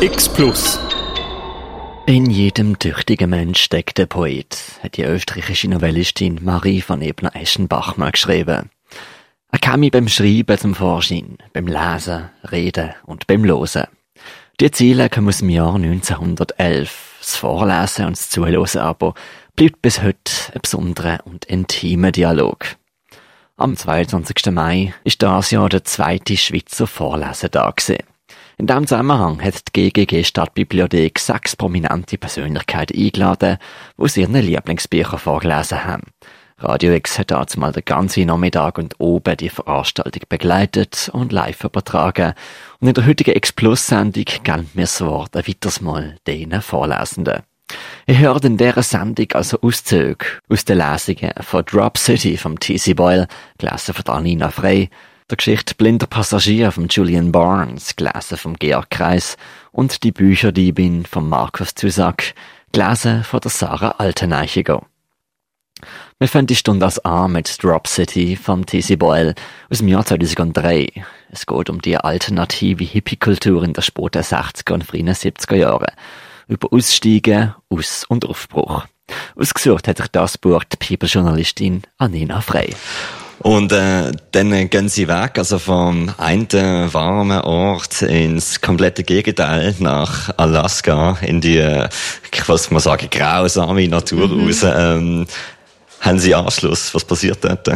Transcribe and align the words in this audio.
X 0.00 0.28
Plus. 0.28 0.80
In 2.06 2.30
jedem 2.30 2.78
tüchtigen 2.78 3.30
Mensch 3.30 3.60
steckt 3.62 3.98
der 3.98 4.06
Poet, 4.06 4.56
hat 4.82 4.96
die 4.96 5.04
österreichische 5.04 5.68
Novellistin 5.68 6.40
Marie 6.42 6.80
von 6.80 7.00
Ebner-Eschenbach 7.00 7.96
mal 7.96 8.10
geschrieben. 8.10 8.70
Er 9.52 9.58
kam 9.58 9.88
beim 9.88 10.08
Schreiben 10.08 10.58
zum 10.58 10.74
Vorschein, 10.74 11.38
beim 11.52 11.66
Lesen, 11.66 12.28
Reden 12.50 12.94
und 13.04 13.26
beim 13.26 13.44
Losen. 13.44 13.86
Die 14.58 14.70
Ziele 14.70 15.08
kommen 15.08 15.28
aus 15.28 15.38
dem 15.38 15.50
Jahr 15.50 15.76
1911. 15.76 17.16
Das 17.20 17.36
Vorlesen 17.36 18.06
und 18.06 18.16
das 18.16 18.30
Zuhören 18.30 18.80
aber 18.80 19.14
bleibt 19.54 19.80
bis 19.80 20.02
heute 20.02 20.32
ein 20.54 20.60
besonderer 20.60 21.20
und 21.24 21.44
intimer 21.44 22.10
Dialog. 22.10 22.66
Am 23.56 23.76
22. 23.76 24.52
Mai 24.52 24.92
ist 25.04 25.22
das 25.22 25.50
Jahr 25.50 25.68
der 25.68 25.84
zweite 25.84 26.36
Schweizer 26.36 26.86
Vorlesetag 26.86 27.76
gewesen. 27.76 28.15
In 28.58 28.66
diesem 28.66 28.86
Zusammenhang 28.86 29.42
hat 29.42 29.76
die 29.76 29.90
GGG 29.90 30.24
Stadtbibliothek 30.24 31.18
sechs 31.18 31.56
prominente 31.56 32.16
Persönlichkeiten 32.16 32.98
eingeladen, 32.98 33.58
die 33.98 34.08
sie 34.08 34.22
ihren 34.22 34.34
Lieblingsbücher 34.34 35.18
vorgelesen 35.18 35.84
haben. 35.84 36.04
Radio 36.56 36.94
X 36.94 37.18
hat 37.18 37.32
dazu 37.32 37.60
mal 37.60 37.72
den 37.72 37.84
ganzen 37.84 38.28
Nachmittag 38.28 38.78
und 38.78 38.94
oben 38.98 39.36
die 39.36 39.50
Veranstaltung 39.50 40.22
begleitet 40.30 41.10
und 41.12 41.32
live 41.32 41.64
übertragen. 41.64 42.32
Und 42.80 42.88
in 42.88 42.94
der 42.94 43.04
heutigen 43.04 43.36
X 43.36 43.52
Plus 43.52 43.86
Sendung 43.88 44.24
geben 44.24 44.70
wir 44.72 44.84
das 44.84 45.02
Wort 45.02 45.36
ein 45.36 45.46
weiteres 45.46 45.82
Mal 45.82 46.16
denen 46.26 46.62
Vorlesenden. 46.62 47.42
Ihr 48.06 48.18
hört 48.20 48.46
in 48.46 48.56
dieser 48.56 48.82
Sendung 48.82 49.26
also 49.34 49.60
Auszüge 49.60 50.24
aus 50.48 50.64
den 50.64 50.78
Lesungen 50.78 51.32
von 51.40 51.62
Drop 51.66 51.98
City 51.98 52.38
vom 52.38 52.58
T.C. 52.58 52.94
Boyle, 52.94 53.28
gelesen 53.58 53.92
von 53.92 54.14
Anina 54.14 54.50
Frey, 54.50 54.88
der 55.30 55.36
Geschichte 55.36 55.74
Blinder 55.74 56.06
Passagier 56.06 56.70
von 56.70 56.86
Julian 56.88 57.32
Barnes, 57.32 57.96
gelesen 57.96 58.36
vom 58.36 58.54
Georg 58.54 58.90
Kreis, 58.90 59.36
und 59.72 60.04
die 60.04 60.12
Bücherdiebin 60.12 61.04
von 61.04 61.28
Markus 61.28 61.74
Zusack, 61.74 62.34
gelesen 62.72 63.24
von 63.24 63.40
der 63.40 63.50
Sarah 63.50 63.96
Alteneichiger. 63.98 64.86
Wir 66.18 66.28
fangen 66.28 66.46
die 66.46 66.54
Stunde 66.54 66.86
als 66.86 67.04
an 67.04 67.32
mit 67.32 67.62
Drop 67.62 67.86
City 67.88 68.36
vom 68.36 68.64
T.C. 68.64 68.96
Boyle 68.96 69.34
aus 69.68 69.78
dem 69.78 69.88
Jahr 69.88 70.06
2003. 70.06 70.86
Es 71.30 71.44
geht 71.44 71.68
um 71.68 71.82
die 71.82 71.98
alternative 71.98 72.84
Hippie-Kultur 72.84 73.64
in 73.64 73.72
der 73.72 73.82
späten 73.82 74.22
60er 74.22 74.72
und 74.72 74.84
frühen 74.84 75.08
70er 75.08 75.56
Jahre. 75.56 75.92
Über 76.46 76.72
Aussteigen, 76.72 77.54
Aus- 77.68 78.04
und 78.04 78.24
Aufbruch. 78.24 78.86
Ausgesucht 79.34 79.88
hat 79.88 79.98
sich 79.98 80.08
das 80.08 80.38
Buch 80.38 80.64
die 80.64 80.76
People-Journalistin 80.76 81.82
Anina 81.98 82.40
Frey. 82.40 82.74
Und 83.40 83.72
äh, 83.72 84.12
dann 84.32 84.70
gehen 84.70 84.88
sie 84.88 85.08
weg, 85.08 85.38
also 85.38 85.58
vom 85.58 86.10
einen 86.16 86.48
warmen 86.92 87.40
Ort 87.42 88.02
ins 88.02 88.60
komplette 88.60 89.04
Gegenteil 89.04 89.74
nach 89.78 90.30
Alaska, 90.36 91.18
in 91.20 91.40
die, 91.40 91.58
ich 92.32 92.48
was 92.48 92.70
mal 92.70 92.80
sagen, 92.80 93.08
grausame 93.10 93.86
Natur 93.88 94.28
mhm. 94.28 94.46
raus. 94.46 94.64
Ähm, 94.64 95.26
haben 96.00 96.18
Sie 96.18 96.34
Anschluss? 96.34 96.94
Was 96.94 97.04
passiert 97.04 97.38
dort? 97.42 97.68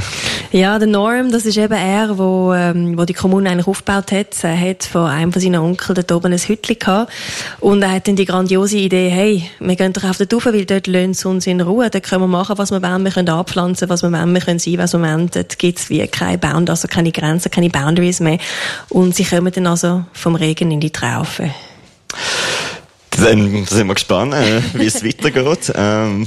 Ja, 0.52 0.78
der 0.78 0.86
Norm, 0.86 1.32
das 1.32 1.46
ist 1.46 1.56
eben 1.56 1.72
er, 1.72 2.16
wo, 2.18 2.52
ähm, 2.52 2.96
wo 2.96 3.04
die 3.04 3.14
Kommune 3.14 3.50
eigentlich 3.50 3.66
aufgebaut 3.66 4.12
hat. 4.12 4.28
Er 4.42 4.60
hat 4.60 4.84
von 4.84 5.06
einem 5.06 5.32
von 5.32 5.42
seinen 5.42 5.60
Onkeln 5.60 5.94
dort 5.94 6.12
oben 6.12 6.32
ein 6.32 6.38
Hütchen 6.38 6.78
gehabt. 6.78 7.12
Und 7.60 7.82
er 7.82 7.92
hat 7.92 8.06
dann 8.06 8.16
die 8.16 8.26
grandiose 8.26 8.76
Idee, 8.76 9.08
hey, 9.08 9.50
wir 9.58 9.74
gehen 9.74 9.92
doch 9.92 10.04
auf 10.04 10.18
den 10.18 10.28
Tufen, 10.28 10.52
weil 10.52 10.64
dort 10.64 10.86
löhnt 10.86 11.16
es 11.16 11.24
uns 11.24 11.46
in 11.46 11.60
Ruhe. 11.60 11.90
Dort 11.90 12.04
können 12.04 12.22
wir 12.22 12.28
machen, 12.28 12.58
was 12.58 12.70
wir 12.70 12.82
wollen. 12.82 13.04
Wir 13.04 13.10
können 13.10 13.28
anpflanzen, 13.28 13.88
was 13.88 14.02
wir 14.02 14.12
wollen. 14.12 14.32
Wir 14.32 14.40
können 14.40 14.58
sein, 14.58 14.78
was 14.78 14.92
wir 14.92 15.00
wollen. 15.00 15.30
Dort 15.32 15.58
gibt's 15.58 15.88
wie 15.88 16.06
keine 16.06 16.38
Bound, 16.38 16.70
also 16.70 16.88
keine 16.88 17.12
Grenzen, 17.12 17.50
keine 17.50 17.70
Boundaries 17.70 18.20
mehr. 18.20 18.38
Und 18.90 19.14
sie 19.14 19.24
kommen 19.24 19.52
dann 19.52 19.66
also 19.66 20.04
vom 20.12 20.34
Regen 20.34 20.70
in 20.70 20.80
die 20.80 20.90
Traufe. 20.90 21.50
Dann 23.10 23.66
sind 23.66 23.86
wir 23.86 23.94
gespannt, 23.94 24.34
äh, 24.34 24.60
wie 24.74 24.86
es 24.86 25.04
weitergeht. 25.04 25.72
Ähm, 25.74 26.26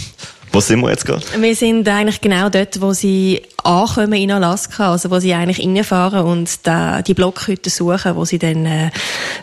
wo 0.53 0.59
sind 0.59 0.81
wir 0.81 0.91
jetzt 0.91 1.05
gerade? 1.05 1.23
Wir 1.39 1.55
sind 1.55 1.89
eigentlich 1.89 2.21
genau 2.21 2.47
dort, 2.47 2.79
wo 2.79 2.93
sie 2.93 3.41
ankommen 3.63 4.13
in 4.13 4.31
Alaska, 4.31 4.91
also 4.91 5.09
wo 5.09 5.19
sie 5.19 5.33
eigentlich 5.33 5.65
reinfahren 5.65 6.21
und 6.21 6.67
da 6.67 7.01
die 7.01 7.15
Blockhütte 7.15 7.71
suchen, 7.71 8.15
wo 8.15 8.23
sie 8.23 8.37
dann, 8.37 8.67
äh, 8.67 8.91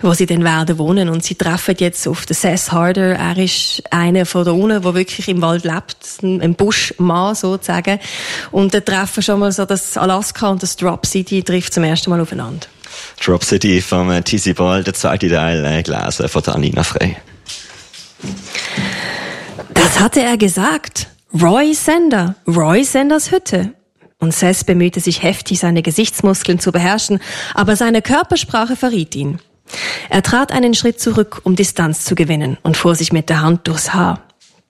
wo 0.03 0.15
sie 0.15 0.27
dann 0.27 0.45
werden 0.45 0.79
wohnen. 0.79 1.09
Und 1.09 1.25
sie 1.25 1.35
treffen 1.35 1.75
jetzt 1.81 2.07
auf 2.07 2.27
den 2.27 2.35
Seth 2.35 2.71
Harder. 2.71 3.17
Er 3.17 3.37
ist 3.37 3.83
einer 3.91 4.25
von 4.25 4.45
da 4.45 4.53
unten, 4.53 4.83
der 4.83 4.95
wirklich 4.95 5.29
im 5.29 5.43
Wald 5.43 5.65
lebt, 5.65 5.97
ein 6.23 6.55
Buschmann 6.55 7.35
sozusagen. 7.35 7.99
Und 8.53 8.73
da 8.73 8.79
treffen 8.79 9.25
schon 9.25 9.41
mal 9.41 9.51
so 9.51 9.65
das 9.65 9.97
Alaska 9.97 10.49
und 10.49 10.63
das 10.63 10.77
Drop 10.77 11.05
City 11.07 11.43
trifft 11.43 11.75
zum 11.75 11.83
ersten 11.83 12.11
Mal 12.11 12.21
aufeinander. 12.21 12.69
Drop 13.25 13.43
City 13.43 13.81
vom 13.81 14.13
äh, 14.13 14.23
TC 14.23 14.55
Ball, 14.55 14.85
der 14.85 14.95
zweite 14.95 15.29
Teil 15.29 15.65
äh, 15.65 15.83
gelesen 15.83 16.29
von 16.29 16.45
Anina 16.45 16.85
Frey. 16.85 17.17
Das 19.75 20.01
hatte 20.01 20.21
er 20.23 20.37
gesagt. 20.37 21.09
Roy 21.41 21.75
Sender. 21.75 22.35
Roy 22.47 22.85
Senders 22.85 23.31
Hütte. 23.31 23.75
Und 24.19 24.35
Seth 24.35 24.67
bemühte 24.67 25.01
sich 25.01 25.23
heftig, 25.23 25.61
seine 25.61 25.83
Gesichtsmuskeln 25.83 26.59
zu 26.59 26.73
beherrschen, 26.73 27.21
aber 27.55 27.75
seine 27.77 28.03
Körpersprache 28.03 28.77
verriet 28.77 29.17
ihn. 29.17 29.39
Er 30.11 30.23
trat 30.23 30.53
einen 30.53 30.75
Schritt 30.75 31.01
zurück, 31.01 31.41
um 31.45 31.57
Distanz 31.57 32.05
zu 32.05 32.15
gewinnen, 32.15 32.59
und 32.63 32.77
fuhr 32.77 32.95
sich 32.95 33.13
mit 33.13 33.31
der 33.31 33.41
Hand 33.41 33.67
durchs 33.67 33.95
Haar. 33.95 34.21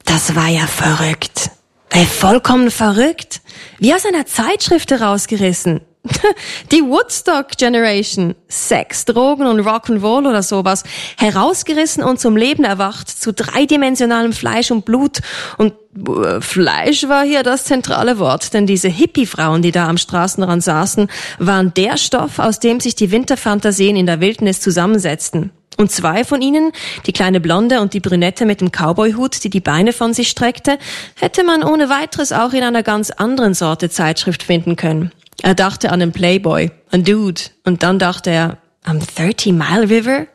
Das 0.04 0.36
war 0.36 0.48
ja 0.48 0.66
verrückt. 0.66 1.50
Ey, 1.88 2.06
vollkommen 2.06 2.70
verrückt. 2.70 3.40
Wie 3.78 3.92
aus 3.92 4.06
einer 4.06 4.26
Zeitschrift 4.26 4.90
herausgerissen. 4.92 5.80
Die 6.72 6.82
Woodstock 6.82 7.56
Generation. 7.58 8.34
Sex, 8.48 9.04
Drogen 9.04 9.46
und 9.46 9.60
Rock'n'Roll 9.60 10.28
oder 10.28 10.42
sowas. 10.42 10.84
Herausgerissen 11.18 12.02
und 12.02 12.18
zum 12.18 12.36
Leben 12.36 12.64
erwacht. 12.64 13.08
Zu 13.08 13.32
dreidimensionalem 13.32 14.32
Fleisch 14.32 14.70
und 14.70 14.84
Blut. 14.84 15.20
Und 15.58 15.74
äh, 15.96 16.40
Fleisch 16.40 17.06
war 17.08 17.24
hier 17.24 17.42
das 17.42 17.64
zentrale 17.64 18.18
Wort, 18.18 18.54
denn 18.54 18.66
diese 18.66 18.88
Hippie-Frauen, 18.88 19.62
die 19.62 19.72
da 19.72 19.88
am 19.88 19.98
Straßenrand 19.98 20.62
saßen, 20.62 21.08
waren 21.38 21.74
der 21.74 21.96
Stoff, 21.96 22.38
aus 22.38 22.60
dem 22.60 22.80
sich 22.80 22.94
die 22.94 23.10
Winterfantasien 23.10 23.96
in 23.96 24.06
der 24.06 24.20
Wildnis 24.20 24.60
zusammensetzten. 24.60 25.50
Und 25.76 25.90
zwei 25.90 26.24
von 26.24 26.42
ihnen, 26.42 26.72
die 27.06 27.12
kleine 27.12 27.40
Blonde 27.40 27.80
und 27.80 27.94
die 27.94 28.00
Brünette 28.00 28.44
mit 28.44 28.60
dem 28.60 28.70
Cowboyhut, 28.70 29.42
die 29.44 29.50
die 29.50 29.60
Beine 29.60 29.94
von 29.94 30.12
sich 30.12 30.28
streckte, 30.28 30.78
hätte 31.18 31.42
man 31.42 31.62
ohne 31.62 31.88
weiteres 31.88 32.32
auch 32.32 32.52
in 32.52 32.62
einer 32.62 32.82
ganz 32.82 33.10
anderen 33.10 33.54
Sorte 33.54 33.88
Zeitschrift 33.88 34.42
finden 34.42 34.76
können. 34.76 35.10
Er 35.42 35.54
dachte 35.54 35.90
an 35.90 36.02
einen 36.02 36.12
Playboy, 36.12 36.70
einen 36.90 37.04
Dude. 37.04 37.40
Und 37.64 37.82
dann 37.82 37.98
dachte 37.98 38.30
er, 38.30 38.58
am 38.84 39.00
30 39.00 39.52
Mile 39.52 39.88
River? 39.88 40.26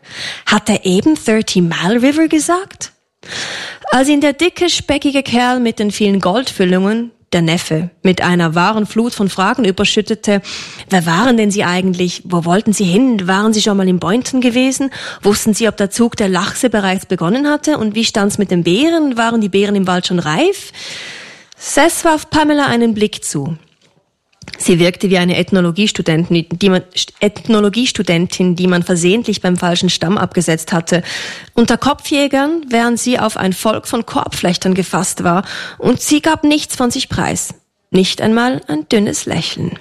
Hat 0.46 0.70
er 0.70 0.86
eben 0.86 1.16
30 1.16 1.64
Mile 1.64 2.02
River 2.02 2.28
gesagt? 2.28 2.92
Als 3.92 4.10
ihn 4.10 4.22
der 4.22 4.34
dicke, 4.34 4.70
speckige 4.70 5.24
Kerl 5.24 5.60
mit 5.60 5.80
den 5.80 5.92
vielen 5.92 6.20
Goldfüllungen, 6.20 7.12
der 7.34 7.42
Neffe, 7.42 7.90
mit 8.02 8.22
einer 8.22 8.56
wahren 8.56 8.86
Flut 8.86 9.14
von 9.14 9.30
Fragen 9.30 9.66
überschüttete. 9.66 10.42
Wer 10.90 11.06
waren 11.06 11.38
denn 11.38 11.52
Sie 11.52 11.64
eigentlich? 11.64 12.22
Wo 12.24 12.46
wollten 12.46 12.72
Sie 12.72 12.86
hin? 12.86 13.28
Waren 13.28 13.52
Sie 13.52 13.62
schon 13.62 13.76
mal 13.78 13.88
in 13.90 14.00
Boynton 14.00 14.42
gewesen? 14.42 14.90
Wussten 15.22 15.54
Sie, 15.54 15.68
ob 15.68 15.76
der 15.76 15.90
Zug 15.90 16.16
der 16.16 16.30
Lachse 16.30 16.70
bereits 16.70 17.06
begonnen 17.06 17.50
hatte? 17.50 17.78
Und 17.78 17.94
wie 17.96 18.06
stand's 18.06 18.38
mit 18.38 18.52
den 18.52 18.64
Beeren? 18.64 19.18
Waren 19.18 19.42
die 19.42 19.50
Beeren 19.50 19.76
im 19.76 19.88
Wald 19.88 20.08
schon 20.08 20.20
reif? 20.20 20.72
Seth 21.58 22.06
warf 22.06 22.30
Pamela 22.30 22.68
einen 22.68 22.94
Blick 22.94 23.24
zu. 23.24 23.58
Sie 24.58 24.80
wirkte 24.80 25.10
wie 25.10 25.18
eine 25.18 25.38
Ethnologiestudentin, 25.38 26.48
die 26.50 26.70
man, 26.70 26.84
Ethnologiestudentin, 27.20 28.56
die 28.56 28.68
man 28.68 28.84
versehentlich 28.84 29.42
beim 29.42 29.58
falschen 29.58 29.90
Stamm 29.90 30.18
abgesetzt 30.18 30.72
hatte. 30.72 31.04
Unter 31.54 31.78
Kopfjägern, 31.78 32.66
während 32.70 33.00
sie 33.00 33.20
auf 33.20 33.38
ein 33.38 33.54
Volk 33.54 33.88
von 33.88 34.06
Korbflechtern 34.06 34.74
gefasst 34.74 35.24
war, 35.24 35.46
und 35.78 36.02
sie 36.02 36.22
gab 36.22 36.44
nichts 36.44 36.76
von 36.76 36.90
sich 36.90 37.10
preis. 37.10 37.54
Nicht 37.92 38.22
einmal 38.22 38.62
ein 38.68 38.88
dünnes 38.90 39.26
Lächeln. 39.26 39.78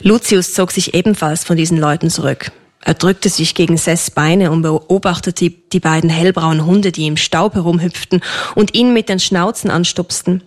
Lucius 0.00 0.54
zog 0.54 0.72
sich 0.72 0.94
ebenfalls 0.94 1.44
von 1.44 1.56
diesen 1.56 1.78
Leuten 1.78 2.10
zurück. 2.10 2.52
Er 2.84 2.94
drückte 2.94 3.28
sich 3.28 3.54
gegen 3.54 3.76
Sess 3.76 4.10
Beine 4.10 4.50
und 4.50 4.62
beobachtete 4.62 5.50
die 5.50 5.80
beiden 5.80 6.10
hellbraunen 6.10 6.66
Hunde, 6.66 6.90
die 6.90 7.06
im 7.06 7.16
Staub 7.16 7.54
herumhüpften 7.54 8.22
und 8.56 8.74
ihn 8.74 8.92
mit 8.92 9.08
den 9.08 9.20
Schnauzen 9.20 9.70
anstupsten. 9.70 10.42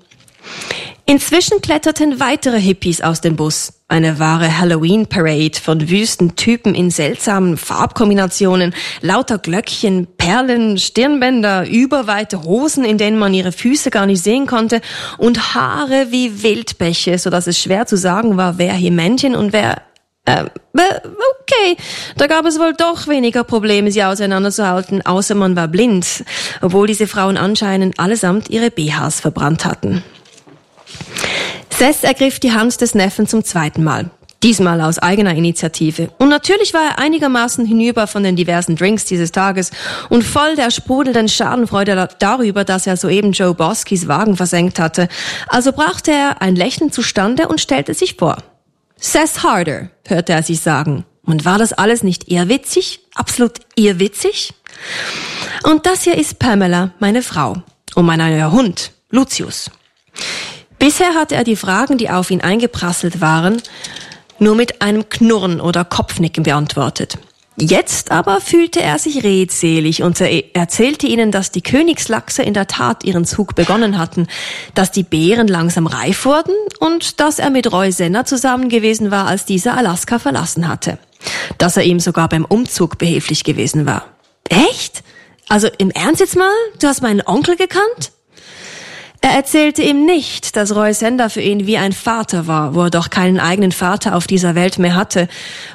Inzwischen 1.08 1.62
kletterten 1.62 2.20
weitere 2.20 2.60
Hippies 2.60 3.02
aus 3.02 3.22
dem 3.22 3.36
Bus. 3.36 3.74
Eine 3.88 4.18
wahre 4.18 4.58
Halloween-Parade 4.58 5.60
von 5.62 5.88
wüsten 5.88 6.36
Typen 6.36 6.74
in 6.74 6.90
seltsamen 6.90 7.58
Farbkombinationen, 7.58 8.74
lauter 9.02 9.38
Glöckchen, 9.38 10.08
Perlen, 10.18 10.80
Stirnbänder, 10.80 11.70
überweite 11.70 12.42
Hosen, 12.42 12.84
in 12.84 12.98
denen 12.98 13.20
man 13.20 13.36
ihre 13.36 13.52
Füße 13.52 13.92
gar 13.92 14.08
nicht 14.08 14.24
sehen 14.24 14.48
konnte 14.48 14.82
und 15.20 15.54
Haare 15.54 16.08
wie 16.10 16.42
Wildbäche, 16.42 17.20
so 17.20 17.30
dass 17.30 17.46
es 17.46 17.60
schwer 17.60 17.86
zu 17.86 17.98
sagen 17.98 18.38
war, 18.38 18.58
wer 18.58 18.74
hier 18.74 18.92
Männchen 18.92 19.36
und 19.36 19.54
wer 19.54 19.84
äh, 20.26 20.46
okay, 20.74 21.78
da 22.18 22.26
gab 22.26 22.46
es 22.46 22.58
wohl 22.58 22.74
doch 22.74 23.08
weniger 23.08 23.44
Probleme, 23.44 23.92
sie 23.92 24.04
auseinanderzuhalten, 24.04 25.06
außer 25.06 25.36
man 25.36 25.56
war 25.56 25.68
blind, 25.68 26.26
obwohl 26.62 26.88
diese 26.88 27.06
Frauen 27.06 27.38
anscheinend 27.38 28.00
allesamt 28.00 28.50
ihre 28.50 28.72
BHs 28.72 29.20
verbrannt 29.20 29.66
hatten. 29.66 30.04
Sess 31.70 32.04
ergriff 32.04 32.40
die 32.40 32.54
Hand 32.54 32.80
des 32.82 32.96
Neffen 32.96 33.28
zum 33.28 33.44
zweiten 33.44 33.84
Mal. 33.84 34.10
Diesmal 34.44 34.80
aus 34.82 35.00
eigener 35.00 35.34
Initiative. 35.34 36.10
Und 36.20 36.30
natürlich 36.30 36.74
war 36.74 36.84
er 36.84 37.00
einigermaßen 37.00 37.66
hinüber 37.66 38.06
von 38.06 38.22
den 38.24 38.36
diversen 38.36 38.76
Drinks 38.76 39.06
dieses 39.06 39.32
Tages 39.32 39.72
und 40.10 40.24
voll 40.24 40.56
der 40.56 40.70
sprudelnden 40.72 41.28
Schadenfreude 41.28 42.10
darüber, 42.20 42.64
dass 42.64 42.86
er 42.86 42.96
soeben 42.96 43.32
Joe 43.32 43.56
Boskis 43.56 44.08
Wagen 44.08 44.38
versenkt 44.38 44.78
hatte. 44.78 45.08
Also 45.48 45.72
brachte 45.72 46.12
er 46.12 46.42
ein 46.42 46.56
Lächeln 46.56 46.92
zustande 46.92 47.48
und 47.48 47.60
stellte 47.60 47.94
sich 47.94 48.16
vor. 48.16 48.38
Says 48.98 49.44
harder, 49.44 49.90
hörte 50.06 50.34
er 50.34 50.44
sich 50.44 50.62
sagen. 50.62 51.06
Und 51.24 51.44
war 51.44 51.58
das 51.58 51.74
alles 51.74 52.04
nicht 52.04 52.32
irrwitzig? 52.32 53.00
Absolut 53.16 53.54
irrwitzig? 53.76 54.54
Und 55.64 55.86
das 55.86 56.04
hier 56.04 56.18
ist 56.18 56.40
Pamela, 56.40 56.92
meine 57.00 57.24
Frau. 57.24 57.64
Und 57.96 58.06
mein 58.06 58.20
neuer 58.20 58.52
Hund, 58.52 58.92
Lucius. 59.10 59.72
Bisher 60.80 61.14
hatte 61.16 61.36
er 61.36 61.44
die 61.44 61.56
Fragen, 61.56 61.98
die 61.98 62.10
auf 62.10 62.32
ihn 62.32 62.42
eingeprasselt 62.42 63.22
waren, 63.22 63.62
nur 64.40 64.56
mit 64.56 64.82
einem 64.82 65.10
Knurren 65.10 65.62
oder 65.62 65.86
Kopfnicken 65.86 66.44
beantwortet. 66.44 67.18
Jetzt 67.58 68.12
aber 68.12 68.42
fühlte 68.42 68.82
er 68.82 69.00
sich 69.00 69.24
redselig 69.24 70.04
und 70.04 70.20
er 70.20 70.54
erzählte 70.54 71.08
ihnen, 71.08 71.32
dass 71.32 71.52
die 71.52 71.62
Königslachse 71.62 72.44
in 72.44 72.54
der 72.54 72.68
Tat 72.68 73.06
ihren 73.06 73.24
Zug 73.24 73.56
begonnen 73.56 73.98
hatten, 73.98 74.28
dass 74.74 74.92
die 74.92 75.04
Beeren 75.04 75.48
langsam 75.48 75.88
reif 75.88 76.26
wurden 76.26 76.54
und 76.82 77.22
dass 77.22 77.40
er 77.40 77.50
mit 77.52 77.72
Roy 77.72 77.94
Senner 77.94 78.26
zusammen 78.26 78.68
gewesen 78.68 79.10
war, 79.10 79.28
als 79.28 79.46
dieser 79.46 79.78
Alaska 79.78 80.20
verlassen 80.20 80.68
hatte. 80.68 80.98
Dass 81.58 81.78
er 81.78 81.84
ihm 81.84 82.02
sogar 82.02 82.28
beim 82.28 82.44
Umzug 82.44 82.98
behilflich 82.98 83.46
gewesen 83.46 83.86
war. 83.86 84.06
Echt? 84.50 85.04
Also 85.48 85.70
im 85.78 85.92
Ernst 85.92 86.20
jetzt 86.20 86.36
mal? 86.36 86.52
Du 86.82 86.88
hast 86.88 87.02
meinen 87.02 87.22
Onkel 87.26 87.56
gekannt? 87.56 88.12
Er 89.26 89.32
erzählte 89.32 89.82
ihm 89.82 90.06
nicht, 90.06 90.56
dass 90.56 90.76
Roy 90.76 90.94
Sender 90.94 91.32
für 91.32 91.42
ihn 91.42 91.66
wie 91.66 91.80
ein 91.80 91.94
Vater 91.94 92.46
war, 92.46 92.76
wo 92.76 92.84
er 92.84 92.90
doch 92.92 93.10
keinen 93.10 93.40
eigenen 93.40 93.72
Vater 93.72 94.16
auf 94.16 94.28
dieser 94.28 94.54
Welt 94.54 94.78
mehr 94.78 94.94
hatte, 94.94 95.28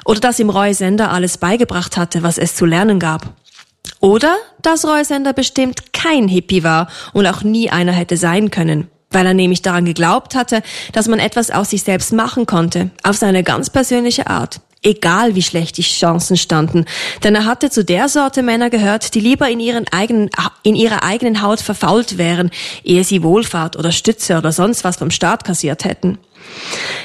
oder 0.05 0.21
dass 0.21 0.39
ihm 0.39 0.49
Roy 0.49 0.73
Sender 0.73 1.11
alles 1.11 1.37
beigebracht 1.37 1.97
hatte, 1.97 2.23
was 2.23 2.37
es 2.37 2.55
zu 2.55 2.65
lernen 2.65 2.97
gab. 2.97 3.33
Oder 3.99 4.37
dass 4.61 4.85
Roy 4.85 5.03
Sender 5.03 5.33
bestimmt 5.33 5.91
kein 5.91 6.29
Hippie 6.29 6.63
war 6.63 6.87
und 7.11 7.27
auch 7.27 7.43
nie 7.43 7.69
einer 7.69 7.91
hätte 7.91 8.15
sein 8.15 8.51
können, 8.51 8.87
weil 9.09 9.25
er 9.25 9.33
nämlich 9.33 9.61
daran 9.61 9.83
geglaubt 9.83 10.33
hatte, 10.33 10.63
dass 10.93 11.09
man 11.09 11.19
etwas 11.19 11.51
aus 11.51 11.71
sich 11.71 11.83
selbst 11.83 12.13
machen 12.13 12.45
konnte, 12.45 12.91
auf 13.03 13.17
seine 13.17 13.43
ganz 13.43 13.69
persönliche 13.69 14.27
Art 14.27 14.61
egal 14.83 15.35
wie 15.35 15.41
schlecht 15.41 15.77
die 15.77 15.83
Chancen 15.83 16.37
standen. 16.37 16.85
Denn 17.23 17.35
er 17.35 17.45
hatte 17.45 17.69
zu 17.69 17.85
der 17.85 18.09
Sorte 18.09 18.41
Männer 18.41 18.69
gehört, 18.69 19.13
die 19.13 19.19
lieber 19.19 19.49
in, 19.49 19.59
ihren 19.59 19.87
eigenen, 19.89 20.29
in 20.63 20.75
ihrer 20.75 21.03
eigenen 21.03 21.41
Haut 21.41 21.61
verfault 21.61 22.17
wären, 22.17 22.49
ehe 22.83 23.03
sie 23.03 23.23
Wohlfahrt 23.23 23.75
oder 23.75 23.91
Stütze 23.91 24.37
oder 24.37 24.51
sonst 24.51 24.83
was 24.83 24.97
vom 24.97 25.11
Staat 25.11 25.43
kassiert 25.43 25.85
hätten. 25.85 26.17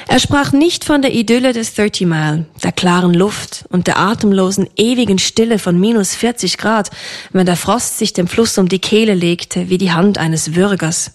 Er 0.07 0.19
sprach 0.19 0.51
nicht 0.51 0.83
von 0.83 1.01
der 1.01 1.13
Idylle 1.13 1.53
des 1.53 1.75
30 1.75 2.07
Mile, 2.07 2.45
der 2.63 2.71
klaren 2.71 3.13
Luft 3.13 3.65
und 3.69 3.87
der 3.87 3.99
atemlosen, 3.99 4.67
ewigen 4.75 5.19
Stille 5.19 5.59
von 5.59 5.79
minus 5.79 6.15
40 6.15 6.57
Grad, 6.57 6.89
wenn 7.31 7.45
der 7.45 7.55
Frost 7.55 7.99
sich 7.99 8.13
dem 8.13 8.27
Fluss 8.27 8.57
um 8.57 8.67
die 8.67 8.79
Kehle 8.79 9.13
legte, 9.13 9.69
wie 9.69 9.77
die 9.77 9.91
Hand 9.91 10.17
eines 10.17 10.55
Würgers. 10.55 11.11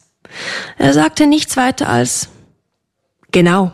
Er 0.79 0.93
sagte 0.93 1.27
nichts 1.27 1.57
weiter 1.57 1.89
als 1.89 2.29
Genau. 3.33 3.73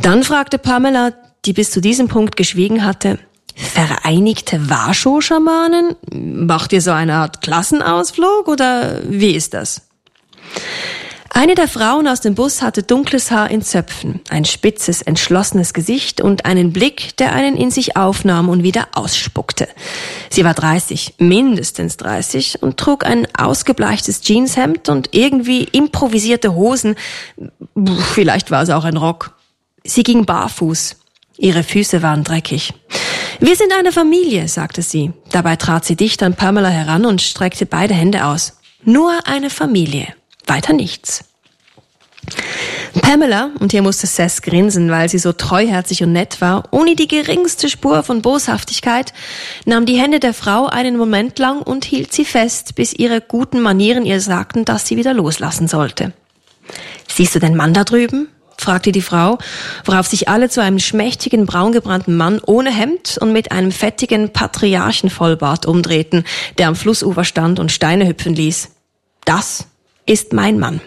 Dann 0.00 0.24
fragte 0.24 0.58
Pamela, 0.58 1.12
die 1.44 1.52
bis 1.52 1.70
zu 1.70 1.80
diesem 1.80 2.08
Punkt 2.08 2.36
geschwiegen 2.36 2.84
hatte, 2.84 3.18
Vereinigte 3.56 4.68
Warschau-Schamanen? 4.68 5.94
Macht 6.12 6.72
ihr 6.72 6.80
so 6.80 6.90
eine 6.90 7.14
Art 7.14 7.40
Klassenausflug 7.40 8.48
oder 8.48 9.00
wie 9.08 9.34
ist 9.34 9.54
das? 9.54 9.82
Eine 11.30 11.56
der 11.56 11.66
Frauen 11.66 12.06
aus 12.06 12.20
dem 12.20 12.36
Bus 12.36 12.62
hatte 12.62 12.84
dunkles 12.84 13.32
Haar 13.32 13.50
in 13.50 13.60
Zöpfen, 13.60 14.20
ein 14.28 14.44
spitzes, 14.44 15.02
entschlossenes 15.02 15.74
Gesicht 15.74 16.20
und 16.20 16.44
einen 16.44 16.72
Blick, 16.72 17.16
der 17.16 17.32
einen 17.32 17.56
in 17.56 17.72
sich 17.72 17.96
aufnahm 17.96 18.48
und 18.48 18.62
wieder 18.62 18.86
ausspuckte. 18.94 19.68
Sie 20.30 20.44
war 20.44 20.54
30, 20.54 21.14
mindestens 21.18 21.96
30 21.96 22.62
und 22.62 22.76
trug 22.76 23.04
ein 23.04 23.26
ausgebleichtes 23.36 24.20
Jeanshemd 24.20 24.88
und 24.88 25.08
irgendwie 25.12 25.64
improvisierte 25.64 26.54
Hosen. 26.54 26.94
Vielleicht 28.12 28.52
war 28.52 28.62
es 28.62 28.70
auch 28.70 28.84
ein 28.84 28.96
Rock. 28.96 29.36
Sie 29.82 30.04
ging 30.04 30.26
barfuß. 30.26 30.96
Ihre 31.36 31.62
Füße 31.62 32.02
waren 32.02 32.24
dreckig. 32.24 32.72
Wir 33.40 33.56
sind 33.56 33.72
eine 33.72 33.92
Familie, 33.92 34.48
sagte 34.48 34.82
sie. 34.82 35.12
Dabei 35.30 35.56
trat 35.56 35.84
sie 35.84 35.96
dicht 35.96 36.22
an 36.22 36.34
Pamela 36.34 36.68
heran 36.68 37.04
und 37.04 37.20
streckte 37.20 37.66
beide 37.66 37.94
Hände 37.94 38.24
aus. 38.24 38.58
Nur 38.84 39.26
eine 39.26 39.50
Familie. 39.50 40.08
Weiter 40.46 40.72
nichts. 40.72 41.24
Pamela, 43.02 43.50
und 43.58 43.72
hier 43.72 43.82
musste 43.82 44.06
Seth 44.06 44.42
grinsen, 44.42 44.90
weil 44.90 45.08
sie 45.08 45.18
so 45.18 45.32
treuherzig 45.32 46.02
und 46.02 46.12
nett 46.12 46.40
war, 46.40 46.68
ohne 46.70 46.94
die 46.94 47.08
geringste 47.08 47.68
Spur 47.68 48.02
von 48.02 48.22
Boshaftigkeit, 48.22 49.12
nahm 49.66 49.84
die 49.84 50.00
Hände 50.00 50.20
der 50.20 50.32
Frau 50.32 50.66
einen 50.66 50.96
Moment 50.96 51.38
lang 51.38 51.60
und 51.60 51.84
hielt 51.84 52.12
sie 52.12 52.24
fest, 52.24 52.74
bis 52.76 52.92
ihre 52.92 53.20
guten 53.20 53.60
Manieren 53.60 54.06
ihr 54.06 54.20
sagten, 54.20 54.64
dass 54.64 54.86
sie 54.86 54.96
wieder 54.96 55.12
loslassen 55.12 55.68
sollte. 55.68 56.12
Siehst 57.08 57.34
du 57.34 57.40
den 57.40 57.56
Mann 57.56 57.74
da 57.74 57.84
drüben? 57.84 58.28
Fragte 58.56 58.92
die 58.92 59.02
Frau, 59.02 59.38
worauf 59.84 60.06
sich 60.06 60.28
alle 60.28 60.48
zu 60.48 60.62
einem 60.62 60.78
schmächtigen, 60.78 61.46
braungebrannten 61.46 62.16
Mann 62.16 62.40
ohne 62.44 62.70
Hemd 62.70 63.18
und 63.20 63.32
mit 63.32 63.52
einem 63.52 63.72
fettigen 63.72 64.32
Patriarchenvollbart 64.32 65.66
umdrehten, 65.66 66.24
der 66.58 66.68
am 66.68 66.76
Flussufer 66.76 67.24
stand 67.24 67.58
und 67.58 67.72
Steine 67.72 68.06
hüpfen 68.06 68.34
ließ. 68.34 68.70
Das 69.24 69.66
ist 70.06 70.32
mein 70.32 70.58
Mann. 70.58 70.80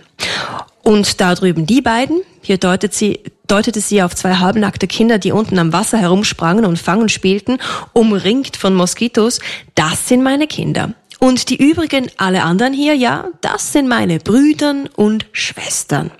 Und 0.83 1.19
da 1.19 1.35
drüben 1.35 1.65
die 1.65 1.81
beiden, 1.81 2.21
hier 2.41 2.57
deutet 2.57 2.93
sie, 2.93 3.19
deutete 3.47 3.81
sie 3.81 4.01
auf 4.03 4.15
zwei 4.15 4.35
halbnackte 4.35 4.87
Kinder, 4.87 5.17
die 5.17 5.33
unten 5.33 5.59
am 5.59 5.73
Wasser 5.73 5.97
herumsprangen 5.97 6.65
und 6.65 6.79
Fangen 6.79 7.09
spielten, 7.09 7.57
umringt 7.93 8.55
von 8.55 8.73
Moskitos, 8.73 9.39
das 9.75 10.07
sind 10.07 10.23
meine 10.23 10.47
Kinder. 10.47 10.93
Und 11.19 11.49
die 11.49 11.57
übrigen, 11.57 12.09
alle 12.17 12.43
anderen 12.43 12.73
hier, 12.73 12.93
ja, 12.93 13.25
das 13.41 13.73
sind 13.73 13.87
meine 13.87 14.19
Brüdern 14.19 14.87
und 14.95 15.25
Schwestern. 15.31 16.11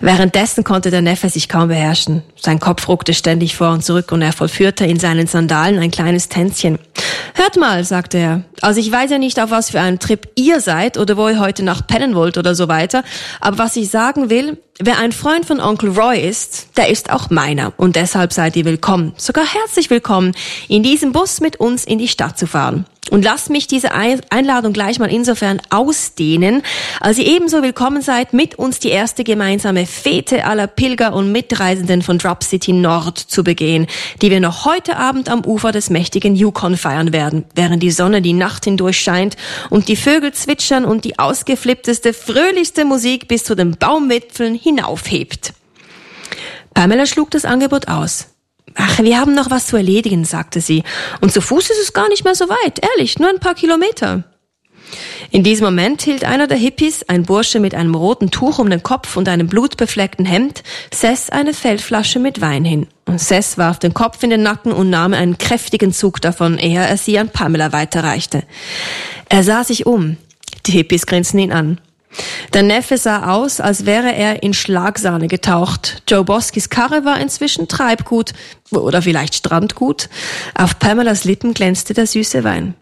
Währenddessen 0.00 0.64
konnte 0.64 0.90
der 0.90 1.02
Neffe 1.02 1.28
sich 1.28 1.48
kaum 1.48 1.68
beherrschen. 1.68 2.22
Sein 2.36 2.60
Kopf 2.60 2.88
ruckte 2.88 3.14
ständig 3.14 3.56
vor 3.56 3.70
und 3.70 3.84
zurück 3.84 4.12
und 4.12 4.22
er 4.22 4.32
vollführte 4.32 4.84
in 4.84 4.98
seinen 4.98 5.26
Sandalen 5.26 5.78
ein 5.78 5.90
kleines 5.90 6.28
Tänzchen. 6.28 6.78
Hört 7.34 7.56
mal, 7.56 7.84
sagte 7.84 8.18
er. 8.18 8.42
Also 8.62 8.80
ich 8.80 8.90
weiß 8.90 9.10
ja 9.10 9.18
nicht, 9.18 9.40
auf 9.40 9.50
was 9.50 9.70
für 9.70 9.80
einen 9.80 9.98
Trip 9.98 10.28
ihr 10.36 10.60
seid 10.60 10.98
oder 10.98 11.16
wo 11.16 11.28
ihr 11.28 11.40
heute 11.40 11.62
Nacht 11.62 11.86
pennen 11.86 12.14
wollt 12.14 12.38
oder 12.38 12.54
so 12.54 12.68
weiter. 12.68 13.04
Aber 13.40 13.58
was 13.58 13.76
ich 13.76 13.90
sagen 13.90 14.30
will, 14.30 14.58
wer 14.78 14.98
ein 14.98 15.12
Freund 15.12 15.44
von 15.44 15.60
Onkel 15.60 15.90
Roy 15.90 16.18
ist, 16.18 16.68
der 16.76 16.88
ist 16.88 17.10
auch 17.10 17.30
meiner. 17.30 17.72
Und 17.76 17.96
deshalb 17.96 18.32
seid 18.32 18.56
ihr 18.56 18.64
willkommen, 18.64 19.12
sogar 19.16 19.44
herzlich 19.44 19.90
willkommen, 19.90 20.32
in 20.68 20.82
diesem 20.82 21.12
Bus 21.12 21.40
mit 21.40 21.58
uns 21.58 21.84
in 21.84 21.98
die 21.98 22.08
Stadt 22.08 22.38
zu 22.38 22.46
fahren. 22.46 22.86
Und 23.10 23.24
lasst 23.24 23.50
mich 23.50 23.68
diese 23.68 23.92
Einladung 23.92 24.72
gleich 24.72 24.98
mal 24.98 25.10
insofern 25.10 25.62
ausdehnen, 25.70 26.62
als 27.00 27.18
ihr 27.18 27.26
ebenso 27.26 27.62
willkommen 27.62 28.02
seid, 28.02 28.32
mit 28.32 28.56
uns 28.56 28.80
die 28.80 28.88
erste 28.88 29.22
gemeinsame 29.22 29.86
Fete 29.86 30.44
aller 30.44 30.66
Pilger 30.66 31.14
und 31.14 31.30
Mitreisenden 31.30 32.02
von 32.02 32.18
Drop 32.18 32.42
City 32.42 32.72
Nord 32.72 33.18
zu 33.18 33.44
begehen, 33.44 33.86
die 34.22 34.30
wir 34.30 34.40
noch 34.40 34.64
heute 34.64 34.96
Abend 34.96 35.28
am 35.28 35.44
Ufer 35.44 35.70
des 35.70 35.88
mächtigen 35.88 36.34
Yukon 36.34 36.76
feiern 36.76 37.12
werden, 37.12 37.44
während 37.54 37.82
die 37.82 37.92
Sonne 37.92 38.22
die 38.22 38.32
Nacht 38.32 38.64
hindurch 38.64 38.98
scheint 38.98 39.36
und 39.70 39.86
die 39.86 39.96
Vögel 39.96 40.32
zwitschern 40.32 40.84
und 40.84 41.04
die 41.04 41.18
ausgeflippteste, 41.18 42.12
fröhlichste 42.12 42.84
Musik 42.84 43.28
bis 43.28 43.44
zu 43.44 43.54
den 43.54 43.76
Baumwipfeln 43.76 44.56
hinaufhebt. 44.56 45.52
Pamela 46.74 47.06
schlug 47.06 47.30
das 47.30 47.44
Angebot 47.44 47.88
aus. 47.88 48.35
Ach, 48.76 48.98
wir 49.00 49.18
haben 49.18 49.34
noch 49.34 49.50
was 49.50 49.66
zu 49.66 49.76
erledigen, 49.76 50.24
sagte 50.24 50.60
sie. 50.60 50.84
Und 51.20 51.32
zu 51.32 51.40
Fuß 51.40 51.70
ist 51.70 51.82
es 51.82 51.92
gar 51.92 52.08
nicht 52.08 52.24
mehr 52.24 52.34
so 52.34 52.48
weit, 52.48 52.80
ehrlich, 52.82 53.18
nur 53.18 53.30
ein 53.30 53.40
paar 53.40 53.54
Kilometer. 53.54 54.24
In 55.30 55.42
diesem 55.42 55.64
Moment 55.64 56.02
hielt 56.02 56.24
einer 56.24 56.46
der 56.46 56.56
Hippies, 56.56 57.02
ein 57.08 57.24
Bursche 57.24 57.58
mit 57.58 57.74
einem 57.74 57.94
roten 57.94 58.30
Tuch 58.30 58.58
um 58.58 58.70
den 58.70 58.82
Kopf 58.82 59.16
und 59.16 59.28
einem 59.28 59.48
blutbefleckten 59.48 60.24
Hemd, 60.24 60.62
Sess 60.94 61.30
eine 61.30 61.52
Feldflasche 61.52 62.20
mit 62.20 62.40
Wein 62.40 62.64
hin. 62.64 62.86
Und 63.06 63.20
Sess 63.20 63.58
warf 63.58 63.78
den 63.78 63.94
Kopf 63.94 64.22
in 64.22 64.30
den 64.30 64.42
Nacken 64.42 64.72
und 64.72 64.90
nahm 64.90 65.14
einen 65.14 65.38
kräftigen 65.38 65.92
Zug 65.92 66.20
davon, 66.20 66.58
ehe 66.58 66.80
er 66.80 66.96
sie 66.96 67.18
an 67.18 67.30
Pamela 67.30 67.72
weiterreichte. 67.72 68.44
Er 69.28 69.42
sah 69.42 69.64
sich 69.64 69.86
um. 69.86 70.16
Die 70.66 70.72
Hippies 70.72 71.06
grinsten 71.06 71.38
ihn 71.38 71.52
an. 71.52 71.80
Der 72.52 72.62
Neffe 72.62 72.96
sah 72.98 73.32
aus, 73.32 73.60
als 73.60 73.86
wäre 73.86 74.14
er 74.14 74.42
in 74.42 74.54
Schlagsahne 74.54 75.28
getaucht. 75.28 76.02
Joe 76.08 76.24
Boskis 76.24 76.70
Karre 76.70 77.04
war 77.04 77.20
inzwischen 77.20 77.68
Treibgut 77.68 78.32
oder 78.70 79.02
vielleicht 79.02 79.34
Strandgut. 79.34 80.08
Auf 80.54 80.78
Pamelas 80.78 81.24
Lippen 81.24 81.54
glänzte 81.54 81.94
der 81.94 82.06
süße 82.06 82.44
Wein. 82.44 82.74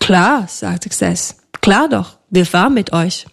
Klar, 0.00 0.46
sagte 0.48 0.88
Xess. 0.88 1.36
Klar 1.60 1.88
doch, 1.88 2.18
wir 2.30 2.44
fahren 2.44 2.74
mit 2.74 2.92
euch. 2.92 3.26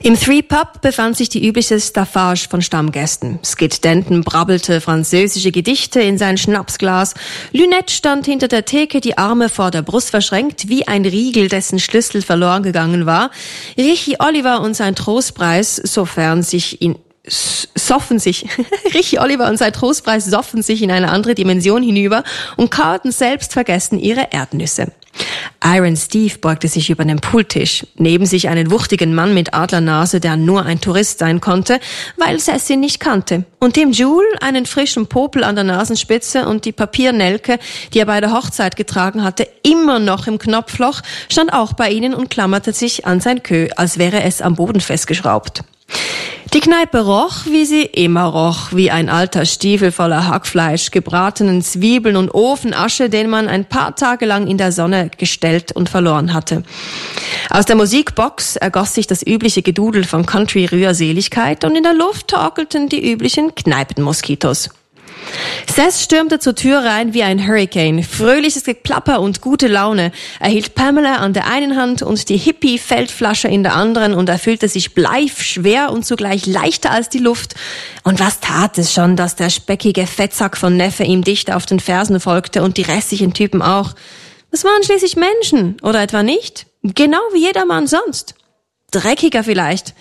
Im 0.00 0.18
Three 0.18 0.42
Pub 0.42 0.80
befand 0.80 1.16
sich 1.16 1.28
die 1.28 1.44
übliche 1.44 1.80
Staffage 1.80 2.48
von 2.48 2.62
Stammgästen. 2.62 3.40
Skid 3.44 3.82
Denton 3.84 4.22
brabbelte 4.22 4.80
französische 4.80 5.50
Gedichte 5.50 6.00
in 6.00 6.18
sein 6.18 6.38
Schnapsglas. 6.38 7.14
Lynette 7.52 7.92
stand 7.92 8.26
hinter 8.26 8.46
der 8.46 8.64
Theke, 8.64 9.00
die 9.00 9.18
Arme 9.18 9.48
vor 9.48 9.72
der 9.72 9.82
Brust 9.82 10.10
verschränkt, 10.10 10.68
wie 10.68 10.86
ein 10.86 11.04
Riegel, 11.04 11.48
dessen 11.48 11.80
Schlüssel 11.80 12.22
verloren 12.22 12.62
gegangen 12.62 13.06
war. 13.06 13.30
Richie 13.76 14.20
Oliver 14.20 14.60
und 14.60 14.74
sein 14.74 14.94
Trostpreis, 14.94 15.76
sofern 15.76 16.42
sich 16.44 16.80
ihn 16.80 16.94
soffen 17.28 18.18
sich, 18.18 18.46
Richie 18.94 19.18
Oliver 19.18 19.48
und 19.48 19.58
sein 19.58 19.72
Trostpreis 19.72 20.24
soffen 20.24 20.62
sich 20.62 20.82
in 20.82 20.90
eine 20.90 21.10
andere 21.10 21.34
Dimension 21.34 21.82
hinüber 21.82 22.24
und 22.56 22.70
kauten 22.70 23.12
selbstvergessen 23.12 23.98
ihre 23.98 24.28
Erdnüsse. 24.32 24.92
Iron 25.64 25.96
Steve 25.96 26.38
beugte 26.38 26.68
sich 26.68 26.90
über 26.90 27.04
den 27.04 27.18
Pooltisch, 27.18 27.86
neben 27.96 28.26
sich 28.26 28.48
einen 28.48 28.70
wuchtigen 28.70 29.14
Mann 29.14 29.34
mit 29.34 29.54
Adlernase, 29.54 30.20
der 30.20 30.36
nur 30.36 30.64
ein 30.64 30.80
Tourist 30.80 31.18
sein 31.18 31.40
konnte, 31.40 31.80
weil 32.16 32.38
Sass 32.38 32.70
ihn 32.70 32.80
nicht 32.80 33.00
kannte. 33.00 33.44
Und 33.58 33.74
Tim 33.74 33.90
Jule 33.90 34.26
einen 34.40 34.66
frischen 34.66 35.08
Popel 35.08 35.42
an 35.42 35.56
der 35.56 35.64
Nasenspitze 35.64 36.46
und 36.46 36.64
die 36.64 36.72
Papiernelke, 36.72 37.58
die 37.92 37.98
er 37.98 38.06
bei 38.06 38.20
der 38.20 38.32
Hochzeit 38.32 38.76
getragen 38.76 39.24
hatte, 39.24 39.48
immer 39.62 39.98
noch 39.98 40.26
im 40.26 40.38
Knopfloch, 40.38 41.00
stand 41.28 41.52
auch 41.52 41.72
bei 41.72 41.90
ihnen 41.90 42.14
und 42.14 42.30
klammerte 42.30 42.72
sich 42.72 43.06
an 43.06 43.20
sein 43.20 43.42
Kö, 43.42 43.68
als 43.76 43.98
wäre 43.98 44.22
es 44.22 44.40
am 44.40 44.54
Boden 44.54 44.80
festgeschraubt. 44.80 45.64
Die 46.54 46.60
Kneipe 46.60 47.02
roch, 47.02 47.44
wie 47.44 47.66
sie 47.66 47.82
immer 47.82 48.24
roch, 48.24 48.72
wie 48.72 48.90
ein 48.90 49.10
alter 49.10 49.44
Stiefel 49.44 49.92
voller 49.92 50.26
Hackfleisch, 50.26 50.90
gebratenen 50.90 51.60
Zwiebeln 51.60 52.16
und 52.16 52.30
Ofenasche, 52.30 53.10
den 53.10 53.28
man 53.28 53.48
ein 53.48 53.66
paar 53.66 53.94
Tage 53.94 54.24
lang 54.24 54.46
in 54.46 54.56
der 54.56 54.72
Sonne 54.72 55.10
gestellt 55.14 55.72
und 55.72 55.90
verloren 55.90 56.32
hatte. 56.32 56.62
Aus 57.50 57.66
der 57.66 57.76
Musikbox 57.76 58.56
ergoss 58.56 58.94
sich 58.94 59.06
das 59.06 59.26
übliche 59.26 59.60
Gedudel 59.60 60.04
von 60.04 60.24
Country-Rührseligkeit 60.24 61.64
und 61.64 61.76
in 61.76 61.82
der 61.82 61.94
Luft 61.94 62.28
torkelten 62.28 62.88
die 62.88 63.12
üblichen 63.12 63.54
Kneipenmoskitos. 63.54 64.70
Seth 65.66 65.94
stürmte 65.94 66.38
zur 66.38 66.54
Tür 66.54 66.78
rein 66.78 67.14
wie 67.14 67.22
ein 67.22 67.46
Hurricane. 67.46 68.02
Fröhliches 68.02 68.64
Geplapper 68.64 69.20
und 69.20 69.40
gute 69.40 69.68
Laune. 69.68 70.12
Er 70.40 70.48
hielt 70.48 70.74
Pamela 70.74 71.16
an 71.16 71.32
der 71.32 71.46
einen 71.46 71.76
Hand 71.76 72.02
und 72.02 72.28
die 72.28 72.36
Hippie-Feldflasche 72.36 73.48
in 73.48 73.62
der 73.62 73.74
anderen 73.74 74.14
und 74.14 74.28
er 74.28 74.38
fühlte 74.38 74.68
sich 74.68 74.94
bleif, 74.94 75.40
schwer 75.42 75.92
und 75.92 76.04
zugleich 76.04 76.46
leichter 76.46 76.90
als 76.90 77.08
die 77.08 77.18
Luft. 77.18 77.54
Und 78.02 78.18
was 78.18 78.40
tat 78.40 78.76
es 78.78 78.92
schon, 78.92 79.14
dass 79.14 79.36
der 79.36 79.50
speckige 79.50 80.06
Fettsack 80.06 80.56
von 80.56 80.76
Neffe 80.76 81.04
ihm 81.04 81.22
dicht 81.22 81.52
auf 81.52 81.66
den 81.66 81.80
Fersen 81.80 82.18
folgte 82.18 82.62
und 82.62 82.76
die 82.76 82.82
restlichen 82.82 83.32
Typen 83.32 83.62
auch. 83.62 83.94
Es 84.50 84.64
waren 84.64 84.82
schließlich 84.82 85.16
Menschen, 85.16 85.76
oder 85.82 86.02
etwa 86.02 86.22
nicht? 86.22 86.66
Genau 86.82 87.20
wie 87.32 87.44
jeder 87.44 87.66
Mann 87.66 87.86
sonst. 87.86 88.34
Dreckiger 88.90 89.44
vielleicht. 89.44 89.94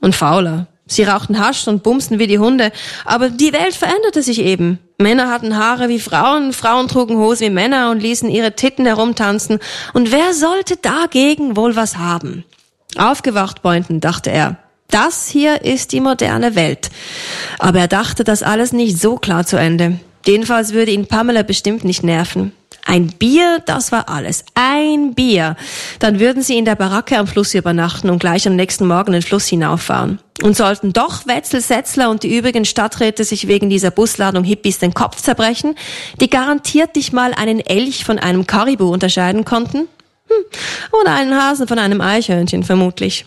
Und 0.00 0.14
fauler. 0.14 0.68
Sie 0.86 1.04
rauchten 1.04 1.38
Hasch 1.38 1.66
und 1.66 1.82
bumsten 1.82 2.18
wie 2.18 2.26
die 2.26 2.38
Hunde. 2.38 2.70
Aber 3.04 3.30
die 3.30 3.52
Welt 3.52 3.74
veränderte 3.74 4.22
sich 4.22 4.40
eben. 4.40 4.78
Männer 4.98 5.30
hatten 5.30 5.56
Haare 5.56 5.88
wie 5.88 5.98
Frauen, 5.98 6.52
Frauen 6.52 6.88
trugen 6.88 7.16
Hosen 7.16 7.46
wie 7.46 7.50
Männer 7.50 7.90
und 7.90 8.00
ließen 8.00 8.28
ihre 8.28 8.54
Titten 8.54 8.86
herumtanzen. 8.86 9.58
Und 9.92 10.12
wer 10.12 10.34
sollte 10.34 10.76
dagegen 10.76 11.56
wohl 11.56 11.74
was 11.74 11.96
haben? 11.96 12.44
Aufgewacht, 12.96 13.62
Boynton, 13.62 14.00
dachte 14.00 14.30
er. 14.30 14.56
Das 14.88 15.28
hier 15.28 15.62
ist 15.62 15.92
die 15.92 16.00
moderne 16.00 16.54
Welt. 16.54 16.90
Aber 17.58 17.80
er 17.80 17.88
dachte 17.88 18.22
das 18.22 18.42
alles 18.42 18.72
nicht 18.72 19.00
so 19.00 19.16
klar 19.16 19.44
zu 19.44 19.56
Ende. 19.56 19.98
Jedenfalls 20.26 20.72
würde 20.72 20.92
ihn 20.92 21.06
Pamela 21.06 21.42
bestimmt 21.42 21.84
nicht 21.84 22.04
nerven. 22.04 22.52
Ein 22.86 23.08
Bier, 23.08 23.62
das 23.64 23.92
war 23.92 24.08
alles. 24.08 24.44
Ein 24.54 25.14
Bier. 25.14 25.56
Dann 26.00 26.20
würden 26.20 26.42
sie 26.42 26.58
in 26.58 26.64
der 26.64 26.74
Baracke 26.74 27.18
am 27.18 27.26
Fluss 27.26 27.54
übernachten 27.54 28.10
und 28.10 28.18
gleich 28.18 28.46
am 28.46 28.56
nächsten 28.56 28.86
Morgen 28.86 29.12
den 29.12 29.22
Fluss 29.22 29.46
hinauffahren. 29.46 30.20
Und 30.42 30.56
sollten 30.56 30.92
doch 30.92 31.26
Wetzel, 31.26 31.60
Setzler 31.60 32.10
und 32.10 32.22
die 32.22 32.36
übrigen 32.36 32.64
Stadträte 32.64 33.24
sich 33.24 33.48
wegen 33.48 33.70
dieser 33.70 33.90
Busladung 33.90 34.44
Hippies 34.44 34.78
den 34.78 34.92
Kopf 34.92 35.22
zerbrechen, 35.22 35.76
die 36.20 36.28
garantiert 36.28 36.96
nicht 36.96 37.12
mal 37.12 37.32
einen 37.32 37.60
Elch 37.60 38.04
von 38.04 38.18
einem 38.18 38.46
Karibu 38.46 38.92
unterscheiden 38.92 39.44
konnten? 39.44 39.88
Hm. 40.28 40.44
Oder 41.00 41.14
einen 41.14 41.34
Hasen 41.34 41.68
von 41.68 41.78
einem 41.78 42.00
Eichhörnchen 42.00 42.64
vermutlich. 42.64 43.24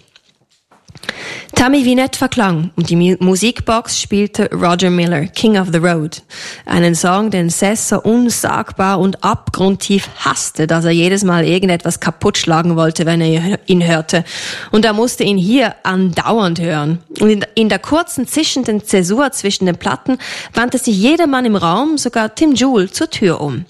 Tammy 1.55 1.85
Wynette 1.85 2.17
verklang 2.17 2.71
und 2.75 2.89
die 2.89 3.17
Musikbox 3.19 3.99
spielte 3.99 4.49
Roger 4.53 4.89
Miller, 4.89 5.25
King 5.25 5.57
of 5.57 5.69
the 5.71 5.79
Road. 5.79 6.21
Einen 6.65 6.93
Song, 6.93 7.31
den 7.31 7.49
Seth 7.49 7.79
so 7.79 8.01
unsagbar 8.01 8.99
und 8.99 9.23
abgrundtief 9.23 10.07
hasste, 10.17 10.67
dass 10.67 10.85
er 10.85 10.91
jedes 10.91 11.23
Mal 11.23 11.45
irgendetwas 11.45 11.99
kaputt 11.99 12.37
schlagen 12.37 12.75
wollte, 12.75 13.05
wenn 13.05 13.21
er 13.21 13.59
ihn 13.65 13.85
hörte. 13.85 14.23
Und 14.71 14.85
er 14.85 14.93
musste 14.93 15.23
ihn 15.23 15.37
hier 15.37 15.75
andauernd 15.83 16.59
hören. 16.59 16.99
Und 17.19 17.47
in 17.55 17.69
der 17.69 17.79
kurzen, 17.79 18.27
zischenden 18.27 18.83
Zäsur 18.83 19.31
zwischen 19.31 19.65
den 19.65 19.77
Platten 19.77 20.17
wandte 20.53 20.77
sich 20.77 20.97
jedermann 20.97 21.45
im 21.45 21.55
Raum, 21.55 21.97
sogar 21.97 22.35
Tim 22.35 22.53
Jewell, 22.53 22.91
zur 22.91 23.09
Tür 23.09 23.41
um. 23.41 23.65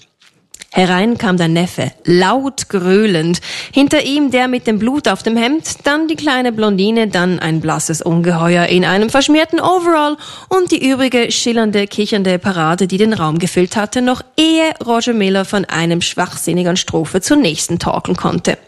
Herein 0.70 1.16
kam 1.16 1.38
der 1.38 1.48
Neffe, 1.48 1.92
laut 2.04 2.68
gröhlend. 2.68 3.40
Hinter 3.72 4.02
ihm 4.04 4.30
der 4.30 4.48
mit 4.48 4.66
dem 4.66 4.78
Blut 4.78 5.08
auf 5.08 5.22
dem 5.22 5.36
Hemd, 5.36 5.64
dann 5.84 6.08
die 6.08 6.14
kleine 6.14 6.52
Blondine, 6.52 7.08
dann 7.08 7.38
ein 7.38 7.60
blasses 7.60 8.02
Ungeheuer 8.02 8.66
in 8.66 8.84
einem 8.84 9.08
verschmierten 9.08 9.60
Overall 9.60 10.18
und 10.50 10.70
die 10.70 10.86
übrige 10.86 11.32
schillernde, 11.32 11.86
kichernde 11.86 12.38
Parade, 12.38 12.86
die 12.86 12.98
den 12.98 13.14
Raum 13.14 13.38
gefüllt 13.38 13.76
hatte, 13.76 14.02
noch 14.02 14.22
ehe 14.36 14.74
Roger 14.84 15.14
Miller 15.14 15.46
von 15.46 15.64
einem 15.64 16.02
schwachsinnigen 16.02 16.76
Strophe 16.76 17.22
zur 17.22 17.38
nächsten 17.38 17.78
talken 17.78 18.14
konnte. 18.14 18.58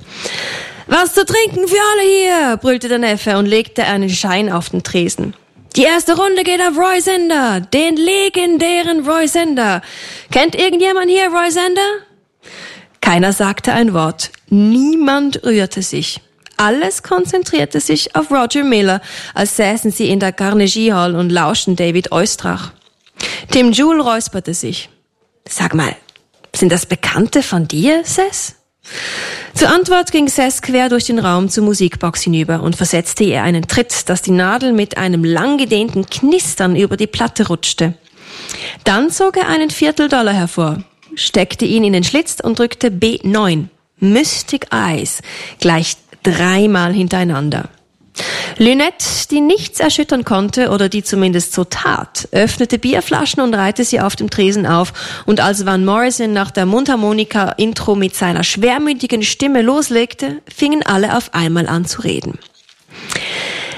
Was 0.86 1.12
zu 1.12 1.24
trinken 1.24 1.68
für 1.68 1.76
alle 1.92 2.08
hier, 2.08 2.56
brüllte 2.56 2.88
der 2.88 2.98
Neffe 2.98 3.36
und 3.36 3.46
legte 3.46 3.84
einen 3.84 4.08
Schein 4.08 4.50
auf 4.50 4.70
den 4.70 4.82
Tresen. 4.82 5.34
Die 5.76 5.82
erste 5.84 6.16
Runde 6.16 6.42
geht 6.42 6.60
auf 6.60 6.76
Roy 6.76 7.00
Sender, 7.00 7.60
den 7.60 7.96
legendären 7.96 9.08
Roy 9.08 9.28
Sender. 9.28 9.82
Kennt 10.32 10.56
irgendjemand 10.56 11.08
hier 11.08 11.28
Roy 11.28 11.50
Sender? 11.50 11.80
Keiner 13.00 13.32
sagte 13.32 13.72
ein 13.72 13.94
Wort. 13.94 14.30
Niemand 14.48 15.44
rührte 15.44 15.82
sich. 15.82 16.20
Alles 16.56 17.02
konzentrierte 17.02 17.80
sich 17.80 18.16
auf 18.16 18.30
Roger 18.30 18.64
Miller, 18.64 19.00
als 19.32 19.56
säßen 19.56 19.92
sie 19.92 20.08
in 20.08 20.20
der 20.20 20.32
Carnegie 20.32 20.92
Hall 20.92 21.14
und 21.14 21.30
lauschten 21.30 21.76
David 21.76 22.12
Oistrach. 22.12 22.72
Tim 23.50 23.72
Jewell 23.72 24.00
räusperte 24.00 24.52
sich. 24.52 24.90
Sag 25.48 25.74
mal, 25.74 25.96
sind 26.54 26.70
das 26.70 26.84
Bekannte 26.84 27.42
von 27.42 27.66
dir, 27.66 28.02
Sess? 28.04 28.56
Zur 29.54 29.68
Antwort 29.68 30.12
ging 30.12 30.28
Sess 30.28 30.62
quer 30.62 30.88
durch 30.88 31.04
den 31.04 31.18
Raum 31.18 31.48
zur 31.48 31.64
Musikbox 31.64 32.22
hinüber 32.22 32.62
und 32.62 32.76
versetzte 32.76 33.24
ihr 33.24 33.42
einen 33.42 33.66
Tritt, 33.66 34.08
dass 34.08 34.22
die 34.22 34.30
Nadel 34.30 34.72
mit 34.72 34.96
einem 34.96 35.24
langgedehnten 35.24 36.06
Knistern 36.06 36.76
über 36.76 36.96
die 36.96 37.06
Platte 37.06 37.48
rutschte. 37.48 37.94
Dann 38.84 39.10
zog 39.10 39.36
er 39.36 39.48
einen 39.48 39.70
Vierteldollar 39.70 40.34
hervor, 40.34 40.82
steckte 41.14 41.64
ihn 41.64 41.84
in 41.84 41.92
den 41.92 42.04
Schlitz 42.04 42.38
und 42.42 42.58
drückte 42.58 42.88
B9. 42.88 43.66
Mystic 43.98 44.68
Eyes 44.72 45.20
gleich 45.58 45.96
dreimal 46.22 46.92
hintereinander. 46.92 47.68
Lynette, 48.58 49.28
die 49.30 49.40
nichts 49.40 49.80
erschüttern 49.80 50.24
konnte 50.24 50.70
oder 50.70 50.88
die 50.88 51.02
zumindest 51.02 51.52
so 51.54 51.64
tat, 51.64 52.28
öffnete 52.32 52.78
Bierflaschen 52.78 53.42
und 53.42 53.54
reihte 53.54 53.84
sie 53.84 54.00
auf 54.00 54.16
dem 54.16 54.30
Tresen 54.30 54.66
auf. 54.66 54.92
Und 55.26 55.40
als 55.40 55.66
Van 55.66 55.84
Morrison 55.84 56.32
nach 56.32 56.50
der 56.50 56.66
Mundharmonika-Intro 56.66 57.94
mit 57.94 58.14
seiner 58.14 58.44
schwermütigen 58.44 59.22
Stimme 59.22 59.62
loslegte, 59.62 60.42
fingen 60.52 60.84
alle 60.84 61.16
auf 61.16 61.34
einmal 61.34 61.66
an 61.68 61.84
zu 61.84 62.02
reden. 62.02 62.38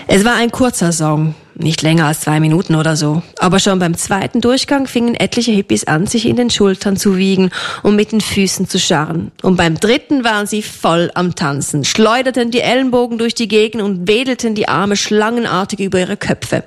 Es 0.06 0.24
war 0.24 0.34
ein 0.34 0.50
kurzer 0.50 0.92
Song, 0.92 1.34
nicht 1.54 1.82
länger 1.82 2.06
als 2.06 2.20
zwei 2.20 2.40
Minuten 2.40 2.74
oder 2.74 2.96
so. 2.96 3.22
Aber 3.38 3.58
schon 3.58 3.78
beim 3.78 3.96
zweiten 3.96 4.40
Durchgang 4.40 4.86
fingen 4.86 5.14
etliche 5.14 5.52
Hippies 5.52 5.84
an, 5.84 6.06
sich 6.06 6.26
in 6.26 6.36
den 6.36 6.50
Schultern 6.50 6.96
zu 6.96 7.16
wiegen 7.16 7.50
und 7.82 7.96
mit 7.96 8.12
den 8.12 8.20
Füßen 8.20 8.68
zu 8.68 8.78
scharren. 8.78 9.32
Und 9.42 9.56
beim 9.56 9.78
dritten 9.78 10.24
waren 10.24 10.46
sie 10.46 10.62
voll 10.62 11.10
am 11.14 11.34
Tanzen, 11.34 11.84
schleuderten 11.84 12.50
die 12.50 12.60
Ellenbogen 12.60 13.18
durch 13.18 13.34
die 13.34 13.48
Gegend 13.48 13.82
und 13.82 14.08
wedelten 14.08 14.54
die 14.54 14.68
Arme 14.68 14.96
schlangenartig 14.96 15.80
über 15.80 16.00
ihre 16.00 16.16
Köpfe. 16.16 16.64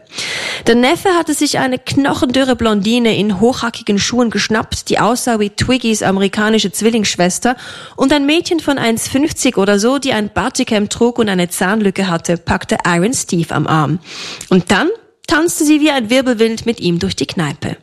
Der 0.68 0.76
Neffe 0.76 1.10
hatte 1.10 1.34
sich 1.34 1.60
eine 1.60 1.80
knochendürre 1.80 2.56
Blondine 2.56 3.16
in 3.18 3.40
hochhackigen 3.40 4.00
Schuhen 4.00 4.30
geschnappt, 4.30 4.90
die 4.90 5.00
aussah 5.00 5.40
wie 5.40 5.50
Twiggys 5.50 6.04
amerikanische 6.04 6.72
Zwillingsschwester, 6.72 7.56
und 7.96 8.12
ein 8.14 8.26
Mädchen 8.26 8.60
von 8.60 8.78
1,50 8.78 9.58
oder 9.58 9.80
so, 9.80 10.00
die 10.00 10.14
ein 10.14 10.30
Barticam 10.34 10.90
trug 10.90 11.20
und 11.20 11.30
eine 11.30 11.50
Zahnlücke 11.50 12.08
hatte, 12.08 12.38
packte 12.38 12.78
Iron 12.86 13.14
Steve 13.14 13.54
am 13.54 13.68
Arm. 13.68 14.00
Und 14.50 14.72
dann 14.72 14.85
tanzte 15.28 15.66
sie 15.66 15.82
wie 15.82 15.92
ein 15.92 16.10
Wirbelwind 16.10 16.66
mit 16.66 16.80
ihm 16.80 17.00
durch 17.00 17.16
die 17.16 17.28
Kneipe. 17.28 17.78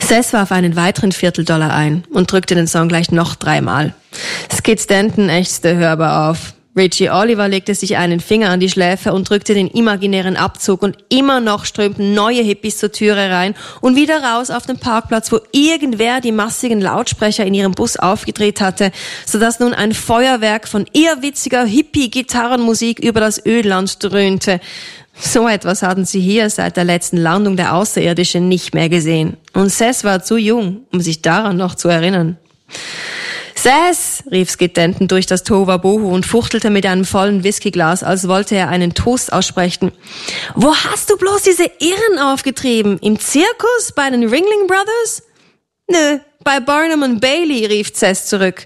Seth 0.00 0.32
warf 0.32 0.52
einen 0.52 0.76
weiteren 0.76 1.12
Vierteldollar 1.12 1.72
ein 1.72 2.04
und 2.10 2.30
drückte 2.30 2.54
den 2.54 2.66
Song 2.66 2.88
gleich 2.88 3.10
noch 3.10 3.34
dreimal. 3.34 3.94
Skid 4.52 4.80
Stanton 4.80 5.28
ächzte 5.28 5.76
hörbar 5.76 6.30
auf. 6.30 6.54
Richie 6.76 7.08
Oliver 7.08 7.48
legte 7.48 7.74
sich 7.74 7.96
einen 7.96 8.20
Finger 8.20 8.50
an 8.50 8.60
die 8.60 8.68
Schläfe 8.68 9.14
und 9.14 9.30
drückte 9.30 9.54
den 9.54 9.68
imaginären 9.68 10.36
Abzug 10.36 10.82
und 10.82 10.98
immer 11.08 11.40
noch 11.40 11.64
strömten 11.64 12.12
neue 12.12 12.42
Hippies 12.42 12.76
zur 12.76 12.92
Türe 12.92 13.30
rein 13.30 13.54
und 13.80 13.96
wieder 13.96 14.22
raus 14.22 14.50
auf 14.50 14.66
den 14.66 14.78
Parkplatz, 14.78 15.32
wo 15.32 15.40
irgendwer 15.52 16.20
die 16.20 16.32
massigen 16.32 16.82
Lautsprecher 16.82 17.46
in 17.46 17.54
ihrem 17.54 17.72
Bus 17.72 17.96
aufgedreht 17.96 18.60
hatte, 18.60 18.92
sodass 19.24 19.58
nun 19.58 19.72
ein 19.72 19.94
Feuerwerk 19.94 20.68
von 20.68 20.84
irrwitziger 20.92 21.64
Hippie-Gitarrenmusik 21.64 22.98
über 22.98 23.20
das 23.20 23.44
Ölland 23.46 23.96
dröhnte. 24.04 24.60
So 25.18 25.48
etwas 25.48 25.82
hatten 25.82 26.04
sie 26.04 26.20
hier 26.20 26.50
seit 26.50 26.76
der 26.76 26.84
letzten 26.84 27.16
Landung 27.16 27.56
der 27.56 27.74
Außerirdischen 27.74 28.48
nicht 28.48 28.74
mehr 28.74 28.88
gesehen. 28.88 29.36
Und 29.54 29.70
Seth 29.70 30.04
war 30.04 30.22
zu 30.22 30.36
jung, 30.36 30.86
um 30.92 31.00
sich 31.00 31.22
daran 31.22 31.56
noch 31.56 31.74
zu 31.74 31.88
erinnern. 31.88 32.36
Sass, 33.54 34.22
rief 34.30 34.50
Skiddenton 34.50 35.08
durch 35.08 35.26
das 35.26 35.42
Tohuwabohu 35.42 36.12
und 36.12 36.26
fuchtelte 36.26 36.70
mit 36.70 36.84
einem 36.84 37.04
vollen 37.04 37.42
Whiskyglas, 37.42 38.02
als 38.02 38.28
wollte 38.28 38.54
er 38.54 38.68
einen 38.68 38.94
Toast 38.94 39.32
aussprechen. 39.32 39.92
Wo 40.54 40.74
hast 40.74 41.10
du 41.10 41.16
bloß 41.16 41.42
diese 41.42 41.64
Irren 41.64 42.18
aufgetrieben? 42.20 42.98
Im 42.98 43.18
Zirkus? 43.18 43.92
Bei 43.96 44.10
den 44.10 44.22
Ringling 44.22 44.66
Brothers? 44.68 45.22
Nö, 45.88 46.18
bei 46.46 46.60
Barnum 46.60 47.02
und 47.02 47.20
Bailey, 47.20 47.66
rief 47.66 47.92
Cess 47.92 48.26
zurück. 48.26 48.64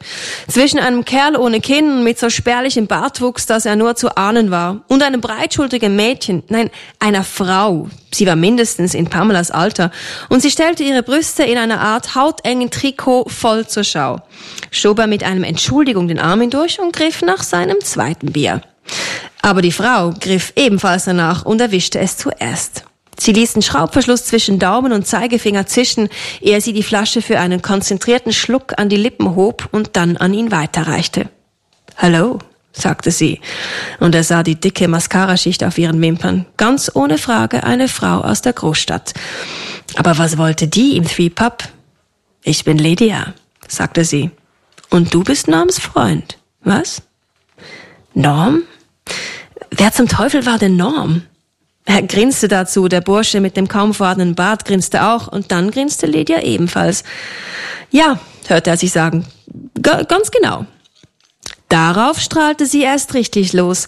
Zwischen 0.49 0.79
einem 0.79 1.07
Kerl 1.07 1.35
ohne 1.35 1.63
Kinn 1.63 1.91
und 1.91 2.05
mit 2.05 2.19
so 2.19 2.29
spärlichem 2.29 2.87
Bartwuchs, 2.87 3.47
dass 3.47 3.65
er 3.65 3.75
nur 3.75 3.97
zu 3.97 4.19
ahnen 4.19 4.51
war, 4.51 4.83
und 4.87 5.03
einem 5.03 5.23
breitschultrigen 5.23 5.97
Mädchen, 5.97 6.43
nein, 6.49 6.69
einer 6.99 7.25
Frau. 7.25 7.89
Sie 8.13 8.27
war 8.27 8.37
mindestens 8.37 8.93
in 8.93 9.07
Pamelas 9.07 9.51
Alter, 9.51 9.91
und 10.29 10.43
sie 10.43 10.51
stellte 10.51 10.83
ihre 10.83 11.03
Brüste 11.03 11.43
in 11.43 11.57
einer 11.57 11.81
Art 11.81 12.15
hautengen 12.15 12.71
Trikot 12.71 13.25
voll 13.31 13.67
zur 13.67 13.85
Schau. 13.85 14.21
Schob 14.71 14.99
er 14.99 15.07
mit 15.07 15.25
einem 15.25 15.43
Entschuldigung 15.43 16.07
den 16.07 16.19
Arm 16.19 16.43
hindurch 16.43 16.81
und 16.81 16.95
griff 16.95 17.23
nach 17.23 17.43
seinem 17.43 17.81
zweiten 17.81 18.31
Bier. 18.31 18.61
Aber 19.41 19.63
die 19.63 19.73
Frau 19.73 20.13
griff 20.21 20.53
ebenfalls 20.55 21.07
danach 21.07 21.47
und 21.47 21.63
erwischte 21.63 21.99
es 21.99 22.19
zuerst. 22.19 22.85
Sie 23.21 23.33
ließ 23.33 23.53
den 23.53 23.61
Schraubverschluss 23.61 24.25
zwischen 24.25 24.59
Daumen 24.59 24.93
und 24.93 25.07
Zeigefinger 25.07 25.67
zischen, 25.67 26.09
ehe 26.41 26.59
sie 26.63 26.73
die 26.73 26.83
Flasche 26.83 27.21
für 27.21 27.39
einen 27.39 27.61
konzentrierten 27.61 28.33
Schluck 28.33 28.79
an 28.79 28.89
die 28.89 28.97
Lippen 28.97 29.37
hob 29.37 29.69
und 29.73 29.91
dann 29.93 30.17
an 30.17 30.33
ihn 30.33 30.51
weiterreichte. 30.51 31.29
Hallo, 31.99 32.39
sagte 32.73 33.11
sie, 33.11 33.43
und 33.99 34.15
er 34.15 34.25
sah 34.25 34.43
die 34.43 34.59
dicke 34.59 34.89
Mascaraschicht 34.89 35.63
auf 35.65 35.77
ihren 35.77 36.01
Wimpern. 36.01 36.47
Ganz 36.57 36.91
ohne 36.95 37.19
Frage 37.19 37.63
eine 37.63 37.89
Frau 37.89 38.23
aus 38.23 38.41
der 38.41 38.55
Großstadt. 38.55 39.13
Aber 39.97 40.17
was 40.17 40.39
wollte 40.39 40.67
die 40.67 40.97
im 40.97 41.07
Three 41.07 41.29
Pub? 41.29 41.65
Ich 42.43 42.65
bin 42.65 42.79
Lydia, 42.79 43.35
sagte 43.69 44.07
sie. 44.07 44.31
Und 44.89 45.13
du 45.13 45.25
bist 45.25 45.47
Norms 45.47 45.79
Freund. 45.79 46.39
Was? 46.65 47.03
Norm? 48.15 48.63
Wer 49.71 49.93
zum 49.93 50.09
Teufel 50.09 50.47
war 50.47 50.59
denn 50.59 50.77
Norm? 50.79 51.25
Er 51.85 52.03
grinste 52.03 52.49
dazu, 52.49 52.89
der 52.89 53.01
Bursche 53.01 53.41
mit 53.41 53.57
dem 53.57 53.69
kaum 53.69 53.95
vorhandenen 53.95 54.35
Bart 54.35 54.65
grinste 54.65 55.05
auch, 55.05 55.29
und 55.29 55.51
dann 55.51 55.71
grinste 55.71 56.07
Lydia 56.07 56.43
ebenfalls. 56.43 57.05
Ja, 57.91 58.19
hörte 58.47 58.71
er 58.71 58.77
sich 58.77 58.93
sagen. 58.93 59.27
G 59.75 59.91
ganz 60.07 60.31
genau. 60.31 60.67
Darauf 61.71 62.19
strahlte 62.19 62.67
sie 62.67 62.83
erst 62.83 63.15
richtig 63.15 63.53
los. 63.53 63.87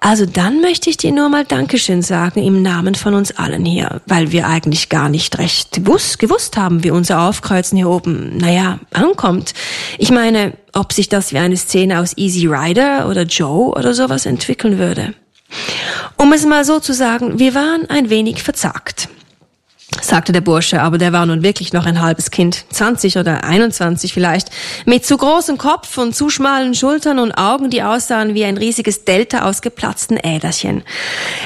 Also 0.00 0.26
dann 0.26 0.60
möchte 0.60 0.90
ich 0.90 0.98
dir 0.98 1.12
nur 1.12 1.30
mal 1.30 1.46
Dankeschön 1.46 2.02
sagen 2.02 2.42
im 2.42 2.60
Namen 2.60 2.94
von 2.94 3.14
uns 3.14 3.34
allen 3.38 3.64
hier, 3.64 4.02
weil 4.06 4.32
wir 4.32 4.46
eigentlich 4.46 4.90
gar 4.90 5.08
nicht 5.08 5.38
recht 5.38 5.72
gewusst, 5.72 6.18
gewusst 6.18 6.58
haben, 6.58 6.84
wie 6.84 6.90
unser 6.90 7.22
Aufkreuzen 7.22 7.78
hier 7.78 7.88
oben, 7.88 8.36
naja, 8.36 8.80
ankommt. 8.92 9.54
Ich 9.96 10.10
meine, 10.10 10.52
ob 10.74 10.92
sich 10.92 11.08
das 11.08 11.32
wie 11.32 11.38
eine 11.38 11.56
Szene 11.56 12.00
aus 12.00 12.14
Easy 12.18 12.46
Rider 12.46 13.08
oder 13.08 13.22
Joe 13.22 13.70
oder 13.70 13.94
sowas 13.94 14.26
entwickeln 14.26 14.76
würde. 14.76 15.14
Um 16.16 16.32
es 16.32 16.46
mal 16.46 16.64
so 16.64 16.80
zu 16.80 16.92
sagen, 16.92 17.38
wir 17.38 17.54
waren 17.54 17.88
ein 17.88 18.10
wenig 18.10 18.42
verzagt 18.42 19.08
sagte 20.00 20.32
der 20.32 20.40
Bursche, 20.40 20.80
aber 20.80 20.98
der 20.98 21.12
war 21.12 21.26
nun 21.26 21.42
wirklich 21.42 21.72
noch 21.72 21.86
ein 21.86 22.00
halbes 22.00 22.30
Kind, 22.30 22.64
20 22.70 23.18
oder 23.18 23.44
21 23.44 24.12
vielleicht, 24.12 24.50
mit 24.84 25.04
zu 25.04 25.16
großem 25.16 25.58
Kopf 25.58 25.96
und 25.98 26.14
zu 26.14 26.30
schmalen 26.30 26.74
Schultern 26.74 27.18
und 27.18 27.32
Augen, 27.32 27.70
die 27.70 27.82
aussahen 27.82 28.34
wie 28.34 28.44
ein 28.44 28.56
riesiges 28.56 29.04
Delta 29.04 29.48
aus 29.48 29.62
geplatzten 29.62 30.16
Äderchen. 30.16 30.82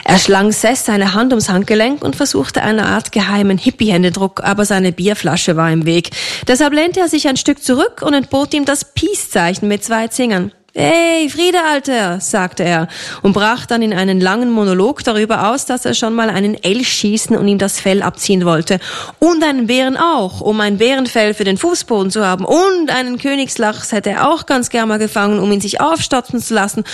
Er 0.04 0.18
schlang 0.18 0.52
Sess 0.52 0.84
seine 0.84 1.14
Hand 1.14 1.32
ums 1.32 1.48
Handgelenk 1.48 2.02
und 2.02 2.16
versuchte 2.16 2.62
eine 2.62 2.86
Art 2.86 3.12
geheimen 3.12 3.58
Hippie-Händedruck, 3.58 4.42
aber 4.42 4.64
seine 4.64 4.92
Bierflasche 4.92 5.56
war 5.56 5.70
im 5.70 5.86
Weg. 5.86 6.10
Deshalb 6.48 6.72
lehnte 6.72 7.00
er 7.00 7.08
sich 7.08 7.28
ein 7.28 7.36
Stück 7.36 7.62
zurück 7.62 8.02
und 8.02 8.14
entbot 8.14 8.54
ihm 8.54 8.64
das 8.64 8.94
Peace-Zeichen 8.94 9.68
mit 9.68 9.84
zwei 9.84 10.08
Zingern. 10.08 10.52
Hey, 10.78 11.30
Friede, 11.30 11.62
Alter, 11.64 12.20
sagte 12.20 12.62
er 12.62 12.88
und 13.22 13.32
brach 13.32 13.64
dann 13.64 13.80
in 13.80 13.94
einen 13.94 14.20
langen 14.20 14.50
Monolog 14.50 15.02
darüber 15.02 15.48
aus, 15.48 15.64
dass 15.64 15.86
er 15.86 15.94
schon 15.94 16.14
mal 16.14 16.28
einen 16.28 16.62
Elch 16.62 16.92
schießen 16.92 17.34
und 17.34 17.48
ihm 17.48 17.56
das 17.56 17.80
Fell 17.80 18.02
abziehen 18.02 18.44
wollte. 18.44 18.78
Und 19.18 19.42
einen 19.42 19.68
Bären 19.68 19.96
auch, 19.96 20.42
um 20.42 20.60
ein 20.60 20.76
Bärenfell 20.76 21.32
für 21.32 21.44
den 21.44 21.56
Fußboden 21.56 22.10
zu 22.10 22.26
haben. 22.26 22.44
Und 22.44 22.90
einen 22.90 23.16
Königslachs 23.16 23.92
hätte 23.92 24.10
er 24.10 24.30
auch 24.30 24.44
ganz 24.44 24.68
gern 24.68 24.88
mal 24.88 24.98
gefangen, 24.98 25.38
um 25.38 25.50
ihn 25.50 25.62
sich 25.62 25.80
aufstopfen 25.80 26.42
zu 26.42 26.52
lassen. 26.52 26.84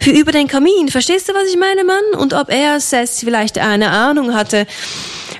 Für 0.00 0.10
über 0.10 0.30
den 0.30 0.46
Kamin. 0.46 0.86
Verstehst 0.86 1.28
du, 1.28 1.32
was 1.34 1.48
ich 1.50 1.58
meine, 1.58 1.82
Mann? 1.82 2.20
Und 2.20 2.34
ob 2.34 2.48
er, 2.48 2.78
Sess, 2.78 3.24
vielleicht 3.24 3.58
eine 3.58 3.90
Ahnung 3.90 4.34
hatte, 4.34 4.68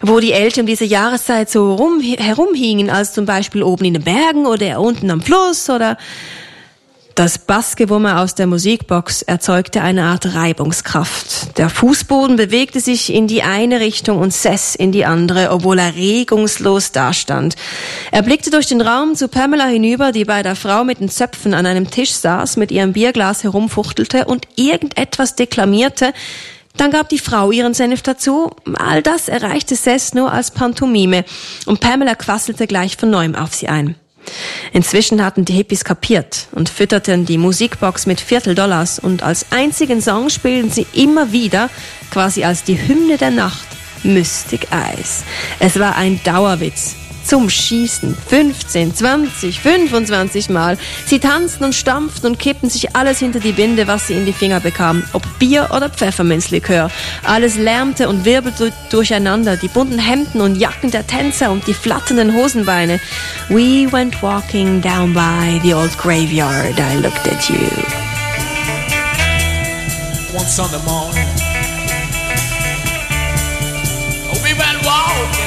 wo 0.01 0.19
die 0.19 0.33
Elche 0.33 0.63
um 0.63 0.67
diese 0.67 0.85
Jahreszeit 0.85 1.49
so 1.49 1.77
rum, 1.77 2.01
herumhingen, 2.01 2.91
als 2.91 3.13
zum 3.13 3.27
Beispiel 3.27 3.63
oben 3.63 3.85
in 3.85 3.95
den 3.95 4.03
Bergen 4.03 4.47
oder 4.47 4.81
unten 4.81 5.09
am 5.09 5.23
Fluss 5.23 5.71
oder 5.71 5.97
das 7.15 7.39
Bassgewummer 7.39 8.21
aus 8.21 8.35
der 8.35 8.47
Musikbox 8.47 9.23
erzeugte 9.23 9.83
eine 9.83 10.05
Art 10.05 10.35
Reibungskraft. 10.35 11.59
Der 11.59 11.69
Fußboden 11.69 12.37
bewegte 12.37 12.81
sich 12.81 13.13
in 13.13 13.27
die 13.27 13.43
eine 13.43 13.81
Richtung 13.81 14.19
und 14.19 14.33
Sess 14.33 14.75
in 14.75 14.93
die 14.93 15.05
andere, 15.05 15.51
obwohl 15.51 15.79
er 15.79 15.95
regungslos 15.95 16.93
dastand. 16.93 17.57
Er 18.11 18.23
blickte 18.23 18.51
durch 18.51 18.67
den 18.67 18.81
Raum 18.81 19.15
zu 19.15 19.29
Pamela 19.29 19.67
hinüber, 19.67 20.13
die 20.13 20.25
bei 20.25 20.43
der 20.43 20.57
Frau 20.57 20.85
mit 20.85 21.01
den 21.01 21.11
Zöpfen 21.11 21.53
an 21.53 21.67
einem 21.67 21.91
Tisch 21.91 22.13
saß, 22.13 22.57
mit 22.57 22.71
ihrem 22.71 22.95
Bierglas 22.95 23.43
herumfuchtelte 23.43 24.25
und 24.25 24.49
irgendetwas 24.57 25.37
deklamierte, 25.37 26.13
dann 26.77 26.91
gab 26.91 27.11
die 27.11 27.19
Frau 27.19 27.51
ihren 27.51 27.75
Senf 27.75 28.03
dazu. 28.03 28.51
All 28.75 29.03
das 29.03 29.29
erreichte 29.29 29.77
Sess 29.77 30.15
nur 30.15 30.33
als 30.33 30.51
Pantomime 30.51 31.25
und 31.67 31.81
Pamela 31.81 32.15
quasselte 32.15 32.67
gleich 32.67 32.97
von 32.97 33.11
neuem 33.11 33.35
auf 33.35 33.55
sie 33.55 33.69
ein. 33.69 33.97
Inzwischen 34.73 35.25
hatten 35.25 35.45
die 35.45 35.53
Hippies 35.53 35.85
kapiert 35.85 36.47
und 36.53 36.69
fütterten 36.69 37.27
die 37.27 37.39
Musikbox 37.39 38.07
mit 38.07 38.21
Vierteldollars 38.21 38.99
und 38.99 39.23
als 39.23 39.47
einzigen 39.51 40.01
Song 40.01 40.31
spielten 40.31 40.71
sie 40.71 40.87
immer 40.93 41.33
wieder, 41.33 41.69
quasi 42.11 42.45
als 42.45 42.65
die 42.65 42.77
Hymne 42.77 43.19
der 43.19 43.31
Nacht, 43.31 43.67
Mystic 44.03 44.69
Eyes. 44.71 45.25
Es 45.59 45.79
war 45.79 45.97
ein 45.97 46.21
Dauerwitz 46.25 46.97
zum 47.25 47.49
Schießen. 47.51 48.17
15, 48.29 48.95
20, 48.95 49.61
25 49.61 50.51
Mal. 50.51 50.79
Sie 51.07 51.19
tanzten 51.19 51.65
und 51.65 51.75
stampften 51.75 52.31
und 52.31 52.39
kippten 52.39 52.71
sich 52.71 52.95
alles 52.95 53.19
hinter 53.19 53.41
die 53.41 53.53
Binde, 53.53 53.87
was 53.87 54.07
sie 54.07 54.15
in 54.15 54.27
die 54.27 54.33
Finger 54.33 54.61
bekamen. 54.61 55.05
Ob 55.13 55.23
Bier 55.39 55.71
oder 55.75 55.89
Pfefferminzlikör. 55.89 56.91
Alles 57.25 57.57
lärmte 57.57 58.09
und 58.09 58.25
wirbelte 58.25 58.73
durcheinander. 58.91 59.57
Die 59.57 59.69
bunten 59.69 59.99
Hemden 59.99 60.41
und 60.41 60.57
Jacken 60.57 60.91
der 60.91 61.07
Tänzer 61.07 61.51
und 61.51 61.67
die 61.67 61.75
flatternden 61.75 62.35
Hosenbeine. 62.35 63.01
We 63.49 63.91
went 63.91 64.23
walking 64.23 64.81
down 64.81 65.13
by 65.13 65.61
the 65.63 65.75
old 65.75 65.97
graveyard. 65.99 66.79
I 66.79 66.97
looked 67.01 67.27
at 67.27 67.49
you. 67.49 67.57
One 70.35 70.47
Sunday 70.47 70.83
morning. 70.85 71.29
We 74.43 74.55
went 74.55 74.85
walking. 74.85 75.42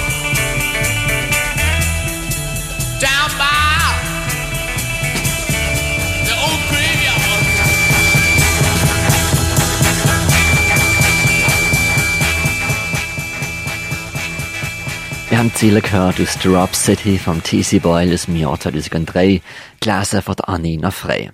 Wir 15.35 15.39
haben 15.39 15.53
Ziele 15.53 15.81
gehört 15.81 16.21
aus 16.21 16.39
Drop 16.39 16.73
City 16.73 17.17
vom 17.17 17.43
TC 17.43 17.81
Boyle 17.81 18.13
aus 18.13 18.25
dem 18.25 18.37
Jahr 18.37 18.57
2003, 18.57 19.41
gelesen 19.81 20.21
von 20.21 20.39
Anina 20.39 20.91
Frey. 20.91 21.29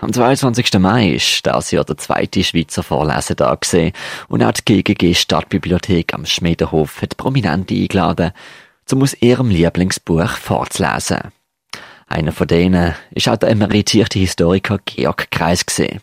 Am 0.00 0.12
22. 0.12 0.78
Mai 0.78 1.14
ist 1.14 1.44
das 1.44 1.72
Jahr 1.72 1.84
der 1.84 1.96
zweite 1.96 2.44
Schweizer 2.44 2.84
Vorlesetag 2.84 3.62
gesehen 3.62 3.94
und 4.28 4.44
auch 4.44 4.52
die 4.52 4.82
GGG 4.82 5.14
Stadtbibliothek 5.14 6.14
am 6.14 6.24
Schmiedenhof 6.24 7.02
hat 7.02 7.16
Prominente 7.16 7.74
eingeladen, 7.74 8.30
um 8.92 9.02
aus 9.02 9.16
ihrem 9.20 9.50
Lieblingsbuch 9.50 10.30
vorzulesen. 10.30 11.32
Einer 12.06 12.32
von 12.32 12.46
denen 12.46 12.94
ist 13.12 13.28
auch 13.28 13.36
der 13.36 13.50
emeritierte 13.50 14.18
Historiker 14.18 14.78
Georg 14.84 15.30
Kreis 15.30 15.64
gesehen 15.64 16.00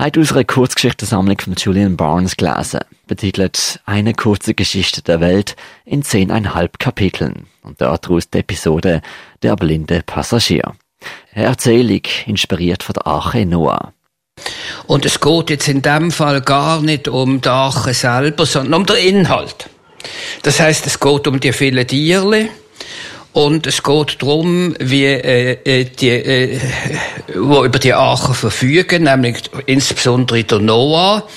hat 0.00 0.16
aus 0.16 0.32
einer 0.32 0.44
Kurzgeschichtensammlung 0.44 1.38
von 1.38 1.54
Julian 1.54 1.96
Barnes 1.96 2.36
gelesen, 2.36 2.80
betitelt 3.06 3.80
Eine 3.84 4.14
kurze 4.14 4.54
Geschichte 4.54 5.02
der 5.02 5.20
Welt 5.20 5.56
in 5.84 6.02
zehneinhalb 6.02 6.78
Kapiteln 6.78 7.46
und 7.62 7.80
daraus 7.82 8.30
die 8.30 8.38
Episode 8.38 9.02
Der 9.42 9.56
blinde 9.56 10.02
Passagier. 10.04 10.72
Eine 11.34 11.44
Erzählung 11.44 12.00
inspiriert 12.26 12.82
von 12.82 12.94
der 12.94 13.06
Arche 13.06 13.44
Noah. 13.44 13.92
Und 14.86 15.04
es 15.04 15.20
geht 15.20 15.50
jetzt 15.50 15.68
in 15.68 15.82
dem 15.82 16.10
Fall 16.10 16.40
gar 16.40 16.80
nicht 16.80 17.06
um 17.06 17.42
die 17.42 17.48
Arche 17.50 17.92
selber, 17.92 18.46
sondern 18.46 18.80
um 18.80 18.86
den 18.86 18.96
Inhalt. 18.96 19.68
Das 20.42 20.60
heißt, 20.60 20.86
es 20.86 20.98
geht 20.98 21.26
um 21.26 21.40
die 21.40 21.52
vielen 21.52 21.86
Tiere, 21.86 22.48
und 23.32 23.66
es 23.66 23.82
geht 23.82 24.20
darum, 24.20 24.74
wie 24.80 25.04
äh, 25.04 25.58
äh, 25.64 25.84
die, 25.84 26.08
äh, 26.08 26.60
wo 27.36 27.64
über 27.64 27.78
die 27.78 27.94
Arche 27.94 28.34
verfügen, 28.34 29.04
nämlich 29.04 29.42
insbesondere 29.66 30.42
der 30.42 30.58
Noah 30.58 31.28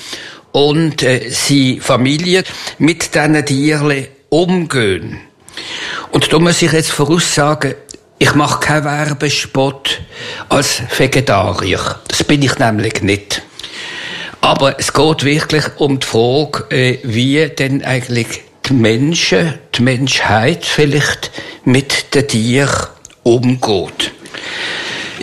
und 0.50 1.02
äh, 1.04 1.30
seine 1.30 1.80
Familie 1.80 2.42
mit 2.78 3.14
diesen 3.14 3.46
Tieren 3.46 4.06
umgehen. 4.28 5.20
Und 6.10 6.32
da 6.32 6.38
muss 6.40 6.62
ich 6.62 6.72
jetzt 6.72 6.90
voraussagen, 6.90 7.74
ich 8.18 8.34
mache 8.34 8.60
keinen 8.60 8.84
Werbespot 8.84 10.00
als 10.48 10.82
Vegetarier. 10.96 12.00
Das 12.08 12.24
bin 12.24 12.42
ich 12.42 12.58
nämlich 12.58 13.02
nicht. 13.02 13.42
Aber 14.40 14.78
es 14.78 14.92
geht 14.92 15.24
wirklich 15.24 15.64
um 15.76 16.00
die 16.00 16.06
Frage, 16.06 16.64
äh, 16.70 16.98
wie 17.04 17.48
denn 17.48 17.84
eigentlich 17.84 18.42
die 18.66 18.72
Menschen, 18.72 19.54
die 19.74 19.82
Menschheit 19.82 20.64
vielleicht 20.64 21.30
mit 21.64 22.14
den 22.14 22.28
Tieren 22.28 22.88
umgeht. 23.22 24.12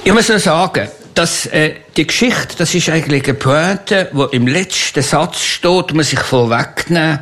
Ich 0.03 0.13
muss 0.13 0.29
nur 0.29 0.39
sagen, 0.39 0.89
dass 1.13 1.45
äh, 1.47 1.75
die 1.97 2.07
Geschichte, 2.07 2.55
das 2.57 2.73
ist 2.73 2.89
eigentlich 2.89 3.25
eine 3.25 3.33
Pointe, 3.33 4.09
wo 4.13 4.25
im 4.25 4.47
letzten 4.47 5.03
Satz 5.03 5.41
steht, 5.41 5.93
muss 5.93 6.13
ich 6.13 6.19
vorwegnehmen. 6.19 7.19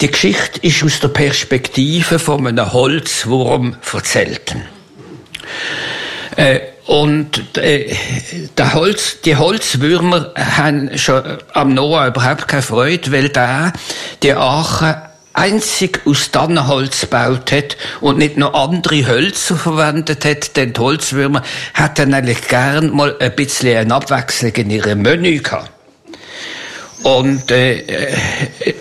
Die 0.00 0.10
Geschichte 0.10 0.60
ist 0.60 0.82
aus 0.84 1.00
der 1.00 1.08
Perspektive 1.08 2.18
von 2.18 2.46
einem 2.46 2.72
Holzwurm 2.72 3.76
erzählt. 3.92 4.54
Äh, 6.36 6.60
und 6.84 7.56
äh, 7.56 7.96
der 8.56 8.74
Holz, 8.74 9.20
die 9.24 9.34
Holzwürmer 9.34 10.32
haben 10.36 10.96
schon 10.98 11.38
am 11.52 11.74
Noah 11.74 12.08
überhaupt 12.08 12.46
keine 12.46 12.62
Freude, 12.62 13.10
weil 13.10 13.28
der 13.30 13.72
die 14.22 14.32
Arche 14.32 15.05
einzig 15.36 16.00
aus 16.06 16.30
Tannenholz 16.30 17.02
gebaut 17.02 17.52
hat 17.52 17.76
und 18.00 18.18
nicht 18.18 18.36
noch 18.36 18.54
andere 18.54 19.06
Hölzer 19.06 19.56
verwendet 19.56 20.24
hat, 20.24 20.56
denn 20.56 20.72
die 20.72 20.80
Holzwürmer 20.80 21.42
hätten 21.74 22.14
eigentlich 22.14 22.48
gern 22.48 22.90
mal 22.94 23.16
ein 23.20 23.34
bisschen 23.36 23.76
eine 23.76 23.94
Abwechslung 23.94 24.52
in 24.54 24.70
ihrem 24.70 25.02
Menü 25.02 25.40
gehabt. 25.40 25.70
Und 27.02 27.50
äh, 27.50 27.78
äh 27.78 28.74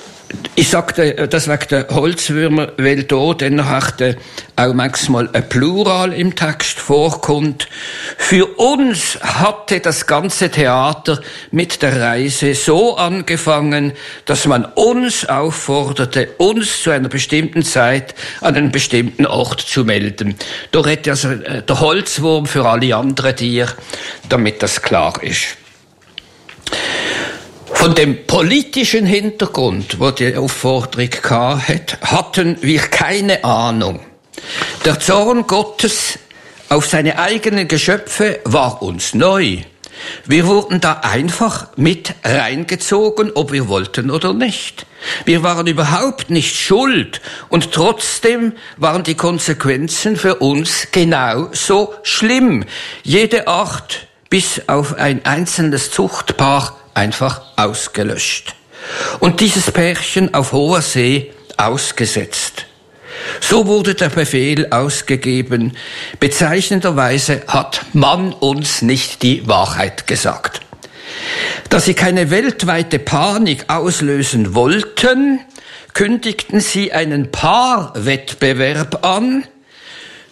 ich 0.55 0.69
sagte, 0.69 1.27
das 1.27 1.47
wegen 1.47 1.67
der 1.69 1.87
Holzwürmer, 1.89 2.71
weil 2.77 3.03
da 3.03 3.33
dann 3.33 3.59
auch 3.59 4.73
manchmal 4.73 5.29
ein 5.33 5.47
Plural 5.49 6.13
im 6.13 6.35
Text 6.35 6.79
vorkommt. 6.79 7.67
Für 8.17 8.45
uns 8.57 9.19
hatte 9.21 9.81
das 9.81 10.07
ganze 10.07 10.49
Theater 10.49 11.19
mit 11.51 11.81
der 11.81 12.01
Reise 12.01 12.55
so 12.55 12.95
angefangen, 12.95 13.93
dass 14.25 14.45
man 14.45 14.65
uns 14.65 15.25
aufforderte, 15.25 16.29
uns 16.37 16.81
zu 16.81 16.91
einer 16.91 17.09
bestimmten 17.09 17.63
Zeit 17.63 18.15
an 18.39 18.55
einen 18.55 18.71
bestimmten 18.71 19.25
Ort 19.25 19.59
zu 19.61 19.83
melden. 19.83 20.35
Da 20.71 20.79
redet 20.79 21.09
also 21.09 21.31
äh, 21.31 21.63
der 21.63 21.79
Holzwurm 21.81 22.45
für 22.45 22.65
alle 22.65 22.95
anderen 22.95 23.35
Tiere, 23.35 23.73
damit 24.29 24.63
das 24.63 24.81
klar 24.81 25.21
ist. 25.21 25.57
Von 27.73 27.95
dem 27.95 28.25
politischen 28.25 29.05
Hintergrund, 29.05 29.99
wo 29.99 30.11
die 30.11 30.35
Aufforderung 30.35 31.09
hat, 31.29 31.97
hatten 32.01 32.57
wir 32.61 32.79
keine 32.79 33.43
Ahnung. 33.43 33.99
Der 34.85 34.99
Zorn 34.99 35.47
Gottes 35.47 36.19
auf 36.69 36.87
seine 36.87 37.19
eigenen 37.19 37.67
Geschöpfe 37.67 38.39
war 38.43 38.81
uns 38.81 39.13
neu. 39.13 39.59
Wir 40.25 40.45
wurden 40.45 40.81
da 40.81 41.01
einfach 41.03 41.69
mit 41.75 42.13
reingezogen, 42.23 43.31
ob 43.33 43.51
wir 43.51 43.67
wollten 43.67 44.11
oder 44.11 44.33
nicht. 44.33 44.85
Wir 45.23 45.43
waren 45.43 45.67
überhaupt 45.67 46.29
nicht 46.29 46.55
schuld 46.55 47.21
und 47.49 47.71
trotzdem 47.71 48.53
waren 48.77 49.03
die 49.03 49.15
Konsequenzen 49.15 50.17
für 50.17 50.35
uns 50.35 50.87
genau 50.91 51.49
so 51.53 51.93
schlimm. 52.03 52.65
Jede 53.03 53.47
Art 53.47 54.07
bis 54.29 54.61
auf 54.67 54.95
ein 54.95 55.23
einzelnes 55.25 55.91
Zuchtpaar 55.91 56.75
einfach 56.95 57.41
ausgelöscht. 57.55 58.55
Und 59.19 59.39
dieses 59.39 59.71
Pärchen 59.71 60.33
auf 60.33 60.51
hoher 60.51 60.81
See 60.81 61.31
ausgesetzt. 61.57 62.65
So 63.39 63.67
wurde 63.67 63.95
der 63.95 64.09
Befehl 64.09 64.71
ausgegeben. 64.71 65.77
Bezeichnenderweise 66.19 67.43
hat 67.47 67.85
man 67.93 68.33
uns 68.33 68.81
nicht 68.81 69.23
die 69.23 69.47
Wahrheit 69.47 70.07
gesagt. 70.07 70.61
Da 71.69 71.79
sie 71.79 71.93
keine 71.93 72.29
weltweite 72.29 72.99
Panik 72.99 73.65
auslösen 73.69 74.53
wollten, 74.53 75.39
kündigten 75.93 76.59
sie 76.59 76.91
einen 76.91 77.31
Paarwettbewerb 77.31 79.05
an, 79.05 79.45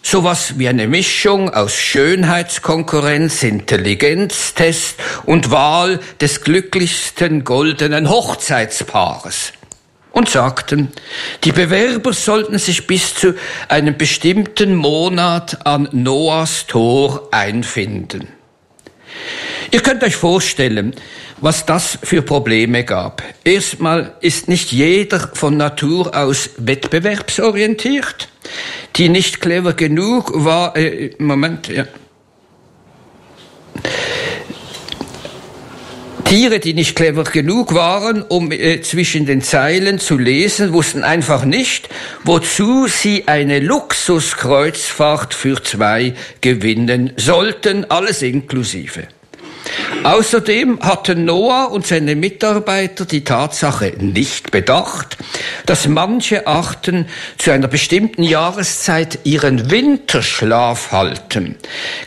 Sowas 0.06 0.60
wie 0.60 0.68
eine 0.68 0.88
Mischung 0.88 1.50
aus 1.50 1.74
Schönheitskonkurrenz, 1.76 3.42
Intelligenztest 3.42 4.98
und 5.26 5.50
Wahl 5.50 6.02
des 6.20 6.42
glücklichsten 6.42 7.46
goldenen 7.46 8.10
Hochzeitspaares. 8.10 9.54
Und 10.12 10.30
sagten, 10.30 10.92
die 11.46 11.54
Bewerber 11.54 12.12
sollten 12.12 12.60
sich 12.60 12.86
bis 12.86 13.16
zu 13.16 13.34
einem 13.70 13.98
bestimmten 13.98 14.76
Monat 14.76 15.66
an 15.66 15.88
Noahs 15.94 16.68
Tor 16.68 17.30
einfinden. 17.32 18.28
Ihr 19.72 19.82
könnt 19.82 20.04
euch 20.04 20.18
vorstellen, 20.18 20.94
was 21.44 21.66
das 21.66 22.00
für 22.02 22.22
Probleme 22.22 22.84
gab. 22.84 23.22
Erstmal 23.44 24.16
ist 24.22 24.48
nicht 24.48 24.72
jeder 24.72 25.30
von 25.34 25.58
Natur 25.58 26.16
aus 26.16 26.52
wettbewerbsorientiert 26.58 28.30
die 28.96 29.10
nicht 29.10 29.42
clever 29.42 29.74
genug 29.74 30.32
war, 30.34 30.76
äh, 30.76 31.12
Moment, 31.18 31.68
ja. 31.68 31.86
Tiere, 36.26 36.60
die 36.60 36.74
nicht 36.74 36.96
clever 36.96 37.26
genug 37.26 37.74
waren, 37.74 38.24
um 38.24 38.52
äh, 38.52 38.82
zwischen 38.82 39.26
den 39.26 39.42
Zeilen 39.42 40.00
zu 40.00 40.18
lesen, 40.18 40.74
wussten 40.74 41.04
einfach 41.04 41.46
nicht, 41.46 41.90
wozu 42.24 42.88
sie 42.88 43.28
eine 43.28 43.60
Luxuskreuzfahrt 43.60 45.34
für 45.34 45.62
zwei 45.62 46.14
gewinnen 46.42 47.14
sollten, 47.18 47.86
alles 47.90 48.22
inklusive. 48.22 49.08
Außerdem 50.04 50.80
hatten 50.82 51.26
Noah 51.26 51.72
und 51.72 51.88
seine 51.88 52.16
Mitarbeiter 52.16 53.06
die 53.06 53.24
Tatsache 53.24 53.94
nicht 54.00 54.52
bedacht, 54.52 55.18
dass 55.66 55.88
manche 55.88 56.46
Arten 56.46 57.08
zu 57.38 57.52
einer 57.52 57.68
bestimmten 57.68 58.24
Jahreszeit 58.24 59.20
ihren 59.24 59.72
Winterschlaf 59.72 60.92
halten, 60.92 61.56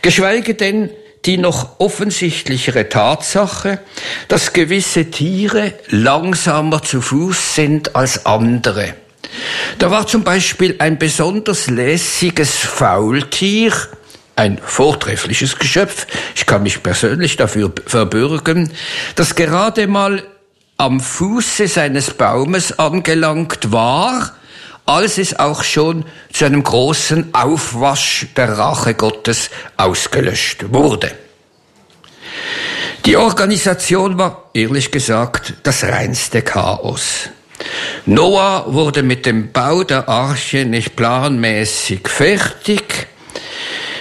geschweige 0.01 0.53
denn 0.53 0.89
die 1.25 1.37
noch 1.37 1.79
offensichtlichere 1.79 2.87
Tatsache, 2.87 3.79
dass 4.27 4.53
gewisse 4.53 5.11
Tiere 5.11 5.73
langsamer 5.89 6.81
zu 6.83 7.01
Fuß 7.01 7.55
sind 7.55 7.95
als 7.95 8.25
andere. 8.25 8.93
Da 9.77 9.91
war 9.91 10.07
zum 10.07 10.23
Beispiel 10.23 10.75
ein 10.79 10.97
besonders 10.97 11.69
lässiges 11.69 12.55
Faultier, 12.55 13.73
ein 14.37 14.59
vortreffliches 14.63 15.57
Geschöpf, 15.57 16.07
ich 16.35 16.45
kann 16.45 16.63
mich 16.63 16.81
persönlich 16.83 17.35
dafür 17.35 17.71
verbürgen, 17.85 18.71
das 19.15 19.35
gerade 19.35 19.87
mal 19.87 20.23
am 20.77 20.99
Fuße 20.99 21.67
seines 21.67 22.11
Baumes 22.11 22.77
angelangt 22.77 23.71
war, 23.71 24.35
als 24.85 25.17
es 25.17 25.37
auch 25.37 25.63
schon 25.63 26.05
zu 26.31 26.45
einem 26.45 26.63
großen 26.63 27.33
Aufwasch 27.33 28.27
der 28.37 28.57
Rache 28.57 28.93
Gottes 28.93 29.49
ausgelöscht 29.75 30.71
wurde. 30.71 31.11
Die 33.05 33.17
Organisation 33.17 34.17
war, 34.17 34.49
ehrlich 34.53 34.91
gesagt, 34.91 35.53
das 35.63 35.83
reinste 35.83 36.41
Chaos. 36.41 37.29
Noah 38.05 38.65
wurde 38.67 39.01
mit 39.01 39.25
dem 39.25 39.51
Bau 39.51 39.83
der 39.83 40.07
Arche 40.07 40.65
nicht 40.65 40.95
planmäßig 40.95 42.07
fertig, 42.07 43.07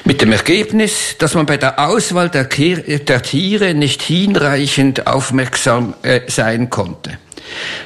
mit 0.07 0.23
dem 0.23 0.31
Ergebnis, 0.31 1.16
dass 1.19 1.35
man 1.35 1.47
bei 1.47 1.57
der 1.57 1.81
Auswahl 1.81 2.31
der, 2.31 2.45
der 2.45 3.23
Tiere 3.23 3.75
nicht 3.75 4.03
hinreichend 4.03 5.09
aufmerksam 5.09 5.95
äh, 6.03 6.21
sein 6.29 6.71
konnte. 6.71 7.19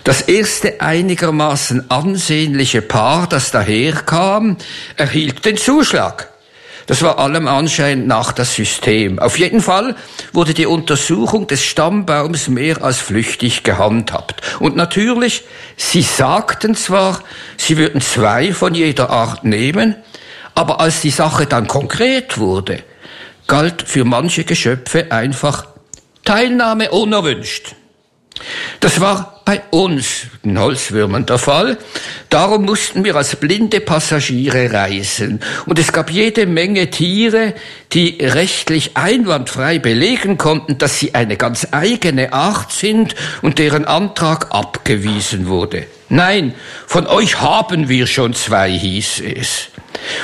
Das 0.04 0.20
erste 0.20 0.82
einigermaßen 0.82 1.90
ansehnliche 1.90 2.82
Paar, 2.82 3.26
das 3.26 3.50
daherkam, 3.50 4.58
erhielt 4.96 5.46
den 5.46 5.56
Zuschlag. 5.56 6.28
Das 6.86 7.02
war 7.02 7.18
allem 7.18 7.48
Anschein 7.48 8.06
nach 8.06 8.32
das 8.32 8.54
System. 8.54 9.18
Auf 9.18 9.38
jeden 9.38 9.62
Fall 9.62 9.96
wurde 10.34 10.52
die 10.52 10.66
Untersuchung 10.66 11.46
des 11.46 11.64
Stammbaums 11.64 12.48
mehr 12.48 12.82
als 12.82 12.98
flüchtig 12.98 13.62
gehandhabt. 13.62 14.42
Und 14.58 14.76
natürlich, 14.76 15.44
sie 15.76 16.02
sagten 16.02 16.74
zwar, 16.74 17.22
sie 17.56 17.78
würden 17.78 18.02
zwei 18.02 18.52
von 18.52 18.74
jeder 18.74 19.08
Art 19.08 19.44
nehmen, 19.44 19.96
aber 20.54 20.80
als 20.80 21.00
die 21.00 21.10
Sache 21.10 21.46
dann 21.46 21.66
konkret 21.66 22.38
wurde, 22.38 22.82
galt 23.46 23.82
für 23.82 24.04
manche 24.04 24.44
Geschöpfe 24.44 25.10
einfach 25.10 25.66
Teilnahme 26.24 26.90
unerwünscht. 26.90 27.74
Das 28.80 29.00
war 29.00 29.42
bei 29.44 29.62
uns, 29.70 30.26
den 30.44 30.58
Holzwürmern, 30.58 31.26
der 31.26 31.38
Fall. 31.38 31.76
Darum 32.30 32.64
mussten 32.64 33.04
wir 33.04 33.16
als 33.16 33.36
blinde 33.36 33.80
Passagiere 33.80 34.72
reisen. 34.72 35.40
Und 35.66 35.78
es 35.78 35.92
gab 35.92 36.10
jede 36.10 36.46
Menge 36.46 36.88
Tiere, 36.90 37.54
die 37.92 38.18
rechtlich 38.20 38.96
einwandfrei 38.96 39.78
belegen 39.78 40.38
konnten, 40.38 40.78
dass 40.78 40.98
sie 40.98 41.14
eine 41.14 41.36
ganz 41.36 41.68
eigene 41.72 42.32
Art 42.32 42.72
sind 42.72 43.14
und 43.42 43.58
deren 43.58 43.84
Antrag 43.84 44.46
abgewiesen 44.50 45.48
wurde. 45.48 45.86
Nein, 46.08 46.54
von 46.86 47.06
euch 47.06 47.40
haben 47.40 47.88
wir 47.88 48.06
schon 48.06 48.34
zwei, 48.34 48.70
hieß 48.70 49.22
es. 49.36 49.68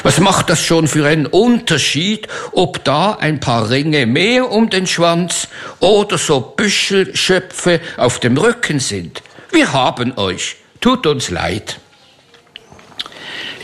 Was 0.03 0.21
macht 0.21 0.51
das 0.51 0.63
schon 0.63 0.89
für 0.89 1.07
einen 1.07 1.27
Unterschied, 1.27 2.29
ob 2.53 2.85
da 2.85 3.13
ein 3.13 3.41
paar 3.41 3.71
Ringe 3.71 4.07
mehr 4.07 4.51
um 4.51 4.71
den 4.71 4.87
Schwanz 4.87 5.49
oder 5.81 6.19
so 6.19 6.41
Büschelschöpfe 6.41 7.81
auf 7.97 8.21
dem 8.21 8.37
Rücken 8.37 8.81
sind? 8.81 9.23
Wir 9.51 9.73
haben 9.73 10.17
euch. 10.17 10.57
Tut 10.81 11.07
uns 11.07 11.31
leid. 11.31 11.81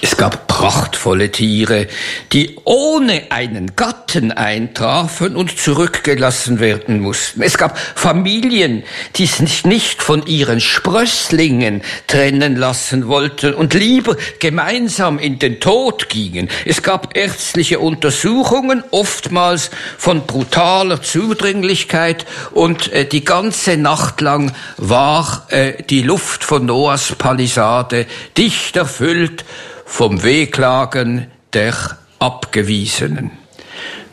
Es 0.05 0.17
gab 0.17 0.49
prachtvolle 0.49 1.31
Tiere, 1.31 1.87
die 2.33 2.57
ohne 2.65 3.31
einen 3.31 3.77
Gatten 3.77 4.33
eintrafen 4.33 5.37
und 5.37 5.57
zurückgelassen 5.57 6.59
werden 6.59 6.99
mussten. 6.99 7.41
Es 7.41 7.57
gab 7.57 7.79
Familien, 7.79 8.83
die 9.15 9.27
sich 9.27 9.65
nicht 9.65 10.03
von 10.03 10.27
ihren 10.27 10.61
Sprösslingen 10.61 11.83
trennen 12.09 12.57
lassen 12.57 13.07
wollten 13.07 13.55
und 13.55 13.75
lieber 13.75 14.17
gemeinsam 14.41 15.21
in 15.21 15.39
den 15.39 15.61
Tod 15.61 16.09
gingen. 16.09 16.49
Es 16.67 16.83
gab 16.83 17.17
ärztliche 17.17 17.79
Untersuchungen, 17.79 18.83
oftmals 18.91 19.71
von 19.99 20.27
brutaler 20.27 21.01
Zudringlichkeit 21.01 22.27
und 22.51 22.93
äh, 22.93 23.05
die 23.05 23.25
ganze 23.25 23.77
Nacht 23.77 24.21
lang 24.21 24.53
war 24.79 25.47
äh, 25.51 25.81
die 25.85 26.03
Luft 26.03 26.43
von 26.43 26.67
Noahs 26.67 27.15
Palisade 27.17 28.07
dicht 28.37 28.77
erfüllt 28.77 29.45
vom 29.93 30.23
Wehklagen 30.23 31.27
der 31.53 31.75
Abgewiesenen. 32.19 33.31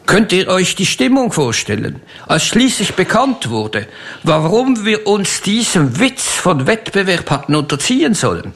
Könnt 0.05 0.33
ihr 0.33 0.49
euch 0.49 0.75
die 0.75 0.85
Stimmung 0.85 1.31
vorstellen, 1.31 2.01
als 2.27 2.43
schließlich 2.43 2.95
bekannt 2.95 3.49
wurde, 3.49 3.87
warum 4.23 4.83
wir 4.83 5.07
uns 5.07 5.41
diesem 5.41 5.97
Witz 5.97 6.25
von 6.25 6.67
Wettbewerb 6.67 7.31
hatten 7.31 7.55
unterziehen 7.55 8.13
sollen? 8.13 8.51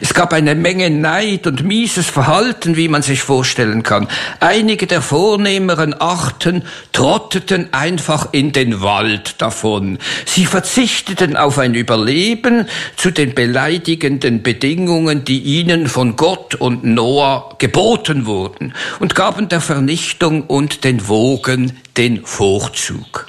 Es 0.00 0.14
gab 0.14 0.32
eine 0.32 0.54
Menge 0.54 0.90
Neid 0.90 1.46
und 1.46 1.64
mieses 1.64 2.06
Verhalten, 2.06 2.76
wie 2.76 2.88
man 2.88 3.02
sich 3.02 3.22
vorstellen 3.22 3.82
kann. 3.82 4.08
Einige 4.40 4.86
der 4.86 5.02
vornehmeren 5.02 5.94
Arten 5.94 6.64
trotteten 6.92 7.68
einfach 7.72 8.28
in 8.32 8.52
den 8.52 8.82
Wald 8.82 9.40
davon. 9.40 9.98
Sie 10.26 10.46
verzichteten 10.46 11.36
auf 11.36 11.58
ein 11.58 11.74
Überleben 11.74 12.66
zu 12.96 13.10
den 13.10 13.34
beleidigenden 13.34 14.42
Bedingungen, 14.42 15.24
die 15.24 15.40
ihnen 15.40 15.86
von 15.86 16.16
Gott 16.16 16.54
und 16.54 16.84
Noah 16.84 17.56
geboten 17.58 18.26
wurden, 18.26 18.74
und 19.00 19.14
gaben 19.14 19.48
der 19.48 19.60
Vernichtung 19.60 20.42
und 20.42 20.84
den 20.84 21.08
Wogen 21.08 21.78
den 21.96 22.24
Vorzug. 22.24 23.28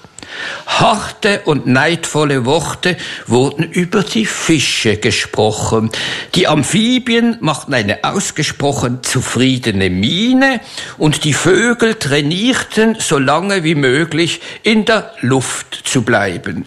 Harte 0.65 1.41
und 1.45 1.67
neidvolle 1.67 2.45
Worte 2.45 2.97
wurden 3.27 3.63
über 3.63 4.03
die 4.03 4.25
Fische 4.25 4.97
gesprochen. 4.97 5.91
Die 6.35 6.47
Amphibien 6.47 7.37
machten 7.41 7.73
eine 7.73 8.03
ausgesprochen 8.03 9.03
zufriedene 9.03 9.89
Miene 9.89 10.61
und 10.97 11.23
die 11.23 11.33
Vögel 11.33 11.95
trainierten 11.95 12.95
so 12.99 13.19
lange 13.19 13.63
wie 13.63 13.75
möglich 13.75 14.41
in 14.63 14.85
der 14.85 15.11
Luft 15.21 15.81
zu 15.85 16.01
bleiben. 16.01 16.65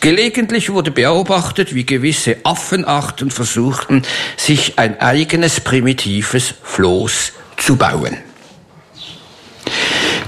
Gelegentlich 0.00 0.70
wurde 0.70 0.90
beobachtet, 0.90 1.74
wie 1.74 1.86
gewisse 1.86 2.36
Affenarten 2.44 3.30
versuchten, 3.30 4.02
sich 4.36 4.78
ein 4.78 5.00
eigenes 5.00 5.60
primitives 5.60 6.54
Floß 6.62 7.32
zu 7.56 7.76
bauen. 7.76 8.16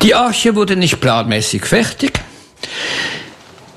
Die 0.02 0.14
Arche 0.14 0.54
wurde 0.54 0.76
nicht 0.76 1.00
planmäßig 1.00 1.64
fertig. 1.64 2.12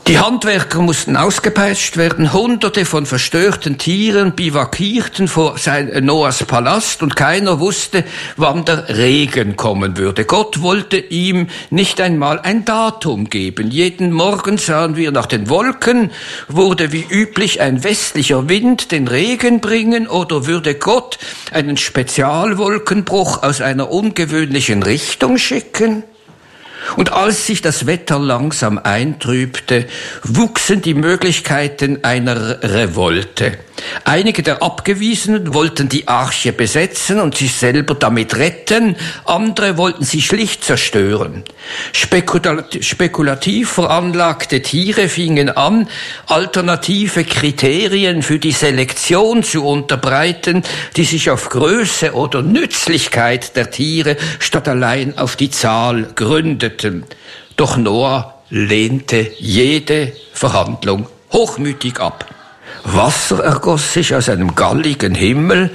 Die 0.07 0.17
Handwerker 0.17 0.81
mussten 0.81 1.15
ausgepeitscht 1.15 1.95
werden, 1.95 2.33
hunderte 2.33 2.85
von 2.85 3.05
verstörten 3.05 3.77
Tieren 3.77 4.33
bivakierten 4.33 5.27
vor 5.27 5.59
sein 5.59 5.91
Noahs 6.03 6.43
Palast 6.43 7.03
und 7.03 7.15
keiner 7.15 7.59
wusste, 7.59 8.03
wann 8.35 8.65
der 8.65 8.89
Regen 8.89 9.55
kommen 9.55 9.97
würde. 9.97 10.25
Gott 10.25 10.63
wollte 10.63 10.97
ihm 10.97 11.47
nicht 11.69 12.01
einmal 12.01 12.39
ein 12.39 12.65
Datum 12.65 13.29
geben. 13.29 13.69
Jeden 13.69 14.11
Morgen 14.11 14.57
sahen 14.57 14.95
wir 14.95 15.11
nach 15.11 15.27
den 15.27 15.49
Wolken, 15.49 16.09
wurde 16.47 16.91
wie 16.91 17.05
üblich 17.07 17.61
ein 17.61 17.83
westlicher 17.83 18.49
Wind 18.49 18.91
den 18.91 19.07
Regen 19.07 19.61
bringen 19.61 20.07
oder 20.07 20.47
würde 20.47 20.73
Gott 20.73 21.19
einen 21.51 21.77
Spezialwolkenbruch 21.77 23.43
aus 23.43 23.61
einer 23.61 23.91
ungewöhnlichen 23.91 24.81
Richtung 24.81 25.37
schicken? 25.37 26.03
Und 26.97 27.11
als 27.11 27.45
sich 27.47 27.61
das 27.61 27.85
Wetter 27.85 28.19
langsam 28.19 28.77
eintrübte, 28.77 29.87
wuchsen 30.23 30.81
die 30.81 30.93
Möglichkeiten 30.93 32.03
einer 32.03 32.63
Revolte. 32.63 33.57
Einige 34.03 34.43
der 34.43 34.61
Abgewiesenen 34.61 35.53
wollten 35.53 35.89
die 35.89 36.07
Arche 36.07 36.53
besetzen 36.53 37.19
und 37.19 37.35
sich 37.35 37.53
selber 37.53 37.95
damit 37.95 38.35
retten, 38.35 38.95
andere 39.25 39.77
wollten 39.77 40.03
sie 40.03 40.21
schlicht 40.21 40.63
zerstören. 40.63 41.43
Spekulativ 41.93 43.71
veranlagte 43.71 44.61
Tiere 44.61 45.09
fingen 45.09 45.49
an, 45.49 45.87
alternative 46.27 47.23
Kriterien 47.23 48.23
für 48.23 48.39
die 48.39 48.51
Selektion 48.51 49.43
zu 49.43 49.65
unterbreiten, 49.65 50.63
die 50.95 51.03
sich 51.03 51.29
auf 51.29 51.49
Größe 51.49 52.13
oder 52.13 52.41
Nützlichkeit 52.41 53.55
der 53.55 53.71
Tiere 53.71 54.17
statt 54.39 54.67
allein 54.67 55.17
auf 55.17 55.35
die 55.35 55.49
Zahl 55.49 56.07
gründeten. 56.15 57.05
Doch 57.55 57.77
Noah 57.77 58.41
lehnte 58.49 59.31
jede 59.37 60.11
Verhandlung 60.33 61.07
hochmütig 61.31 61.99
ab. 61.99 62.25
Wasser 62.83 63.43
ergoss 63.43 63.93
sich 63.93 64.15
aus 64.15 64.29
einem 64.29 64.55
galligen 64.55 65.15
Himmel 65.15 65.69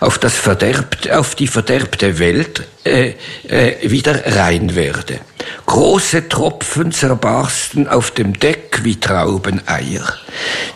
auf, 0.00 0.18
das 0.18 0.34
verderbte, 0.34 1.18
auf 1.18 1.34
die 1.34 1.46
verderbte 1.46 2.18
Welt 2.18 2.62
äh, 2.84 3.14
äh, 3.48 3.90
wieder 3.90 4.36
rein 4.36 4.74
werde. 4.74 5.20
Große 5.66 6.28
Tropfen 6.28 6.92
zerbarsten 6.92 7.88
auf 7.88 8.10
dem 8.10 8.38
Deck 8.38 8.80
wie 8.82 8.98
Traubeneier. 8.98 10.14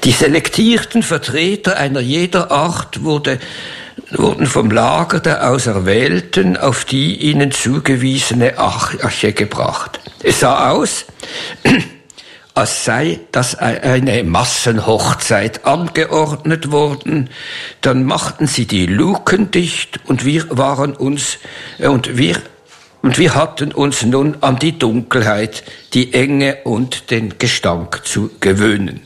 Die 0.05 0.13
selektierten 0.13 1.03
Vertreter 1.03 1.77
einer 1.77 2.01
jeder 2.01 2.51
Art 2.51 3.03
wurde, 3.03 3.39
wurden 4.11 4.47
vom 4.47 4.71
Lager 4.71 5.21
der 5.21 5.51
Auserwählten 5.51 6.57
auf 6.57 6.85
die 6.85 7.17
ihnen 7.17 7.51
zugewiesene 7.51 8.59
Arche 8.59 9.33
gebracht. 9.33 10.01
Es 10.23 10.41
sah 10.41 10.71
aus, 10.71 11.07
als 12.57 12.87
sei 12.87 13.21
das 13.33 13.55
eine 13.55 14.25
Massenhochzeit 14.25 15.67
angeordnet 15.67 16.73
worden. 16.73 17.29
Dann 17.83 18.05
machten 18.05 18.47
sie 18.47 18.67
die 18.67 18.87
Luken 18.87 19.51
dicht 19.51 20.01
und 20.07 20.25
wir 20.25 20.47
waren 20.49 20.95
uns, 20.97 21.37
äh, 21.79 21.89
und 21.89 22.17
wir, 22.17 22.41
und 23.03 23.19
wir 23.19 23.35
hatten 23.35 23.73
uns 23.73 24.05
nun 24.05 24.39
an 24.41 24.59
die 24.59 24.79
Dunkelheit, 24.79 25.65
die 25.93 26.15
Enge 26.15 26.57
und 26.65 27.11
den 27.11 27.37
Gestank 27.39 28.07
zu 28.07 28.31
gewöhnen. 28.41 29.03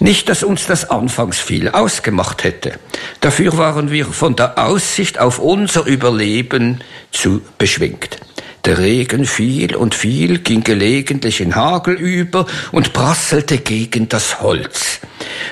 Nicht, 0.00 0.28
dass 0.28 0.42
uns 0.42 0.66
das 0.66 0.90
anfangs 0.90 1.38
viel 1.38 1.68
ausgemacht 1.68 2.42
hätte. 2.42 2.72
Dafür 3.20 3.56
waren 3.56 3.92
wir 3.92 4.06
von 4.06 4.34
der 4.34 4.58
Aussicht 4.58 5.20
auf 5.20 5.38
unser 5.38 5.86
Überleben 5.86 6.82
zu 7.12 7.40
beschwingt. 7.56 8.18
Der 8.64 8.78
Regen 8.78 9.24
fiel 9.24 9.76
und 9.76 9.94
fiel, 9.94 10.38
ging 10.40 10.62
gelegentlich 10.62 11.40
in 11.40 11.54
Hagel 11.54 11.94
über 11.94 12.46
und 12.72 12.92
prasselte 12.92 13.58
gegen 13.58 14.08
das 14.08 14.40
Holz. 14.40 15.00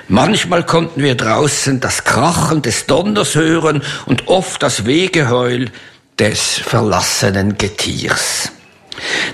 Manchmal 0.09 0.65
konnten 0.65 1.03
wir 1.03 1.15
draußen 1.15 1.81
das 1.81 2.05
Krachen 2.05 2.63
des 2.63 2.87
Donners 2.87 3.35
hören 3.35 3.83
und 4.07 4.29
oft 4.29 4.63
das 4.63 4.87
Wegeheul 4.87 5.71
des 6.19 6.59
verlassenen 6.59 7.57
Getiers. 7.57 8.53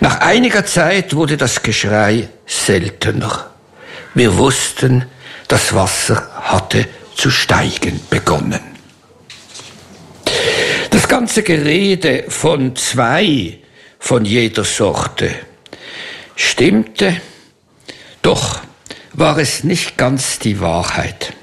Nach 0.00 0.20
einiger 0.20 0.64
Zeit 0.64 1.14
wurde 1.14 1.36
das 1.36 1.62
Geschrei 1.62 2.28
seltener. 2.46 3.50
Wir 4.14 4.36
wussten, 4.36 5.04
das 5.48 5.74
Wasser 5.74 6.28
hatte 6.42 6.86
zu 7.14 7.30
steigen 7.30 8.00
begonnen. 8.10 8.60
Das 10.90 11.08
ganze 11.08 11.42
Gerede 11.42 12.24
von 12.28 12.74
zwei 12.76 13.58
von 14.02 14.24
jeder 14.24 14.64
Sorte. 14.64 15.30
Stimmte, 16.34 17.20
doch 18.20 18.58
war 19.12 19.38
es 19.38 19.62
nicht 19.62 19.96
ganz 19.96 20.40
die 20.40 20.60
Wahrheit. 20.60 21.34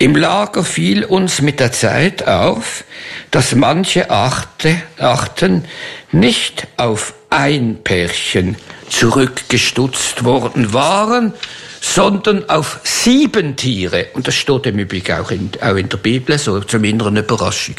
Im 0.00 0.16
Lager 0.16 0.64
fiel 0.64 1.04
uns 1.04 1.40
mit 1.40 1.60
der 1.60 1.70
Zeit 1.70 2.26
auf, 2.26 2.82
dass 3.30 3.54
manche 3.54 4.10
Arte, 4.10 4.82
Arten 4.98 5.64
nicht 6.10 6.66
auf 6.78 7.14
ein 7.30 7.78
Pärchen 7.84 8.56
zurückgestutzt 8.88 10.24
worden 10.24 10.72
waren, 10.72 11.32
sondern 11.80 12.48
auf 12.50 12.80
sieben 12.82 13.54
Tiere. 13.54 14.06
Und 14.14 14.26
das 14.26 14.34
steht 14.34 14.66
im 14.66 14.80
Übrigen 14.80 15.16
auch 15.16 15.30
in, 15.30 15.50
auch 15.60 15.76
in 15.76 15.88
der 15.88 15.96
Bibel, 15.98 16.36
so 16.38 16.58
zum 16.60 16.82
inneren 16.82 17.18
Überraschung. 17.18 17.76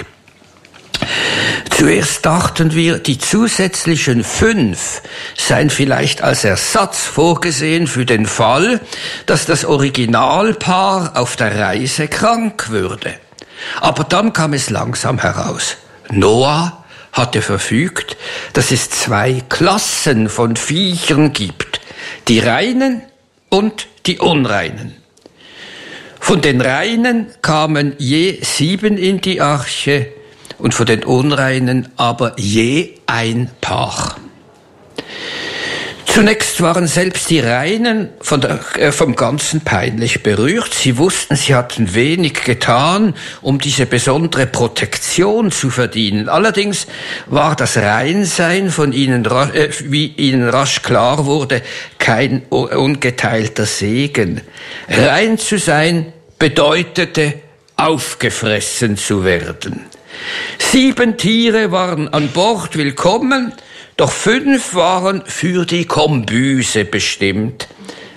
Zuerst 1.70 2.26
dachten 2.26 2.74
wir, 2.74 3.00
die 3.00 3.18
zusätzlichen 3.18 4.24
fünf 4.24 5.02
seien 5.38 5.70
vielleicht 5.70 6.22
als 6.22 6.44
Ersatz 6.44 7.00
vorgesehen 7.00 7.88
für 7.88 8.06
den 8.06 8.26
Fall, 8.26 8.80
dass 9.26 9.46
das 9.46 9.66
Originalpaar 9.66 11.14
auf 11.16 11.36
der 11.36 11.58
Reise 11.60 12.08
krank 12.08 12.70
würde. 12.70 13.14
Aber 13.82 14.04
dann 14.04 14.34
kam 14.34 14.54
es 14.54 14.70
langsam 14.70 15.20
heraus. 15.20 15.78
Noah 16.10 16.84
hatte 17.12 17.42
verfügt, 17.42 18.18
dass 18.54 18.72
es 18.72 18.90
zwei 18.90 19.42
Klassen 19.50 20.30
von 20.30 20.56
Viechern 20.56 21.34
gibt. 21.34 21.80
Die 22.28 22.40
Reinen 22.40 23.04
und 23.50 23.88
die 24.06 24.20
Unreinen. 24.20 24.96
Von 26.20 26.42
den 26.42 26.62
Reinen 26.62 27.28
kamen 27.42 27.94
je 27.98 28.40
sieben 28.42 28.98
in 28.98 29.22
die 29.22 29.42
Arche 29.42 30.08
und 30.64 30.74
von 30.74 30.86
den 30.86 31.04
Unreinen 31.04 31.90
aber 31.98 32.34
je 32.38 32.94
ein 33.06 33.52
Paar. 33.60 34.16
Zunächst 36.06 36.62
waren 36.62 36.88
selbst 36.88 37.30
die 37.30 37.40
Reinen 37.40 38.10
der, 38.32 38.60
äh, 38.78 38.92
vom 38.92 39.16
Ganzen 39.16 39.62
peinlich 39.62 40.24
berührt. 40.24 40.74
Sie 40.74 40.98
wussten, 40.98 41.36
sie 41.36 41.54
hatten 41.54 41.96
wenig 41.96 42.46
getan, 42.46 43.14
um 43.42 43.60
diese 43.60 43.88
besondere 43.88 44.46
Protektion 44.46 45.52
zu 45.52 45.70
verdienen. 45.70 46.30
Allerdings 46.30 46.88
war 47.26 47.56
das 47.56 47.76
Reinsein 47.78 48.70
von 48.70 48.94
ihnen, 48.94 49.26
äh, 49.26 49.70
wie 49.86 50.06
ihnen 50.06 50.48
rasch 50.48 50.82
klar 50.82 51.26
wurde, 51.26 51.62
kein 51.98 52.44
ungeteilter 52.50 53.66
Segen. 53.66 54.42
Rein 54.88 55.38
zu 55.38 55.58
sein 55.58 56.14
bedeutete, 56.40 57.34
aufgefressen 57.76 58.96
zu 58.98 59.26
werden. 59.26 59.93
Sieben 60.58 61.18
Tiere 61.18 61.72
waren 61.72 62.12
an 62.14 62.30
Bord 62.30 62.78
willkommen, 62.78 63.54
doch 63.98 64.12
fünf 64.12 64.74
waren 64.74 65.24
für 65.26 65.66
die 65.66 65.86
Kombüse 65.86 66.86
bestimmt. 66.86 67.68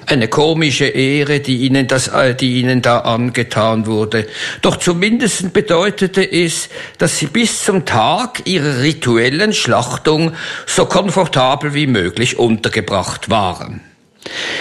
Eine 0.09 0.28
komische 0.28 0.87
Ehre, 0.87 1.40
die 1.40 1.66
ihnen, 1.66 1.88
das, 1.88 2.06
äh, 2.09 2.35
die 2.35 2.61
ihnen 2.61 2.80
da 2.80 3.00
angetan 3.00 3.87
wurde. 3.87 4.28
Doch 4.62 4.76
zumindest 4.76 5.52
bedeutete 5.52 6.22
es, 6.22 6.68
dass 6.98 7.18
sie 7.18 7.26
bis 7.26 7.64
zum 7.64 7.85
Tag 7.85 8.42
ihrer 8.46 8.82
rituellen 8.82 9.52
Schlachtung 9.52 10.32
so 10.64 10.87
komfortabel 10.87 11.74
wie 11.74 11.88
möglich 11.88 12.38
untergebracht 12.38 13.30
waren. 13.30 13.80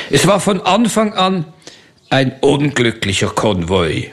Es 0.09 0.25
war 0.25 0.39
von 0.39 0.61
Anfang 0.61 1.13
an 1.13 1.45
ein 2.09 2.33
unglücklicher 2.41 3.29
Konvoi. 3.29 4.11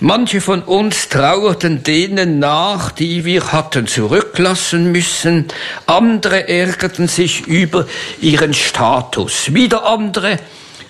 Manche 0.00 0.40
von 0.40 0.62
uns 0.62 1.08
trauerten 1.08 1.82
denen 1.82 2.38
nach, 2.38 2.90
die 2.90 3.24
wir 3.24 3.52
hatten 3.52 3.86
zurücklassen 3.86 4.92
müssen, 4.92 5.46
andere 5.86 6.48
ärgerten 6.48 7.08
sich 7.08 7.46
über 7.46 7.86
ihren 8.20 8.54
Status, 8.54 9.54
wieder 9.54 9.86
andere 9.86 10.38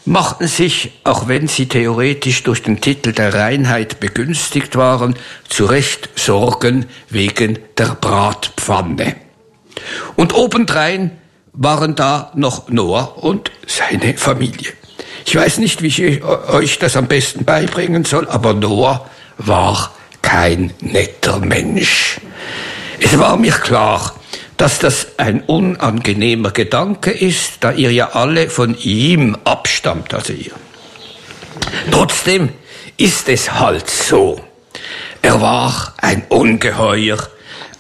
machten 0.07 0.49
sich, 0.49 0.93
auch 1.05 1.29
wenn 1.29 1.49
sie 1.49 1.67
theoretisch 1.67 2.43
durch 2.43 2.63
den 2.63 2.81
Titel 2.81 3.13
der 3.13 3.35
Reinheit 3.35 4.01
begünstigt 4.01 4.77
waren, 4.77 5.17
zu 5.49 5.65
Recht 5.65 6.11
Sorgen 6.17 6.87
wegen 7.09 7.59
der 7.79 7.97
Bratpfanne. 8.01 9.17
Und 10.17 10.35
obendrein 10.35 11.13
waren 11.53 11.95
da 11.95 12.33
noch 12.35 12.69
Noah 12.69 13.23
und 13.23 13.51
seine 13.67 14.17
Familie. 14.17 14.73
Ich 15.25 15.37
weiß 15.37 15.59
nicht, 15.59 15.83
wie 15.83 15.87
ich 15.87 16.25
euch 16.25 16.79
das 16.79 16.97
am 16.97 17.07
besten 17.07 17.45
beibringen 17.45 18.05
soll, 18.05 18.29
aber 18.29 18.55
Noah 18.55 19.09
war 19.39 19.95
kein 20.23 20.73
netter 20.81 21.39
Mensch. 21.39 22.21
Es 23.01 23.19
war 23.19 23.37
mir 23.37 23.53
klar, 23.53 24.15
dass 24.57 24.79
das 24.79 25.19
ein 25.19 25.43
unangenehmer 25.43 26.51
Gedanke 26.51 27.11
ist, 27.11 27.55
da 27.61 27.73
ihr 27.73 27.93
ja 27.93 28.11
alle 28.11 28.49
von 28.49 28.77
ihm 28.79 29.37
abstammt, 29.45 30.15
also 30.15 30.33
ihr. 30.33 30.53
Trotzdem 31.91 32.51
ist 32.97 33.29
es 33.29 33.53
halt 33.53 33.89
so. 33.89 34.41
Er 35.23 35.41
war 35.41 35.95
ein 35.99 36.25
Ungeheuer, 36.29 37.19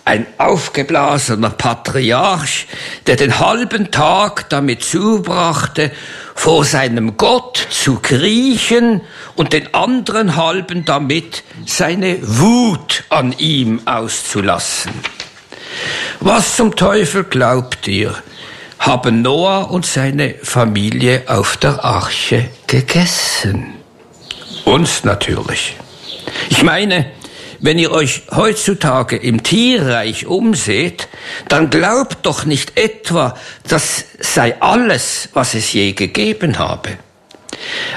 ein 0.05 0.27
aufgeblasener 0.37 1.51
Patriarch, 1.51 2.67
der 3.07 3.17
den 3.17 3.39
halben 3.39 3.91
Tag 3.91 4.51
damit 4.51 4.85
zubrachte, 4.85 5.91
vor 6.35 6.65
seinem 6.65 7.17
Gott 7.17 7.67
zu 7.71 8.01
kriechen 8.01 9.01
und 9.35 9.53
den 9.53 9.73
anderen 9.73 10.37
halben 10.37 10.85
damit 10.85 11.43
seine 11.65 12.19
Wut 12.21 13.05
an 13.09 13.35
ihm 13.39 13.81
auszulassen. 13.87 14.93
Was 16.21 16.57
zum 16.57 16.77
Teufel 16.77 17.25
glaubt 17.25 17.89
ihr, 17.89 18.15
haben 18.79 19.23
Noah 19.23 19.71
und 19.71 19.87
seine 19.87 20.35
Familie 20.43 21.23
auf 21.27 21.57
der 21.57 21.83
Arche 21.83 22.51
gegessen? 22.67 23.75
Uns 24.65 25.05
natürlich. 25.05 25.77
Ich 26.51 26.63
meine, 26.63 27.07
wenn 27.61 27.79
ihr 27.79 27.91
euch 27.91 28.23
heutzutage 28.31 29.17
im 29.17 29.43
Tierreich 29.43 30.27
umseht, 30.27 31.09
dann 31.49 31.71
glaubt 31.71 32.27
doch 32.27 32.45
nicht 32.45 32.79
etwa, 32.79 33.37
das 33.69 34.05
sei 34.19 34.61
alles, 34.61 35.29
was 35.33 35.55
es 35.55 35.73
je 35.73 35.93
gegeben 35.93 36.59
habe. 36.59 36.99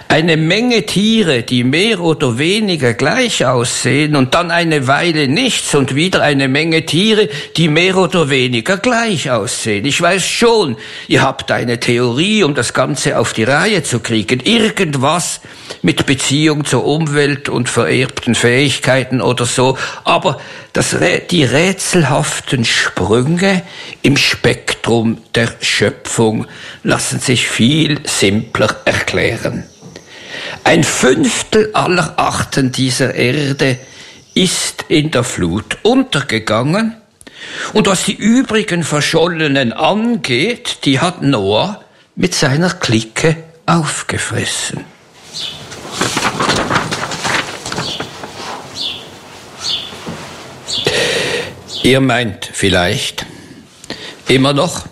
Eine 0.07 0.37
Menge 0.37 0.85
Tiere, 0.85 1.43
die 1.43 1.63
mehr 1.63 1.99
oder 1.99 2.37
weniger 2.37 2.93
gleich 2.93 3.45
aussehen 3.45 4.15
und 4.15 4.33
dann 4.33 4.51
eine 4.51 4.87
Weile 4.87 5.27
nichts 5.27 5.75
und 5.75 5.95
wieder 5.95 6.21
eine 6.21 6.47
Menge 6.47 6.85
Tiere, 6.85 7.29
die 7.57 7.67
mehr 7.67 7.97
oder 7.97 8.29
weniger 8.29 8.77
gleich 8.77 9.29
aussehen. 9.29 9.85
Ich 9.85 10.01
weiß 10.01 10.25
schon, 10.25 10.77
ihr 11.07 11.21
habt 11.21 11.51
eine 11.51 11.79
Theorie, 11.79 12.43
um 12.43 12.55
das 12.55 12.73
Ganze 12.73 13.19
auf 13.19 13.33
die 13.33 13.43
Reihe 13.43 13.83
zu 13.83 13.99
kriegen. 13.99 14.39
Irgendwas 14.39 15.41
mit 15.81 16.05
Beziehung 16.05 16.65
zur 16.65 16.85
Umwelt 16.85 17.49
und 17.49 17.69
vererbten 17.69 18.35
Fähigkeiten 18.35 19.21
oder 19.21 19.45
so. 19.45 19.77
Aber 20.03 20.39
das, 20.73 20.95
die 21.31 21.43
rätselhaften 21.43 22.63
Sprünge 22.65 23.63
im 24.01 24.17
Spektrum 24.17 25.17
der 25.35 25.49
Schöpfung 25.61 26.45
lassen 26.83 27.19
sich 27.19 27.47
viel 27.47 27.99
simpler 28.03 28.75
erklären. 28.85 29.46
Ein 30.63 30.83
Fünftel 30.83 31.71
aller 31.73 32.17
Arten 32.17 32.71
dieser 32.71 33.15
Erde 33.15 33.77
ist 34.33 34.85
in 34.87 35.11
der 35.11 35.23
Flut 35.23 35.77
untergegangen. 35.83 36.97
Und 37.73 37.87
was 37.87 38.05
die 38.05 38.15
übrigen 38.15 38.83
Verschollenen 38.83 39.73
angeht, 39.73 40.79
die 40.85 40.99
hat 40.99 41.21
Noah 41.21 41.83
mit 42.15 42.33
seiner 42.33 42.71
Clique 42.71 43.37
aufgefressen. 43.65 44.85
Ihr 51.83 52.01
meint 52.01 52.49
vielleicht 52.51 53.25
immer 54.27 54.51
noch, 54.51 54.85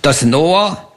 dass 0.00 0.22
Noah 0.22 0.87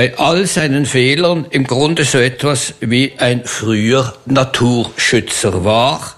bei 0.00 0.16
all 0.16 0.46
seinen 0.46 0.86
Fehlern 0.86 1.46
im 1.50 1.66
Grunde 1.66 2.06
so 2.06 2.16
etwas 2.16 2.72
wie 2.80 3.12
ein 3.18 3.44
früher 3.44 4.14
Naturschützer 4.24 5.62
war, 5.62 6.16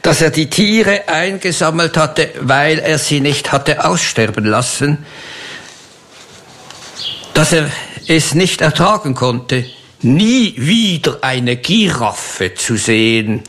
dass 0.00 0.22
er 0.22 0.30
die 0.30 0.48
Tiere 0.48 1.06
eingesammelt 1.06 1.98
hatte, 1.98 2.30
weil 2.40 2.78
er 2.78 2.96
sie 2.96 3.20
nicht 3.20 3.52
hatte 3.52 3.84
aussterben 3.84 4.46
lassen, 4.46 5.04
dass 7.34 7.52
er 7.52 7.70
es 8.08 8.34
nicht 8.34 8.62
ertragen 8.62 9.14
konnte, 9.14 9.66
nie 10.00 10.54
wieder 10.56 11.18
eine 11.20 11.56
Giraffe 11.56 12.54
zu 12.54 12.78
sehen, 12.78 13.42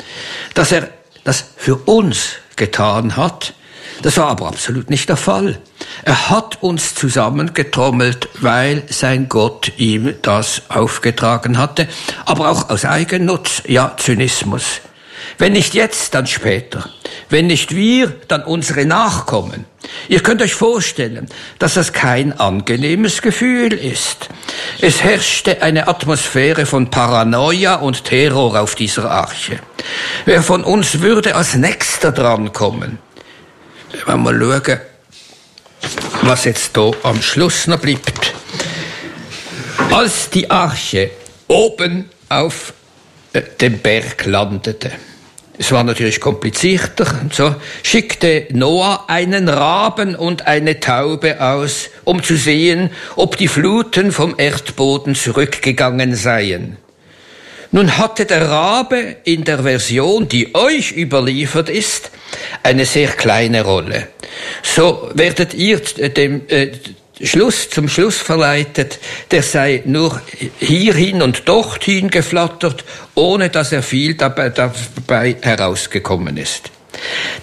dass 0.54 0.74
er 0.74 0.90
das 1.24 1.46
für 1.56 1.78
uns 1.78 2.32
getan 2.58 3.16
hat, 3.16 3.54
das 4.02 4.18
war 4.18 4.28
aber 4.28 4.48
absolut 4.48 4.90
nicht 4.90 5.10
der 5.10 5.18
Fall. 5.18 5.60
Er 6.04 6.30
hat 6.30 6.62
uns 6.62 6.96
zusammengetrommelt, 6.96 8.30
weil 8.40 8.84
sein 8.90 9.30
Gott 9.30 9.74
ihm 9.78 10.16
das 10.22 10.64
aufgetragen 10.70 11.58
hatte, 11.58 11.88
aber 12.26 12.50
auch 12.50 12.70
aus 12.70 12.86
Eigennutz, 12.86 13.64
ja, 13.68 13.96
Zynismus. 13.98 14.82
Wenn 15.38 15.54
nicht 15.54 15.74
jetzt, 15.74 16.14
dann 16.14 16.28
später. 16.28 16.90
Wenn 17.30 17.48
nicht 17.48 17.76
wir, 17.76 18.14
dann 18.28 18.44
unsere 18.44 18.86
Nachkommen. 18.86 19.66
Ihr 20.08 20.22
könnt 20.22 20.42
euch 20.42 20.54
vorstellen, 20.54 21.28
dass 21.60 21.76
das 21.76 21.94
kein 21.94 22.40
angenehmes 22.40 23.22
Gefühl 23.22 23.74
ist. 23.74 24.30
Es 24.82 25.04
herrschte 25.04 25.62
eine 25.62 25.88
Atmosphäre 25.88 26.66
von 26.66 26.90
Paranoia 26.90 27.76
und 27.76 28.04
Terror 28.04 28.60
auf 28.60 28.76
dieser 28.76 29.10
Arche. 29.10 29.60
Wer 30.26 30.44
von 30.44 30.64
uns 30.64 31.02
würde 31.02 31.36
als 31.36 31.56
nächster 31.56 32.12
drankommen? 32.12 33.00
Wenn 34.06 34.24
wir 34.24 34.40
schauen, 34.40 34.80
was 36.24 36.46
jetzt 36.46 36.76
hier 36.76 36.92
am 37.04 37.22
Schluss 37.22 37.68
noch 37.68 37.80
bleibt. 37.80 38.34
Als 39.92 40.30
die 40.30 40.50
Arche 40.50 41.12
oben 41.48 42.10
auf 42.30 42.74
äh, 43.34 43.42
dem 43.60 43.80
Berg 43.80 44.26
landete, 44.26 44.92
es 45.58 45.72
war 45.72 45.84
natürlich 45.84 46.20
komplizierter, 46.20 47.06
so 47.32 47.54
schickte 47.84 48.48
Noah 48.52 49.06
einen 49.08 49.48
Raben 49.48 50.16
und 50.16 50.48
eine 50.48 50.80
Taube 50.80 51.40
aus, 51.40 51.90
um 52.04 52.24
zu 52.24 52.36
sehen, 52.36 52.90
ob 53.16 53.38
die 53.38 53.48
Fluten 53.48 54.12
vom 54.12 54.36
Erdboden 54.38 55.14
zurückgegangen 55.14 56.16
seien. 56.16 56.78
Nun 57.72 57.98
hatte 57.98 58.26
der 58.26 58.50
Rabe 58.50 59.18
in 59.24 59.44
der 59.46 59.60
Version, 59.60 60.28
die 60.28 60.54
euch 60.56 60.92
überliefert 60.92 61.70
ist, 61.70 62.12
eine 62.64 62.86
sehr 62.86 63.08
kleine 63.08 63.64
Rolle. 63.64 64.10
So 64.62 65.10
werdet 65.14 65.54
ihr 65.54 65.80
dem 65.80 66.42
äh, 66.50 66.72
Schluss, 67.24 67.70
zum 67.70 67.88
Schluss 67.88 68.18
verleitet, 68.18 69.00
der 69.30 69.44
sei 69.44 69.84
nur 69.86 70.22
hierhin 70.60 71.22
und 71.22 71.48
dorthin 71.48 72.10
geflattert, 72.10 72.84
ohne 73.16 73.50
dass 73.50 73.72
er 73.72 73.84
viel 73.84 74.16
dabei, 74.16 74.50
dabei 74.50 75.38
herausgekommen 75.42 76.38
ist. 76.38 76.72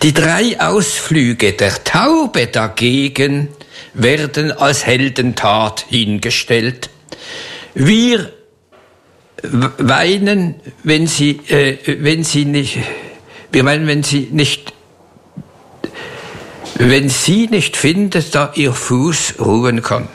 Die 0.02 0.12
drei 0.12 0.60
Ausflüge 0.60 1.52
der 1.52 1.82
Taube 1.84 2.48
dagegen 2.48 3.48
werden 3.94 4.52
als 4.52 4.84
Heldentat 4.84 5.86
hingestellt. 5.88 6.90
Wir 7.74 8.32
weinen, 9.42 10.56
wenn 10.82 11.06
sie, 11.06 11.40
äh, 11.48 11.78
wenn 12.02 12.24
sie 12.24 12.44
nicht, 12.44 12.78
wir 13.52 13.64
weinen, 13.64 13.86
wenn 13.86 14.02
sie 14.02 14.28
nicht, 14.30 14.72
wenn 16.74 17.08
sie 17.08 17.48
nicht 17.48 17.76
findet, 17.76 18.34
da 18.34 18.52
ihr 18.54 18.72
Fuß 18.72 19.34
ruhen 19.40 19.82
kann. 19.82 20.08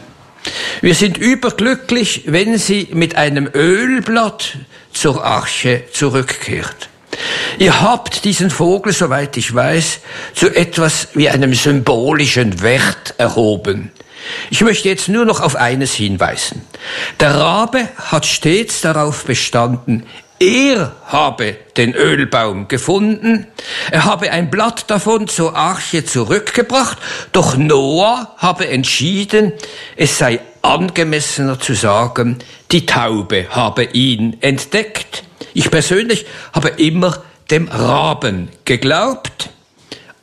Wir 0.82 0.96
sind 0.96 1.18
überglücklich, 1.18 2.24
wenn 2.28 2.58
sie 2.58 2.90
mit 2.92 3.16
einem 3.16 3.50
Ölblatt 3.54 4.58
zur 4.92 5.24
Arche 5.24 5.84
zurückkehrt. 5.92 6.90
Ihr 7.60 7.82
habt 7.82 8.26
diesen 8.26 8.50
Vogel, 8.50 8.92
soweit 8.92 9.38
ich 9.38 9.54
weiß, 9.54 10.00
zu 10.34 10.50
etwas 10.54 11.10
wie 11.14 11.30
einem 11.30 11.54
symbolischen 11.54 12.62
Wert 12.62 13.14
erhoben. 13.18 13.92
Ich 14.50 14.62
möchte 14.62 14.90
jetzt 14.90 15.10
nur 15.10 15.26
noch 15.26 15.42
auf 15.42 15.56
eines 15.56 15.94
hinweisen. 15.94 16.62
Der 17.20 17.36
Rabe 17.36 17.90
hat 17.98 18.26
stets 18.26 18.82
darauf 18.82 19.26
bestanden, 19.26 20.06
er 20.40 20.92
habe 21.06 21.56
den 21.78 21.94
Ölbaum 21.94 22.68
gefunden, 22.68 23.48
er 23.92 24.04
habe 24.04 24.30
ein 24.32 24.50
Blatt 24.50 24.90
davon 24.90 25.28
zur 25.28 25.56
Arche 25.56 26.04
zurückgebracht, 26.04 26.98
doch 27.32 27.56
Noah 27.56 28.36
habe 28.38 28.68
entschieden, 28.68 29.54
es 29.96 30.18
sei 30.18 30.42
angemessener 30.62 31.60
zu 31.60 31.76
sagen, 31.76 32.40
die 32.72 32.86
Taube 32.86 33.48
habe 33.52 33.86
ihn 33.86 34.38
entdeckt. 34.42 35.24
Ich 35.54 35.72
persönlich 35.72 36.26
habe 36.52 36.70
immer 36.70 37.22
dem 37.50 37.68
Raben 37.68 38.50
geglaubt, 38.66 39.50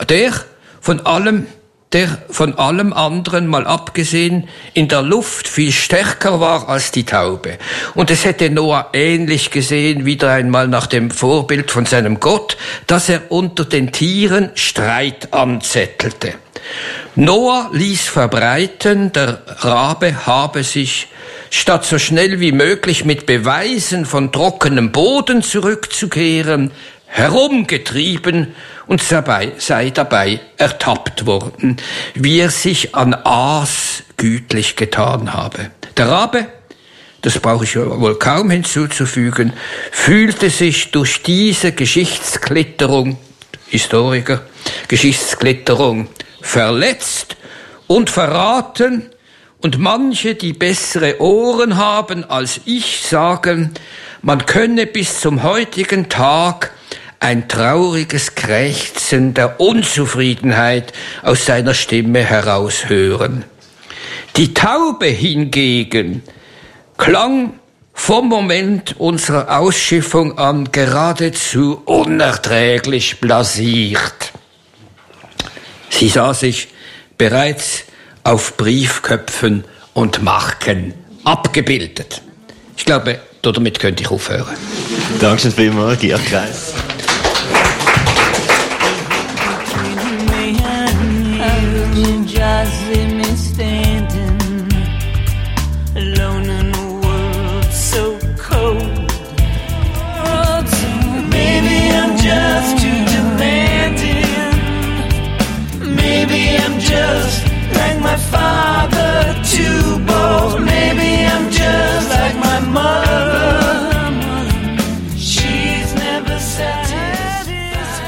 der 0.09 0.33
von 0.81 1.07
allem 1.07 1.47
der 1.93 2.19
von 2.31 2.57
allem 2.57 2.93
anderen 2.93 3.49
mal 3.49 3.67
abgesehen 3.67 4.49
in 4.75 4.87
der 4.87 5.03
Luft 5.03 5.49
viel 5.49 5.73
stärker 5.73 6.41
war 6.41 6.69
als 6.69 6.93
die 6.93 7.05
Taube. 7.05 7.59
Und 7.95 8.11
es 8.11 8.25
hätte 8.25 8.49
Noah 8.49 8.91
ähnlich 8.93 9.51
gesehen, 9.51 10.05
wieder 10.05 10.31
einmal 10.31 10.69
nach 10.69 10.87
dem 10.87 11.11
Vorbild 11.11 11.71
von 11.73 11.87
seinem 11.87 12.21
Gott, 12.21 12.57
dass 12.87 13.09
er 13.09 13.33
unter 13.33 13.65
den 13.65 13.91
Tieren 13.91 14.51
Streit 14.55 15.33
anzettelte. 15.33 16.35
Noah 17.17 17.71
ließ 17.73 18.07
verbreiten, 18.07 19.11
der 19.13 19.43
Rabe 19.47 20.27
habe 20.27 20.63
sich 20.63 21.09
statt 21.51 21.85
so 21.85 21.99
schnell 21.99 22.39
wie 22.39 22.53
möglich 22.53 23.05
mit 23.05 23.27
Beweisen 23.27 24.07
von 24.07 24.31
trockenem 24.31 24.93
Boden 24.93 25.43
zurückzukehren, 25.43 26.71
herumgetrieben 27.11 28.55
und 28.87 29.03
sei, 29.03 29.91
dabei 29.93 30.41
ertappt 30.57 31.27
worden, 31.27 31.77
wie 32.15 32.39
er 32.39 32.51
sich 32.51 32.95
an 32.95 33.15
Aas 33.15 34.05
gütlich 34.17 34.77
getan 34.77 35.35
habe. 35.35 35.71
Der 35.97 36.09
Rabe, 36.09 36.47
das 37.23 37.39
brauche 37.41 37.65
ich 37.65 37.77
wohl 37.77 38.19
kaum 38.19 38.51
hinzuzufügen, 38.51 39.53
fühlte 39.91 40.51
sich 40.51 40.93
durch 40.93 41.23
diese 41.23 41.73
Geschichtsklitterung, 41.73 43.19
Historiker, 43.67 44.43
Geschichtsklitterung, 44.89 46.09
verletzt 46.41 47.37
und 47.87 48.09
verraten, 48.09 49.11
und 49.63 49.79
manche, 49.79 50.35
die 50.37 50.55
bessere 50.55 51.21
Ohren 51.21 51.77
haben 51.77 52.25
als 52.25 52.63
ich, 52.65 53.03
sagen, 53.03 53.75
man 54.23 54.47
könne 54.47 54.87
bis 54.87 55.21
zum 55.21 55.43
heutigen 55.43 56.09
Tag 56.09 56.73
ein 57.21 57.49
trauriges 57.49 58.35
Krächzen 58.35 59.35
der 59.35 59.61
Unzufriedenheit 59.61 60.95
aus 61.23 61.45
seiner 61.45 61.75
Stimme 61.75 62.25
heraushören. 62.25 63.45
Die 64.37 64.55
Taube 64.55 65.07
hingegen 65.07 66.23
klang 66.97 67.53
vom 67.93 68.29
Moment 68.29 68.99
unserer 68.99 69.59
Ausschiffung 69.59 70.39
an 70.39 70.73
geradezu 70.73 71.83
unerträglich 71.85 73.21
blasiert. 73.21 74.33
Sie 75.91 76.09
sah 76.09 76.33
sich 76.33 76.69
bereits 77.19 77.85
auf 78.25 78.57
Briefköpfen 78.57 79.65
und 79.93 80.23
Marken 80.23 80.95
abgebildet. 81.25 82.23
Ich 82.79 82.87
glaube, 82.87 83.21
damit 83.43 83.79
könnte 83.79 84.03
ich 84.03 84.11
aufhören. 84.11 84.57
Dankeschön 85.21 85.53
vielmals, 85.53 86.01
Georg 86.01 86.25
Kreis. 86.25 86.73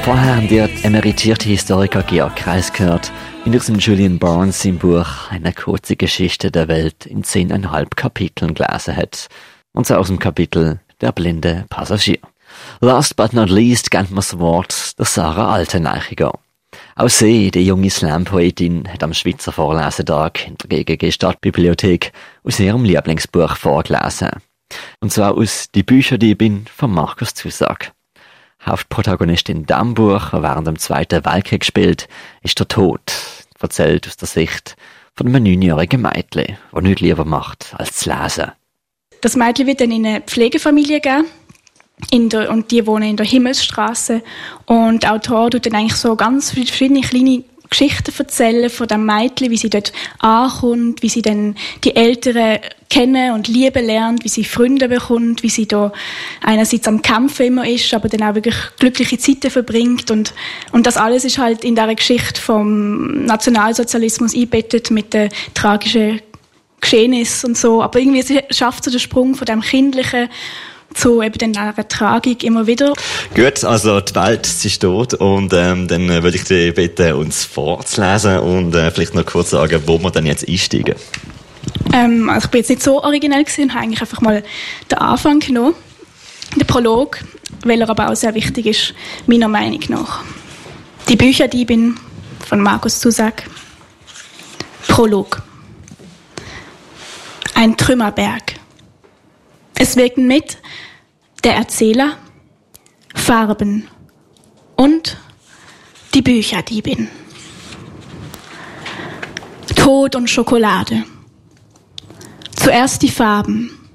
Vorher 0.03 0.35
haben 0.35 0.49
wir 0.49 0.69
emeritierte 0.83 1.47
Historiker 1.47 2.03
Georg 2.03 2.35
Kreis 2.35 2.73
gehört, 2.73 3.09
in 3.45 3.53
diesem 3.53 3.79
Julian 3.79 4.19
Barnes 4.19 4.65
im 4.65 4.77
Buch 4.77 5.29
Eine 5.29 5.53
kurze 5.53 5.95
Geschichte 5.95 6.51
der 6.51 6.67
Welt 6.67 7.05
in 7.05 7.23
zehneinhalb 7.23 7.95
Kapiteln 7.95 8.53
gelesen 8.53 8.97
hat. 8.97 9.29
Und 9.71 9.87
zwar 9.87 9.99
aus 9.99 10.07
dem 10.07 10.19
Kapitel 10.19 10.81
Der 10.99 11.13
blinde 11.13 11.63
Passagier. 11.69 12.17
Last 12.81 13.15
but 13.15 13.31
not 13.31 13.49
least 13.49 13.91
kennt 13.91 14.09
man 14.09 14.17
das 14.17 14.37
Wort 14.39 14.99
der 14.99 15.05
Sarah 15.05 15.53
Alteneichiger. 15.53 16.37
Auch 16.97 17.07
sie, 17.07 17.49
die 17.49 17.65
junge 17.65 17.89
Slam-Poetin, 17.89 18.89
hat 18.91 19.03
am 19.03 19.13
Schweizer 19.13 19.53
Vorlesetag 19.53 20.45
in 20.45 20.57
der 20.57 20.83
GGG 20.83 21.11
Stadtbibliothek 21.13 22.11
aus 22.43 22.59
ihrem 22.59 22.83
Lieblingsbuch 22.83 23.55
vorgelesen. 23.55 24.31
Und 24.99 25.13
zwar 25.13 25.37
aus 25.37 25.67
Die 25.73 25.83
Bücher, 25.83 26.17
die 26.17 26.31
ich 26.31 26.37
bin, 26.37 26.65
von 26.65 26.91
Markus 26.91 27.33
Zusag. 27.33 27.93
Hauptprotagonistin 28.65 29.65
in 29.65 29.93
Buch, 29.93 30.33
während 30.33 30.67
dem 30.67 30.79
Zweiten 30.79 31.25
Weltkrieg 31.25 31.65
spielt, 31.65 32.07
ist 32.41 32.59
der 32.59 32.67
Tod, 32.67 33.01
erzählt 33.59 34.07
aus 34.07 34.17
der 34.17 34.27
Sicht 34.27 34.75
von 35.15 35.27
einem 35.27 35.43
neunjährigen 35.43 36.01
Mädchen, 36.01 36.57
das 36.71 36.83
nichts 36.83 37.01
lieber 37.01 37.25
macht, 37.25 37.73
als 37.77 37.97
zu 37.97 38.09
lesen. 38.09 38.51
Das 39.21 39.35
Mädchen 39.35 39.67
wird 39.67 39.81
dann 39.81 39.91
in 39.91 40.05
eine 40.05 40.21
Pflegefamilie 40.21 40.99
gehen. 40.99 41.25
Der, 42.11 42.51
und 42.51 42.71
die 42.71 42.85
wohnen 42.85 43.11
in 43.11 43.17
der 43.17 43.25
Himmelsstraße. 43.25 44.21
Und 44.65 45.03
der 45.03 45.13
Autor 45.13 45.51
tut 45.51 45.65
dann 45.65 45.75
eigentlich 45.75 45.95
so 45.95 46.15
ganz 46.15 46.51
verschiedene 46.51 47.01
kleine 47.01 47.43
Geschichten 47.73 48.13
erzählen 48.15 48.69
von 48.69 48.87
dem 48.87 49.05
Mädchen, 49.05 49.49
wie 49.49 49.57
sie 49.57 49.69
dort 49.69 49.91
ankommt, 50.19 51.01
wie 51.01 51.09
sie 51.09 51.23
dann 51.23 51.55
die 51.83 51.95
Älteren 51.95 52.59
kennen 52.87 53.33
und 53.33 53.47
lieben 53.47 53.83
lernt, 53.83 54.23
wie 54.23 54.29
sie 54.29 54.43
Freunde 54.43 54.87
bekommt, 54.87 55.41
wie 55.41 55.49
sie 55.49 55.67
da 55.67 55.91
einerseits 56.43 56.87
am 56.87 57.01
Kämpfen 57.01 57.47
immer 57.47 57.67
ist, 57.67 57.91
aber 57.95 58.09
dann 58.09 58.21
auch 58.21 58.35
wirklich 58.35 58.55
glückliche 58.77 59.17
Zeiten 59.17 59.49
verbringt. 59.49 60.11
Und, 60.11 60.35
und 60.71 60.85
das 60.85 60.97
alles 60.97 61.25
ist 61.25 61.39
halt 61.39 61.63
in 61.63 61.73
der 61.73 61.93
Geschichte 61.95 62.39
vom 62.39 63.25
Nationalsozialismus 63.25 64.35
einbettet 64.35 64.91
mit 64.91 65.15
den 65.15 65.29
tragischen 65.55 66.21
Geschehnissen 66.79 67.49
und 67.49 67.57
so, 67.57 67.81
aber 67.81 67.97
irgendwie 67.97 68.41
schafft 68.51 68.83
sie 68.83 68.91
den 68.91 68.99
Sprung 68.99 69.33
von 69.33 69.45
dem 69.45 69.61
Kindlichen 69.61 70.29
zu 70.93 71.21
eben 71.21 71.53
dann 71.53 71.57
einer 71.57 71.87
Tragik 71.87 72.43
immer 72.43 72.67
wieder. 72.67 72.93
Gut, 73.35 73.63
also 73.63 73.99
die 73.99 74.15
Welt 74.15 74.45
sie 74.45 74.69
steht 74.69 75.13
und 75.15 75.53
ähm, 75.53 75.87
dann 75.87 76.09
äh, 76.09 76.23
würde 76.23 76.37
ich 76.37 76.43
dich 76.43 76.73
bitten, 76.73 77.13
uns 77.13 77.45
vorzulesen 77.45 78.39
und 78.39 78.75
äh, 78.75 78.91
vielleicht 78.91 79.15
noch 79.15 79.25
kurz 79.25 79.51
sagen, 79.51 79.81
wo 79.85 79.97
wir 79.99 80.11
dann 80.11 80.25
jetzt 80.25 80.47
einsteigen. 80.47 80.95
Ähm, 81.93 82.29
also 82.29 82.45
ich 82.45 82.51
bin 82.51 82.59
jetzt 82.59 82.69
nicht 82.69 82.83
so 82.83 83.03
originell 83.03 83.43
gesehen, 83.43 83.73
habe 83.73 83.83
eigentlich 83.83 84.01
einfach 84.01 84.21
mal 84.21 84.43
den 84.89 84.97
Anfang 84.97 85.39
genommen, 85.39 85.75
den 86.55 86.67
Prolog, 86.67 87.19
weil 87.63 87.81
er 87.81 87.89
aber 87.89 88.09
auch 88.09 88.15
sehr 88.15 88.33
wichtig 88.33 88.65
ist, 88.65 88.93
meiner 89.27 89.47
Meinung 89.47 89.81
nach. 89.89 90.23
Die 91.09 91.15
Bücher, 91.15 91.47
die 91.47 91.61
ich 91.61 91.67
bin, 91.67 91.97
von 92.47 92.59
Markus 92.59 92.99
Zusag. 92.99 93.43
Prolog. 94.87 95.41
Ein 97.53 97.77
Trümmerberg. 97.77 98.55
Es 99.75 99.95
wirken 99.95 100.27
mit 100.27 100.57
der 101.43 101.55
Erzähler, 101.55 102.17
Farben 103.13 103.87
und 104.75 105.17
die 106.13 106.21
Bücherdiebin. 106.21 107.09
Tod 109.75 110.15
und 110.15 110.29
Schokolade. 110.29 111.03
Zuerst 112.55 113.01
die 113.01 113.09
Farben, 113.09 113.89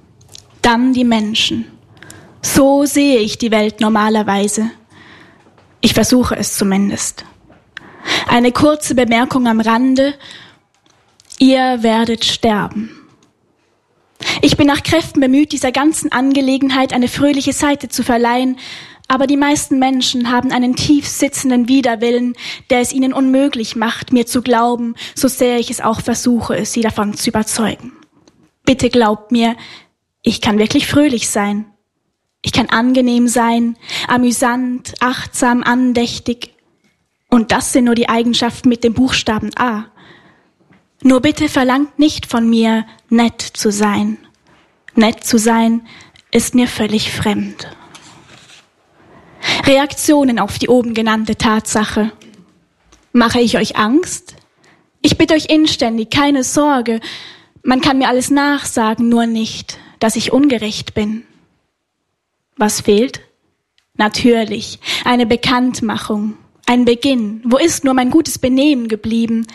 dann 0.60 0.92
die 0.92 1.04
Menschen. 1.04 1.64
So 2.42 2.84
sehe 2.84 3.20
ich 3.20 3.38
die 3.38 3.50
Welt 3.50 3.80
normalerweise. 3.80 4.70
Ich 5.80 5.94
versuche 5.94 6.36
es 6.36 6.56
zumindest. 6.56 7.24
Eine 8.26 8.52
kurze 8.52 8.94
Bemerkung 8.94 9.46
am 9.46 9.60
Rande. 9.60 10.14
Ihr 11.38 11.82
werdet 11.82 12.24
sterben. 12.24 12.97
Ich 14.40 14.56
bin 14.56 14.66
nach 14.66 14.82
Kräften 14.82 15.20
bemüht, 15.20 15.52
dieser 15.52 15.72
ganzen 15.72 16.12
Angelegenheit 16.12 16.92
eine 16.92 17.08
fröhliche 17.08 17.52
Seite 17.52 17.88
zu 17.88 18.04
verleihen, 18.04 18.56
aber 19.08 19.26
die 19.26 19.38
meisten 19.38 19.78
Menschen 19.78 20.30
haben 20.30 20.52
einen 20.52 20.76
tief 20.76 21.08
sitzenden 21.08 21.66
Widerwillen, 21.66 22.34
der 22.70 22.80
es 22.80 22.92
ihnen 22.92 23.14
unmöglich 23.14 23.74
macht, 23.74 24.12
mir 24.12 24.26
zu 24.26 24.42
glauben, 24.42 24.94
so 25.14 25.28
sehr 25.28 25.58
ich 25.58 25.70
es 25.70 25.80
auch 25.80 26.02
versuche, 26.02 26.64
sie 26.66 26.82
davon 26.82 27.14
zu 27.14 27.30
überzeugen. 27.30 27.92
Bitte 28.64 28.90
glaubt 28.90 29.32
mir, 29.32 29.56
ich 30.22 30.42
kann 30.42 30.58
wirklich 30.58 30.86
fröhlich 30.86 31.30
sein. 31.30 31.64
Ich 32.42 32.52
kann 32.52 32.68
angenehm 32.68 33.28
sein, 33.28 33.76
amüsant, 34.06 34.94
achtsam, 35.00 35.62
andächtig. 35.62 36.54
Und 37.30 37.50
das 37.50 37.72
sind 37.72 37.84
nur 37.84 37.94
die 37.94 38.10
Eigenschaften 38.10 38.68
mit 38.68 38.84
dem 38.84 38.92
Buchstaben 38.92 39.50
A. 39.56 39.86
Nur 41.02 41.20
bitte 41.20 41.48
verlangt 41.48 41.98
nicht 41.98 42.26
von 42.26 42.48
mir, 42.48 42.86
nett 43.08 43.40
zu 43.40 43.72
sein. 43.72 44.18
Nett 44.98 45.22
zu 45.22 45.38
sein 45.38 45.86
ist 46.32 46.56
mir 46.56 46.66
völlig 46.66 47.12
fremd. 47.12 47.68
Reaktionen 49.64 50.40
auf 50.40 50.58
die 50.58 50.68
oben 50.68 50.92
genannte 50.92 51.36
Tatsache. 51.36 52.10
Mache 53.12 53.40
ich 53.40 53.56
euch 53.56 53.76
Angst? 53.76 54.34
Ich 55.00 55.16
bitte 55.16 55.34
euch 55.34 55.46
inständig, 55.46 56.10
keine 56.10 56.42
Sorge. 56.42 56.98
Man 57.62 57.80
kann 57.80 57.98
mir 57.98 58.08
alles 58.08 58.30
nachsagen, 58.30 59.08
nur 59.08 59.26
nicht, 59.26 59.78
dass 60.00 60.16
ich 60.16 60.32
ungerecht 60.32 60.94
bin. 60.94 61.22
Was 62.56 62.80
fehlt? 62.80 63.20
Natürlich, 63.94 64.80
eine 65.04 65.26
Bekanntmachung, 65.26 66.34
ein 66.66 66.84
Beginn. 66.84 67.40
Wo 67.44 67.56
ist 67.56 67.84
nur 67.84 67.94
mein 67.94 68.10
gutes 68.10 68.40
Benehmen 68.40 68.88
geblieben? 68.88 69.46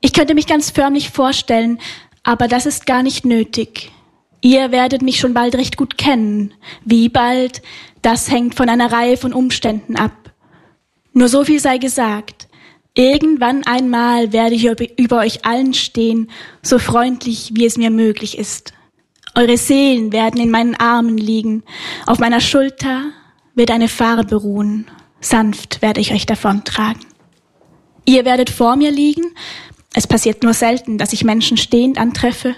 Ich 0.00 0.12
könnte 0.12 0.34
mich 0.34 0.48
ganz 0.48 0.70
förmlich 0.70 1.10
vorstellen, 1.10 1.78
aber 2.24 2.48
das 2.48 2.66
ist 2.66 2.84
gar 2.84 3.04
nicht 3.04 3.24
nötig. 3.24 3.92
Ihr 4.40 4.72
werdet 4.72 5.02
mich 5.02 5.18
schon 5.18 5.34
bald 5.34 5.54
recht 5.54 5.76
gut 5.76 5.98
kennen. 5.98 6.54
Wie 6.84 7.08
bald, 7.08 7.62
das 8.02 8.30
hängt 8.30 8.54
von 8.54 8.68
einer 8.68 8.90
Reihe 8.90 9.16
von 9.16 9.32
Umständen 9.32 9.96
ab. 9.96 10.32
Nur 11.12 11.28
so 11.28 11.44
viel 11.44 11.60
sei 11.60 11.78
gesagt. 11.78 12.48
Irgendwann 12.94 13.64
einmal 13.66 14.32
werde 14.32 14.54
ich 14.54 14.64
über 14.98 15.18
euch 15.18 15.44
allen 15.44 15.74
stehen, 15.74 16.30
so 16.62 16.78
freundlich, 16.78 17.52
wie 17.54 17.66
es 17.66 17.76
mir 17.76 17.90
möglich 17.90 18.36
ist. 18.38 18.72
Eure 19.34 19.56
Seelen 19.56 20.12
werden 20.12 20.40
in 20.40 20.50
meinen 20.50 20.74
Armen 20.74 21.16
liegen. 21.16 21.62
Auf 22.06 22.18
meiner 22.18 22.40
Schulter 22.40 23.04
wird 23.54 23.70
eine 23.70 23.88
Farbe 23.88 24.36
ruhen. 24.36 24.86
Sanft 25.20 25.82
werde 25.82 26.00
ich 26.00 26.12
euch 26.12 26.26
davontragen. 26.26 27.04
Ihr 28.06 28.24
werdet 28.24 28.50
vor 28.50 28.74
mir 28.76 28.90
liegen. 28.90 29.24
Es 29.94 30.06
passiert 30.06 30.42
nur 30.42 30.54
selten, 30.54 30.98
dass 30.98 31.12
ich 31.12 31.24
Menschen 31.24 31.56
stehend 31.56 31.98
antreffe. 31.98 32.56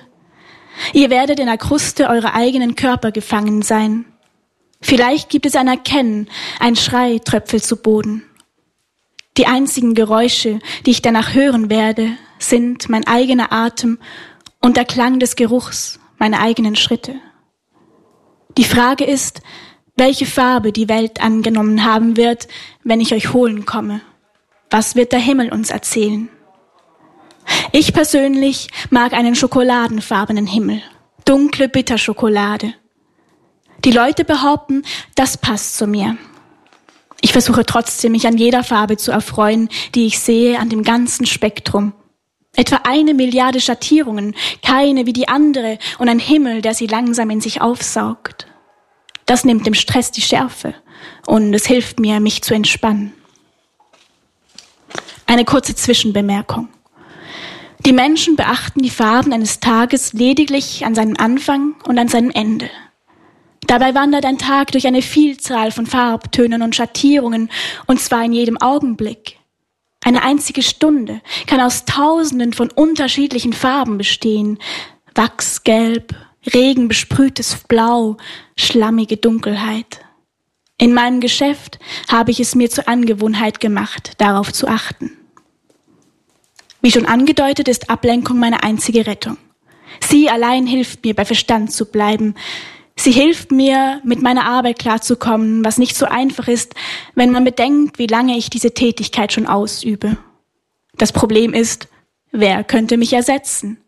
Ihr 0.92 1.10
werdet 1.10 1.38
in 1.38 1.46
der 1.46 1.58
Kruste 1.58 2.08
eurer 2.08 2.34
eigenen 2.34 2.74
Körper 2.74 3.12
gefangen 3.12 3.62
sein. 3.62 4.04
Vielleicht 4.80 5.30
gibt 5.30 5.46
es 5.46 5.54
ein 5.54 5.68
Erkennen, 5.68 6.28
ein 6.58 6.76
Schrei 6.76 7.18
tröpfelt 7.18 7.64
zu 7.64 7.76
Boden. 7.76 8.24
Die 9.36 9.46
einzigen 9.46 9.94
Geräusche, 9.94 10.58
die 10.84 10.90
ich 10.90 11.02
danach 11.02 11.34
hören 11.34 11.70
werde, 11.70 12.10
sind 12.38 12.88
mein 12.88 13.06
eigener 13.06 13.52
Atem 13.52 13.98
und 14.60 14.76
der 14.76 14.84
Klang 14.84 15.20
des 15.20 15.36
Geruchs 15.36 15.98
meiner 16.18 16.40
eigenen 16.40 16.76
Schritte. 16.76 17.14
Die 18.58 18.64
Frage 18.64 19.04
ist, 19.04 19.40
welche 19.96 20.26
Farbe 20.26 20.72
die 20.72 20.88
Welt 20.88 21.22
angenommen 21.22 21.84
haben 21.84 22.16
wird, 22.16 22.48
wenn 22.82 23.00
ich 23.00 23.14
euch 23.14 23.32
holen 23.32 23.64
komme. 23.64 24.00
Was 24.70 24.96
wird 24.96 25.12
der 25.12 25.20
Himmel 25.20 25.52
uns 25.52 25.70
erzählen? 25.70 26.28
Ich 27.72 27.92
persönlich 27.92 28.68
mag 28.90 29.12
einen 29.12 29.34
schokoladenfarbenen 29.34 30.46
Himmel, 30.46 30.82
dunkle 31.24 31.68
Bitterschokolade. 31.68 32.74
Die 33.84 33.90
Leute 33.90 34.24
behaupten, 34.24 34.84
das 35.14 35.36
passt 35.36 35.76
zu 35.76 35.86
mir. 35.86 36.16
Ich 37.20 37.32
versuche 37.32 37.64
trotzdem, 37.64 38.12
mich 38.12 38.26
an 38.26 38.36
jeder 38.36 38.64
Farbe 38.64 38.96
zu 38.96 39.10
erfreuen, 39.12 39.68
die 39.94 40.06
ich 40.06 40.18
sehe, 40.18 40.58
an 40.58 40.68
dem 40.68 40.82
ganzen 40.82 41.24
Spektrum. 41.24 41.92
Etwa 42.54 42.80
eine 42.84 43.14
Milliarde 43.14 43.60
Schattierungen, 43.60 44.34
keine 44.62 45.06
wie 45.06 45.12
die 45.12 45.28
andere 45.28 45.78
und 45.98 46.08
ein 46.08 46.18
Himmel, 46.18 46.62
der 46.62 46.74
sie 46.74 46.86
langsam 46.86 47.30
in 47.30 47.40
sich 47.40 47.60
aufsaugt. 47.60 48.46
Das 49.24 49.44
nimmt 49.44 49.66
dem 49.66 49.74
Stress 49.74 50.10
die 50.10 50.20
Schärfe 50.20 50.74
und 51.26 51.54
es 51.54 51.66
hilft 51.66 51.98
mir, 51.98 52.20
mich 52.20 52.42
zu 52.42 52.54
entspannen. 52.54 53.14
Eine 55.26 55.44
kurze 55.44 55.74
Zwischenbemerkung. 55.74 56.68
Die 57.84 57.92
Menschen 57.92 58.36
beachten 58.36 58.80
die 58.80 58.90
Farben 58.90 59.32
eines 59.32 59.58
Tages 59.58 60.12
lediglich 60.12 60.86
an 60.86 60.94
seinem 60.94 61.16
Anfang 61.18 61.74
und 61.84 61.98
an 61.98 62.06
seinem 62.06 62.30
Ende. 62.30 62.70
Dabei 63.66 63.94
wandert 63.94 64.24
ein 64.24 64.38
Tag 64.38 64.70
durch 64.72 64.86
eine 64.86 65.02
Vielzahl 65.02 65.72
von 65.72 65.86
Farbtönen 65.86 66.62
und 66.62 66.76
Schattierungen, 66.76 67.50
und 67.86 68.00
zwar 68.00 68.24
in 68.24 68.32
jedem 68.32 68.56
Augenblick. 68.60 69.38
Eine 70.04 70.22
einzige 70.22 70.62
Stunde 70.62 71.20
kann 71.46 71.60
aus 71.60 71.84
Tausenden 71.84 72.52
von 72.52 72.70
unterschiedlichen 72.70 73.52
Farben 73.52 73.98
bestehen. 73.98 74.58
Wachsgelb, 75.14 76.14
regenbesprühtes 76.54 77.64
Blau, 77.68 78.16
schlammige 78.56 79.16
Dunkelheit. 79.16 80.04
In 80.78 80.94
meinem 80.94 81.20
Geschäft 81.20 81.78
habe 82.10 82.30
ich 82.30 82.40
es 82.40 82.54
mir 82.54 82.70
zur 82.70 82.88
Angewohnheit 82.88 83.60
gemacht, 83.60 84.12
darauf 84.18 84.52
zu 84.52 84.66
achten. 84.68 85.16
Wie 86.82 86.90
schon 86.90 87.06
angedeutet, 87.06 87.68
ist 87.68 87.90
Ablenkung 87.90 88.38
meine 88.38 88.64
einzige 88.64 89.06
Rettung. 89.06 89.38
Sie 90.00 90.28
allein 90.28 90.66
hilft 90.66 91.04
mir, 91.04 91.14
bei 91.14 91.24
Verstand 91.24 91.72
zu 91.72 91.86
bleiben. 91.86 92.34
Sie 92.96 93.12
hilft 93.12 93.52
mir, 93.52 94.00
mit 94.04 94.20
meiner 94.20 94.46
Arbeit 94.46 94.80
klarzukommen, 94.80 95.64
was 95.64 95.78
nicht 95.78 95.96
so 95.96 96.06
einfach 96.06 96.48
ist, 96.48 96.74
wenn 97.14 97.30
man 97.30 97.44
bedenkt, 97.44 97.98
wie 97.98 98.08
lange 98.08 98.36
ich 98.36 98.50
diese 98.50 98.74
Tätigkeit 98.74 99.32
schon 99.32 99.46
ausübe. 99.46 100.16
Das 100.98 101.12
Problem 101.12 101.54
ist, 101.54 101.88
wer 102.32 102.64
könnte 102.64 102.96
mich 102.96 103.12
ersetzen? 103.12 103.78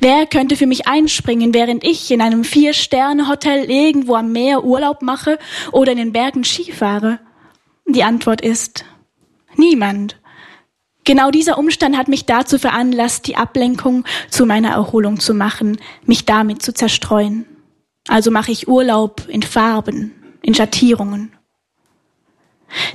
Wer 0.00 0.26
könnte 0.26 0.56
für 0.56 0.66
mich 0.66 0.88
einspringen, 0.88 1.54
während 1.54 1.84
ich 1.84 2.10
in 2.10 2.20
einem 2.20 2.44
Vier-Sterne-Hotel 2.44 3.70
irgendwo 3.70 4.14
am 4.14 4.32
Meer 4.32 4.64
Urlaub 4.64 5.02
mache 5.02 5.38
oder 5.70 5.92
in 5.92 5.98
den 5.98 6.12
Bergen 6.12 6.44
Ski 6.44 6.72
fahre? 6.72 7.20
Die 7.86 8.02
Antwort 8.02 8.40
ist 8.40 8.84
niemand. 9.54 10.16
Genau 11.06 11.30
dieser 11.30 11.56
Umstand 11.56 11.96
hat 11.96 12.08
mich 12.08 12.26
dazu 12.26 12.58
veranlasst, 12.58 13.28
die 13.28 13.36
Ablenkung 13.36 14.04
zu 14.28 14.44
meiner 14.44 14.70
Erholung 14.70 15.20
zu 15.20 15.34
machen, 15.34 15.78
mich 16.04 16.26
damit 16.26 16.62
zu 16.62 16.74
zerstreuen. 16.74 17.46
Also 18.08 18.32
mache 18.32 18.50
ich 18.50 18.66
Urlaub 18.66 19.26
in 19.28 19.42
Farben, 19.42 20.12
in 20.42 20.54
Schattierungen. 20.54 21.32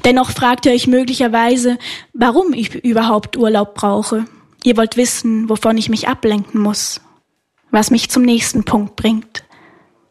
Dennoch 0.04 0.32
fragt 0.32 0.66
ihr 0.66 0.74
euch 0.74 0.88
möglicherweise, 0.88 1.78
warum 2.14 2.52
ich 2.52 2.76
überhaupt 2.76 3.38
Urlaub 3.38 3.76
brauche. 3.76 4.26
Ihr 4.66 4.76
wollt 4.76 4.98
wissen, 4.98 5.48
wovon 5.48 5.78
ich 5.78 5.88
mich 5.88 6.10
ablenken 6.10 6.60
muss. 6.60 7.00
Was 7.72 7.92
mich 7.92 8.10
zum 8.10 8.24
nächsten 8.24 8.66
Punkt 8.66 8.98
bringt. 8.98 9.46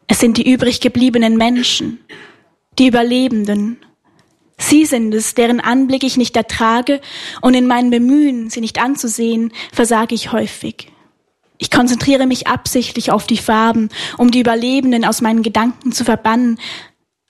Es 0.07 0.19
sind 0.19 0.37
die 0.37 0.51
übrig 0.51 0.81
gebliebenen 0.81 1.37
Menschen, 1.37 1.99
die 2.79 2.87
Überlebenden. 2.87 3.77
Sie 4.61 4.85
sind 4.85 5.13
es, 5.13 5.33
deren 5.33 5.59
Anblick 5.59 6.03
ich 6.03 6.17
nicht 6.17 6.37
ertrage, 6.37 7.01
und 7.41 7.55
in 7.55 7.65
meinen 7.67 7.89
Bemühen, 7.89 8.49
sie 8.49 8.61
nicht 8.61 8.79
anzusehen, 8.79 9.51
versage 9.73 10.13
ich 10.13 10.31
häufig. 10.31 10.91
Ich 11.57 11.71
konzentriere 11.71 12.27
mich 12.27 12.47
absichtlich 12.47 13.11
auf 13.11 13.25
die 13.25 13.37
Farben, 13.37 13.89
um 14.17 14.29
die 14.29 14.39
Überlebenden 14.39 15.03
aus 15.03 15.21
meinen 15.21 15.41
Gedanken 15.41 15.91
zu 15.91 16.03
verbannen, 16.03 16.59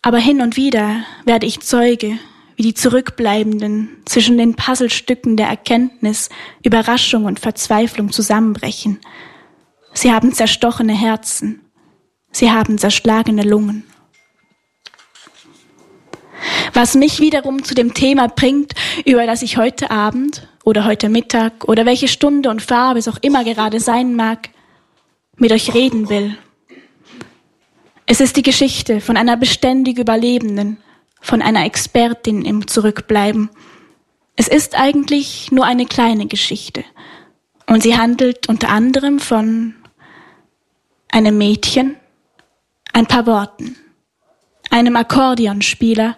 aber 0.02 0.18
hin 0.18 0.42
und 0.42 0.58
wieder 0.58 1.04
werde 1.26 1.46
ich 1.46 1.62
Zeuge, 1.62 2.18
wie 2.58 2.64
die 2.64 2.74
Zurückbleibenden 2.74 3.90
zwischen 4.06 4.38
den 4.38 4.56
Puzzlestücken 4.56 5.38
der 5.38 5.48
Erkenntnis, 5.48 6.30
Überraschung 6.64 7.26
und 7.26 7.40
Verzweiflung 7.40 8.12
zusammenbrechen. 8.12 9.00
Sie 9.94 10.12
haben 10.12 10.34
zerstochene 10.34 10.94
Herzen, 10.94 11.62
sie 12.32 12.52
haben 12.52 12.78
zerschlagene 12.78 13.44
Lungen. 13.44 13.86
Was 16.74 16.96
mich 16.96 17.20
wiederum 17.20 17.64
zu 17.64 17.76
dem 17.76 17.94
Thema 17.94 18.28
bringt, 18.28 18.74
über 19.06 19.26
das 19.26 19.42
ich 19.42 19.58
heute 19.58 19.92
Abend 19.92 20.48
oder 20.64 20.86
heute 20.86 21.10
Mittag 21.10 21.66
oder 21.68 21.86
welche 21.86 22.08
Stunde 22.08 22.50
und 22.50 22.62
Farbe 22.62 23.00
es 23.00 23.08
auch 23.08 23.18
immer 23.22 23.44
gerade 23.44 23.80
sein 23.80 24.16
mag, 24.16 24.50
mit 25.38 25.52
euch 25.52 25.74
reden 25.74 26.10
will. 26.10 26.38
Es 28.06 28.20
ist 28.20 28.36
die 28.36 28.42
Geschichte 28.42 29.02
von 29.02 29.18
einer 29.18 29.38
beständig 29.38 29.98
Überlebenden, 29.98 30.78
von 31.22 31.42
einer 31.42 31.66
Expertin 31.66 32.44
im 32.44 32.68
Zurückbleiben. 32.68 33.50
Es 34.36 34.48
ist 34.48 34.78
eigentlich 34.78 35.52
nur 35.52 35.66
eine 35.66 35.86
kleine 35.86 36.28
Geschichte. 36.28 36.84
Und 37.68 37.84
sie 37.84 37.98
handelt 37.98 38.50
unter 38.50 38.70
anderem 38.70 39.20
von 39.20 39.76
einem 41.10 41.38
Mädchen, 41.38 41.96
ein 42.94 43.06
paar 43.06 43.26
Worten, 43.26 43.78
einem 44.70 44.96
Akkordeonspieler, 44.96 46.18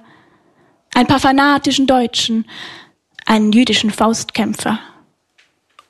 ein 0.93 1.07
paar 1.07 1.19
fanatischen 1.19 1.87
Deutschen, 1.87 2.45
einen 3.25 3.51
jüdischen 3.51 3.91
Faustkämpfer 3.91 4.79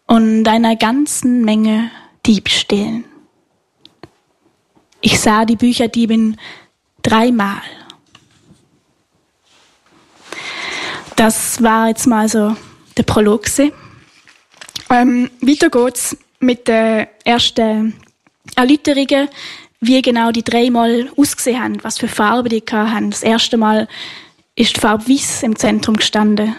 und 0.08 0.48
einer 0.48 0.76
ganzen 0.76 1.44
Menge 1.44 1.92
Diebstählen. 2.26 3.06
Ich 5.02 5.20
sah 5.20 5.46
die 5.46 5.58
Bücherdiebin 5.58 6.38
dreimal. 7.02 7.62
Das 11.16 11.62
war 11.62 11.90
jetzt 11.90 12.08
mal 12.08 12.30
so 12.30 12.56
der 12.98 13.04
Prolog. 13.04 13.46
Ähm, 14.90 15.30
weiter 15.42 15.70
geht's 15.70 16.18
mit 16.40 16.68
der 16.68 17.10
ersten 17.26 17.94
Erläuterungen, 18.56 19.28
wie 19.82 20.02
genau 20.02 20.32
die 20.32 20.44
dreimal 20.44 21.10
ausgesehen 21.18 21.62
haben, 21.62 21.84
was 21.84 21.98
für 21.98 22.08
Farben 22.08 22.50
die 22.50 22.64
haben. 22.72 23.10
Das 23.10 23.24
erste 23.24 23.58
Mal 23.58 23.88
ist 24.56 24.76
die 24.76 24.80
Farbe 24.80 25.08
Weiß 25.08 25.44
im 25.44 25.56
Zentrum 25.56 25.98
gestanden. 25.98 26.56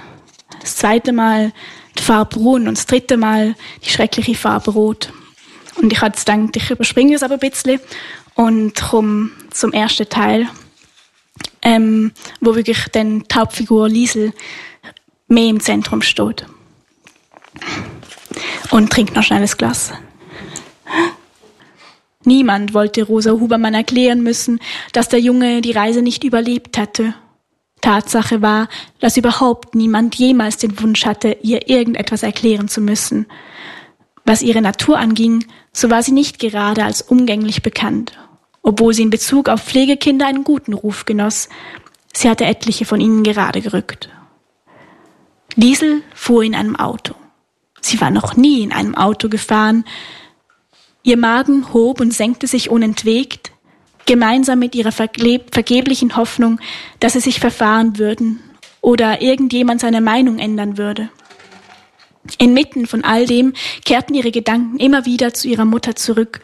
Das 0.61 0.77
zweite 0.77 1.13
Mal 1.13 1.53
die 1.99 2.03
Farbe 2.03 2.37
Braun 2.37 2.67
und 2.69 2.77
das 2.77 2.87
dritte 2.87 3.17
Mal 3.17 3.55
die 3.85 3.91
schreckliche 3.91 4.35
Farbe 4.35 4.73
Rot. 4.73 5.13
Und 5.77 5.93
ich 5.93 6.01
hatte 6.01 6.19
gedacht, 6.19 6.57
ich 6.57 6.71
überspringe 6.71 7.15
es 7.15 7.23
aber 7.23 7.35
ein 7.35 7.41
bisschen 7.41 7.81
und 8.35 8.75
komme 8.75 9.31
zum 9.51 9.73
ersten 9.73 10.09
Teil, 10.09 10.49
ähm, 11.63 12.13
wo 12.41 12.55
wirklich 12.55 12.85
dann 12.93 13.21
die 13.23 13.35
Hauptfigur 13.35 13.89
Liesel 13.89 14.33
mehr 15.29 15.49
im 15.49 15.61
Zentrum 15.61 16.03
steht. 16.03 16.47
Und 18.71 18.91
trinkt 18.91 19.15
noch 19.15 19.23
schnell 19.23 19.41
das 19.41 19.57
Glas. 19.57 19.93
Niemand 22.25 22.75
wollte 22.75 23.05
Rosa 23.05 23.33
Hubermann 23.33 23.75
erklären 23.75 24.23
müssen, 24.23 24.59
dass 24.93 25.09
der 25.09 25.21
Junge 25.21 25.61
die 25.61 25.73
Reise 25.73 26.03
nicht 26.03 26.25
überlebt 26.25 26.79
hatte. 26.79 27.15
Tatsache 27.85 28.41
war, 28.41 28.69
dass 28.99 29.17
überhaupt 29.17 29.75
niemand 29.75 30.15
jemals 30.15 30.57
den 30.57 30.81
Wunsch 30.81 31.05
hatte, 31.05 31.37
ihr 31.43 31.69
irgendetwas 31.69 32.23
erklären 32.23 32.69
zu 32.69 32.81
müssen. 32.81 33.27
Was 34.25 34.43
ihre 34.43 34.63
Natur 34.63 34.99
anging, 34.99 35.45
so 35.73 35.91
war 35.91 36.03
sie 36.03 36.13
nicht 36.13 36.39
gerade 36.39 36.85
als 36.85 37.03
umgänglich 37.03 37.63
bekannt, 37.63 38.13
obwohl 38.63 38.95
sie 38.95 39.03
in 39.03 39.11
Bezug 39.11 39.51
auf 39.51 39.63
Pflegekinder 39.63 40.27
einen 40.27 40.45
guten 40.45 40.73
Ruf 40.73 41.05
genoss. 41.05 41.51
Sie 42.15 42.31
hatte 42.31 42.47
etliche 42.47 42.87
von 42.87 43.01
ihnen 43.01 43.23
gerade 43.23 43.61
gerückt. 43.61 44.09
Liesel 45.55 46.03
fuhr 46.15 46.43
in 46.43 46.55
einem 46.55 46.77
Auto. 46.77 47.15
Sie 47.83 48.01
war 48.01 48.11
noch 48.11 48.35
nie 48.35 48.63
in 48.63 48.73
einem 48.73 48.95
Auto 48.95 49.29
gefahren, 49.29 49.85
Ihr 51.07 51.19
Magen 51.19 51.75
hob 51.75 52.01
und 52.01 52.15
senkte 52.15 52.47
sich 52.47 52.71
unentwegt, 52.71 53.53
gemeinsam 54.07 54.59
mit 54.59 54.75
ihrer 54.75 54.93
vergeblichen 54.93 56.17
Hoffnung, 56.17 56.61
dass 57.01 57.15
sie 57.15 57.21
sich 57.21 57.41
verfahren 57.41 57.99
würden 57.99 58.41
oder 58.81 59.23
irgendjemand 59.23 59.81
seine 59.81 60.01
Meinung 60.01 60.39
ändern 60.39 60.77
würde. 60.77 61.09
Inmitten 62.39 62.87
von 62.87 63.05
all 63.05 63.27
dem 63.27 63.53
kehrten 63.85 64.15
ihre 64.15 64.31
Gedanken 64.31 64.79
immer 64.79 65.05
wieder 65.05 65.35
zu 65.35 65.49
ihrer 65.49 65.65
Mutter 65.65 65.95
zurück, 65.95 66.41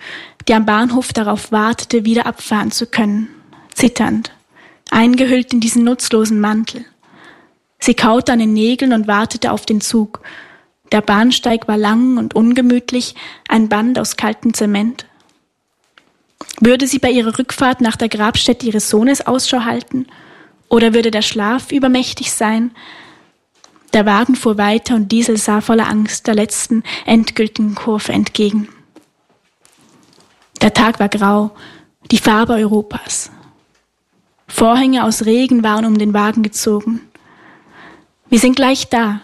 die 0.47 0.55
am 0.55 0.67
Bahnhof 0.67 1.13
darauf 1.13 1.53
wartete, 1.53 2.05
wieder 2.05 2.27
abfahren 2.27 2.71
zu 2.71 2.87
können, 2.87 3.29
zitternd, 3.75 4.33
eingehüllt 4.91 5.53
in 5.53 5.61
diesen 5.61 5.85
nutzlosen 5.85 6.41
Mantel. 6.41 6.85
Sie 7.79 7.95
kaute 7.95 8.33
an 8.33 8.41
den 8.41 8.53
Nägeln 8.53 8.93
und 8.93 9.07
wartete 9.07 9.53
auf 9.53 9.65
den 9.65 9.81
Zug, 9.81 10.21
der 10.93 11.01
Bahnsteig 11.03 11.69
war 11.69 11.77
lang 11.77 12.19
und 12.19 12.35
ungemütlich, 12.35 13.15
ein 13.49 13.69
Band 13.69 13.99
aus 13.99 14.17
kaltem 14.17 14.55
Zement. 14.55 15.07
Würde 16.61 16.87
sie 16.87 16.99
bei 16.99 17.11
ihrer 17.11 17.39
Rückfahrt 17.39 17.81
nach 17.81 17.97
der 17.97 18.09
Grabstätte 18.09 18.67
ihres 18.67 18.91
Sohnes 18.91 19.27
Ausschau 19.27 19.65
halten? 19.65 20.07
Oder 20.69 20.95
würde 20.95 21.11
der 21.11 21.23
Schlaf 21.23 21.73
übermächtig 21.73 22.33
sein? 22.33 22.73
Der 23.93 24.07
Wagen 24.07 24.37
fuhr 24.37 24.57
weiter 24.57 24.95
und 24.95 25.11
Diesel 25.11 25.37
sah 25.37 25.61
voller 25.61 25.89
Angst 25.89 26.27
der 26.27 26.35
letzten 26.35 26.85
endgültigen 27.07 27.75
Kurve 27.75 28.13
entgegen. 28.13 28.69
Der 30.61 30.75
Tag 30.75 31.01
war 31.01 31.09
grau, 31.09 31.51
die 32.11 32.19
Farbe 32.19 32.53
Europas. 32.53 33.31
Vorhänge 34.47 35.05
aus 35.05 35.25
Regen 35.25 35.63
waren 35.63 35.85
um 35.85 35.99
den 35.99 36.13
Wagen 36.13 36.43
gezogen. 36.43 37.01
Wir 38.29 38.39
sind 38.39 38.55
gleich 38.55 38.89
da, 38.89 39.21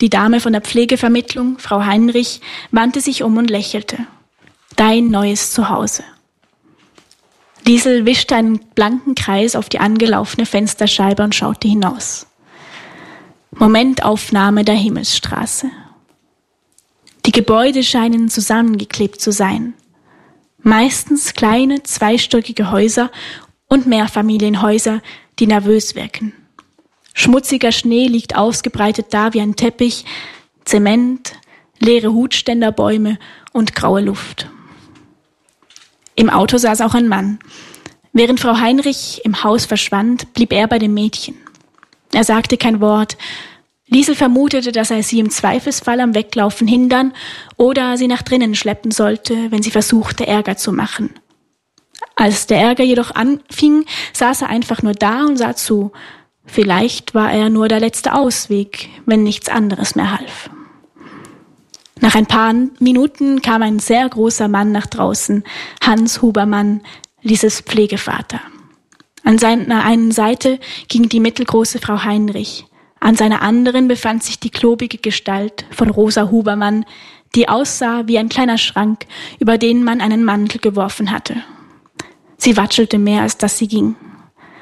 die 0.00 0.10
Dame 0.10 0.40
von 0.40 0.52
der 0.52 0.62
Pflegevermittlung, 0.62 1.58
Frau 1.58 1.84
Heinrich, 1.84 2.40
wandte 2.70 3.00
sich 3.00 3.22
um 3.22 3.36
und 3.36 3.50
lächelte. 3.50 3.98
Dein 4.76 5.08
neues 5.08 5.52
Zuhause. 5.52 6.04
Liesel 7.68 8.06
wischte 8.06 8.34
einen 8.34 8.60
blanken 8.74 9.14
Kreis 9.14 9.54
auf 9.54 9.68
die 9.68 9.78
angelaufene 9.78 10.46
Fensterscheibe 10.46 11.22
und 11.22 11.34
schaute 11.34 11.68
hinaus. 11.68 12.26
Momentaufnahme 13.50 14.64
der 14.64 14.74
Himmelsstraße. 14.74 15.70
Die 17.26 17.30
Gebäude 17.30 17.82
scheinen 17.82 18.30
zusammengeklebt 18.30 19.20
zu 19.20 19.32
sein. 19.32 19.74
Meistens 20.62 21.34
kleine, 21.34 21.82
zweistöckige 21.82 22.70
Häuser 22.70 23.10
und 23.68 23.86
Mehrfamilienhäuser, 23.86 25.02
die 25.38 25.46
nervös 25.46 25.94
wirken. 25.94 26.32
Schmutziger 27.12 27.70
Schnee 27.72 28.06
liegt 28.06 28.34
ausgebreitet 28.34 29.08
da 29.10 29.34
wie 29.34 29.42
ein 29.42 29.56
Teppich, 29.56 30.06
Zement, 30.64 31.34
leere 31.80 32.14
Hutständerbäume 32.14 33.18
und 33.52 33.74
graue 33.74 34.00
Luft. 34.00 34.48
Im 36.18 36.30
Auto 36.30 36.58
saß 36.58 36.80
auch 36.80 36.94
ein 36.94 37.06
Mann. 37.06 37.38
Während 38.12 38.40
Frau 38.40 38.58
Heinrich 38.58 39.20
im 39.22 39.44
Haus 39.44 39.66
verschwand, 39.66 40.34
blieb 40.34 40.52
er 40.52 40.66
bei 40.66 40.80
dem 40.80 40.92
Mädchen. 40.92 41.36
Er 42.12 42.24
sagte 42.24 42.56
kein 42.56 42.80
Wort. 42.80 43.16
Liesel 43.86 44.16
vermutete, 44.16 44.72
dass 44.72 44.90
er 44.90 45.04
sie 45.04 45.20
im 45.20 45.30
Zweifelsfall 45.30 46.00
am 46.00 46.16
Weglaufen 46.16 46.66
hindern 46.66 47.12
oder 47.56 47.96
sie 47.96 48.08
nach 48.08 48.22
drinnen 48.22 48.56
schleppen 48.56 48.90
sollte, 48.90 49.52
wenn 49.52 49.62
sie 49.62 49.70
versuchte, 49.70 50.26
Ärger 50.26 50.56
zu 50.56 50.72
machen. 50.72 51.10
Als 52.16 52.48
der 52.48 52.58
Ärger 52.58 52.82
jedoch 52.82 53.14
anfing, 53.14 53.84
saß 54.12 54.42
er 54.42 54.48
einfach 54.48 54.82
nur 54.82 54.94
da 54.94 55.24
und 55.24 55.36
sah 55.36 55.54
zu, 55.54 55.92
Vielleicht 56.46 57.14
war 57.14 57.30
er 57.30 57.48
nur 57.48 57.68
der 57.68 57.78
letzte 57.78 58.12
Ausweg, 58.12 58.88
wenn 59.06 59.22
nichts 59.22 59.48
anderes 59.48 59.94
mehr 59.94 60.18
half. 60.18 60.50
Nach 62.00 62.14
ein 62.14 62.26
paar 62.26 62.54
Minuten 62.78 63.42
kam 63.42 63.62
ein 63.62 63.78
sehr 63.78 64.08
großer 64.08 64.48
Mann 64.48 64.72
nach 64.72 64.86
draußen, 64.86 65.44
Hans 65.82 66.22
Hubermann, 66.22 66.82
Lises 67.22 67.60
Pflegevater. 67.60 68.40
An 69.24 69.38
seiner 69.38 69.84
einen 69.84 70.12
Seite 70.12 70.58
ging 70.88 71.08
die 71.08 71.20
mittelgroße 71.20 71.80
Frau 71.80 72.04
Heinrich, 72.04 72.66
an 73.00 73.14
seiner 73.14 73.42
anderen 73.42 73.88
befand 73.88 74.22
sich 74.22 74.40
die 74.40 74.50
klobige 74.50 74.98
Gestalt 74.98 75.64
von 75.70 75.90
Rosa 75.90 76.30
Hubermann, 76.30 76.84
die 77.34 77.48
aussah 77.48 78.06
wie 78.06 78.18
ein 78.18 78.28
kleiner 78.28 78.58
Schrank, 78.58 79.06
über 79.38 79.58
den 79.58 79.84
man 79.84 80.00
einen 80.00 80.24
Mantel 80.24 80.60
geworfen 80.60 81.10
hatte. 81.10 81.36
Sie 82.36 82.56
watschelte 82.56 82.98
mehr, 82.98 83.22
als 83.22 83.36
dass 83.38 83.58
sie 83.58 83.68
ging. 83.68 83.96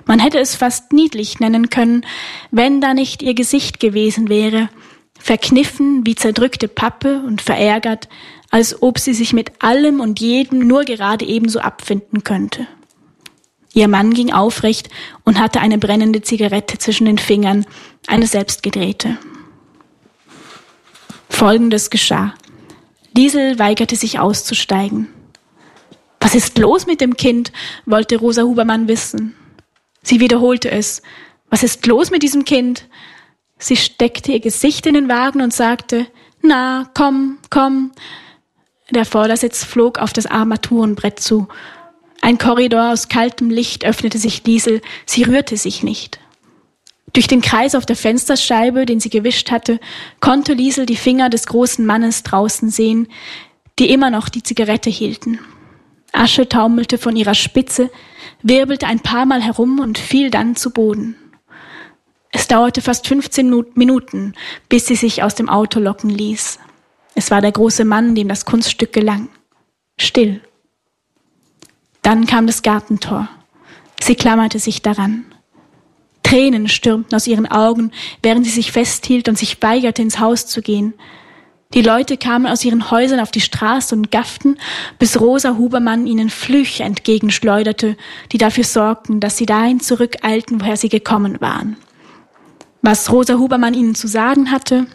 Man 0.05 0.19
hätte 0.19 0.39
es 0.39 0.55
fast 0.55 0.93
niedlich 0.93 1.41
nennen 1.41 1.71
können, 1.71 2.05
wenn 2.51 2.81
da 2.81 2.95
nicht 2.95 3.23
ihr 3.23 3.35
Gesicht 3.35 3.81
gewesen 3.81 4.29
wäre, 4.29 4.69
verkniffen 5.27 6.07
wie 6.07 6.15
zerdrückte 6.15 6.69
Pappe 6.69 7.21
und 7.27 7.43
verärgert, 7.43 8.09
als 8.51 8.81
ob 8.81 9.01
sie 9.01 9.13
sich 9.13 9.33
mit 9.33 9.61
allem 9.61 9.99
und 9.99 10.21
jedem 10.21 10.61
nur 10.69 10.85
gerade 10.85 11.25
ebenso 11.25 11.59
abfinden 11.59 12.23
könnte. 12.23 12.69
Ihr 13.75 13.89
Mann 13.89 14.15
ging 14.15 14.33
aufrecht 14.33 14.89
und 15.25 15.41
hatte 15.41 15.61
eine 15.61 15.79
brennende 15.79 16.23
Zigarette 16.23 16.79
zwischen 16.79 17.07
den 17.07 17.19
Fingern, 17.19 17.67
eine 18.07 18.29
selbstgedrehte. 18.29 19.19
Folgendes 21.29 21.91
geschah. 21.91 22.33
Liesel 23.17 23.59
weigerte 23.59 23.97
sich 23.97 24.21
auszusteigen. 24.21 25.09
Was 26.21 26.37
ist 26.37 26.57
los 26.57 26.87
mit 26.87 27.01
dem 27.01 27.17
Kind? 27.17 27.51
wollte 27.85 28.17
Rosa 28.17 28.43
Hubermann 28.43 28.87
wissen. 28.87 29.35
Sie 30.03 30.21
wiederholte 30.21 30.71
es. 30.71 31.03
Was 31.51 31.65
ist 31.65 31.85
los 31.89 32.13
mit 32.13 32.23
diesem 32.23 32.45
Kind? 32.45 32.87
Sie 33.59 33.77
steckte 33.77 34.33
ihr 34.33 34.41
Gesicht 34.41 34.87
in 34.87 34.95
den 34.95 35.09
Wagen 35.09 35.41
und 35.41 35.53
sagte, 35.53 36.07
na, 36.43 36.91
komm, 36.95 37.39
komm. 37.51 37.93
Der 38.91 39.05
Vordersitz 39.05 39.65
flog 39.65 39.99
auf 39.99 40.13
das 40.13 40.27
Armaturenbrett 40.27 41.19
zu. 41.19 41.49
Ein 42.21 42.39
Korridor 42.39 42.93
aus 42.93 43.09
kaltem 43.09 43.51
Licht 43.51 43.85
öffnete 43.85 44.19
sich 44.19 44.45
Liesel, 44.45 44.81
sie 45.07 45.25
rührte 45.25 45.57
sich 45.57 45.83
nicht. 45.83 46.21
Durch 47.13 47.27
den 47.27 47.41
Kreis 47.41 47.75
auf 47.75 47.87
der 47.87 47.97
Fensterscheibe, 47.97 48.85
den 48.85 49.01
sie 49.01 49.11
gewischt 49.11 49.51
hatte, 49.51 49.81
konnte 50.21 50.53
Liesel 50.53 50.87
die 50.87 50.97
Finger 50.97 51.31
des 51.31 51.47
großen 51.47 51.87
Mannes 51.87 52.23
draußen 52.23 52.69
sehen, 52.69 53.09
die 53.79 53.91
immer 53.91 54.11
noch 54.11 54.29
die 54.29 54.43
Zigarette 54.43 54.91
hielten. 54.91 55.39
Asche 56.13 56.49
taumelte 56.49 56.99
von 56.99 57.17
ihrer 57.17 57.35
Spitze, 57.35 57.91
wirbelte 58.43 58.87
ein 58.87 59.01
paar 59.01 59.27
Mal 59.27 59.43
herum 59.43 59.79
und 59.81 59.99
fiel 59.99 60.31
dann 60.31 60.57
zu 60.57 60.71
Boden. 60.71 61.17
Es 62.39 62.49
dauerte 62.49 62.83
fast 62.83 63.09
15 63.09 63.65
Minuten, 63.77 64.35
bis 64.69 64.85
sie 64.85 64.95
sich 64.95 65.23
aus 65.23 65.35
dem 65.35 65.49
Auto 65.49 65.81
locken 65.81 66.11
ließ. 66.11 66.59
Es 67.15 67.31
war 67.31 67.41
der 67.41 67.51
große 67.51 67.87
Mann, 67.87 68.15
dem 68.15 68.29
das 68.29 68.45
Kunststück 68.45 68.93
gelang. 68.93 69.31
Still. 69.99 70.43
Dann 72.03 72.27
kam 72.27 72.47
das 72.47 72.61
Gartentor. 72.61 73.31
Sie 74.03 74.17
klammerte 74.17 74.59
sich 74.59 74.83
daran. 74.83 75.25
Tränen 76.23 76.69
stürmten 76.69 77.17
aus 77.17 77.27
ihren 77.27 77.47
Augen, 77.47 77.91
während 78.23 78.45
sie 78.45 78.53
sich 78.53 78.71
festhielt 78.71 79.31
und 79.31 79.39
sich 79.39 79.63
weigerte, 79.63 80.03
ins 80.03 80.19
Haus 80.19 80.47
zu 80.47 80.61
gehen. 80.61 80.93
Die 81.73 81.81
Leute 81.81 82.19
kamen 82.19 82.47
aus 82.47 82.67
ihren 82.67 82.91
Häusern 82.91 83.21
auf 83.21 83.31
die 83.31 83.41
Straße 83.41 83.95
und 83.95 84.11
gafften, 84.11 84.59
bis 84.99 85.19
Rosa 85.19 85.57
Hubermann 85.57 86.07
ihnen 86.07 86.29
Flüche 86.29 86.85
entgegenschleuderte, 86.85 87.97
die 88.31 88.39
dafür 88.39 88.65
sorgten, 88.65 89.21
dass 89.21 89.39
sie 89.39 89.47
dahin 89.47 89.81
zurückeilten, 89.81 90.61
woher 90.61 90.77
sie 90.77 90.91
gekommen 90.91 91.41
waren. 91.41 91.79
Was 92.87 93.11
Rosa 93.11 93.35
Hubermann 93.35 93.75
ihnen 93.75 93.97
zu 93.97 94.07
sagen 94.07 94.53
hatte, 94.53 94.87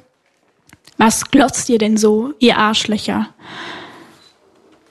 was 0.98 1.30
glotzt 1.30 1.68
ihr 1.68 1.78
denn 1.78 1.98
so, 1.98 2.34
ihr 2.40 2.58
Arschlöcher? 2.58 3.28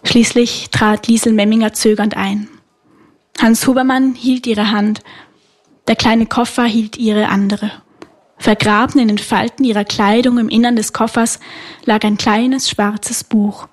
Schließlich 0.05 0.69
trat 0.69 1.09
Liesel 1.09 1.33
Memminger 1.33 1.73
zögernd 1.73 2.15
ein. 2.15 2.49
Hans 3.41 3.67
Hubermann 3.67 4.15
hielt 4.15 4.47
ihre 4.47 4.71
Hand, 4.71 5.01
der 5.89 5.97
kleine 5.97 6.27
Koffer 6.27 6.65
hielt 6.65 6.99
ihre 6.99 7.29
andere. 7.29 7.73
Vergraben 8.37 9.01
in 9.01 9.09
den 9.09 9.17
Falten 9.17 9.65
ihrer 9.65 9.85
Kleidung 9.85 10.37
im 10.37 10.51
Innern 10.51 10.77
des 10.77 10.93
Koffers 10.93 11.41
lag 11.87 12.05
ein 12.05 12.19
kleines 12.19 12.69
schwarzes 12.69 13.25
Buch, 13.25 13.67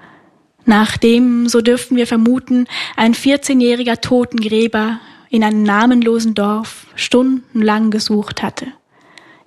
nach 0.64 0.96
dem, 0.96 1.50
so 1.50 1.60
dürften 1.60 1.98
wir 1.98 2.08
vermuten, 2.08 2.66
ein 2.96 3.14
14-jähriger 3.14 4.00
Totengräber 4.00 5.02
in 5.30 5.44
einem 5.44 5.64
namenlosen 5.64 6.34
Dorf 6.34 6.88
stundenlang 6.96 7.92
gesucht 7.92 8.42
hatte. 8.42 8.68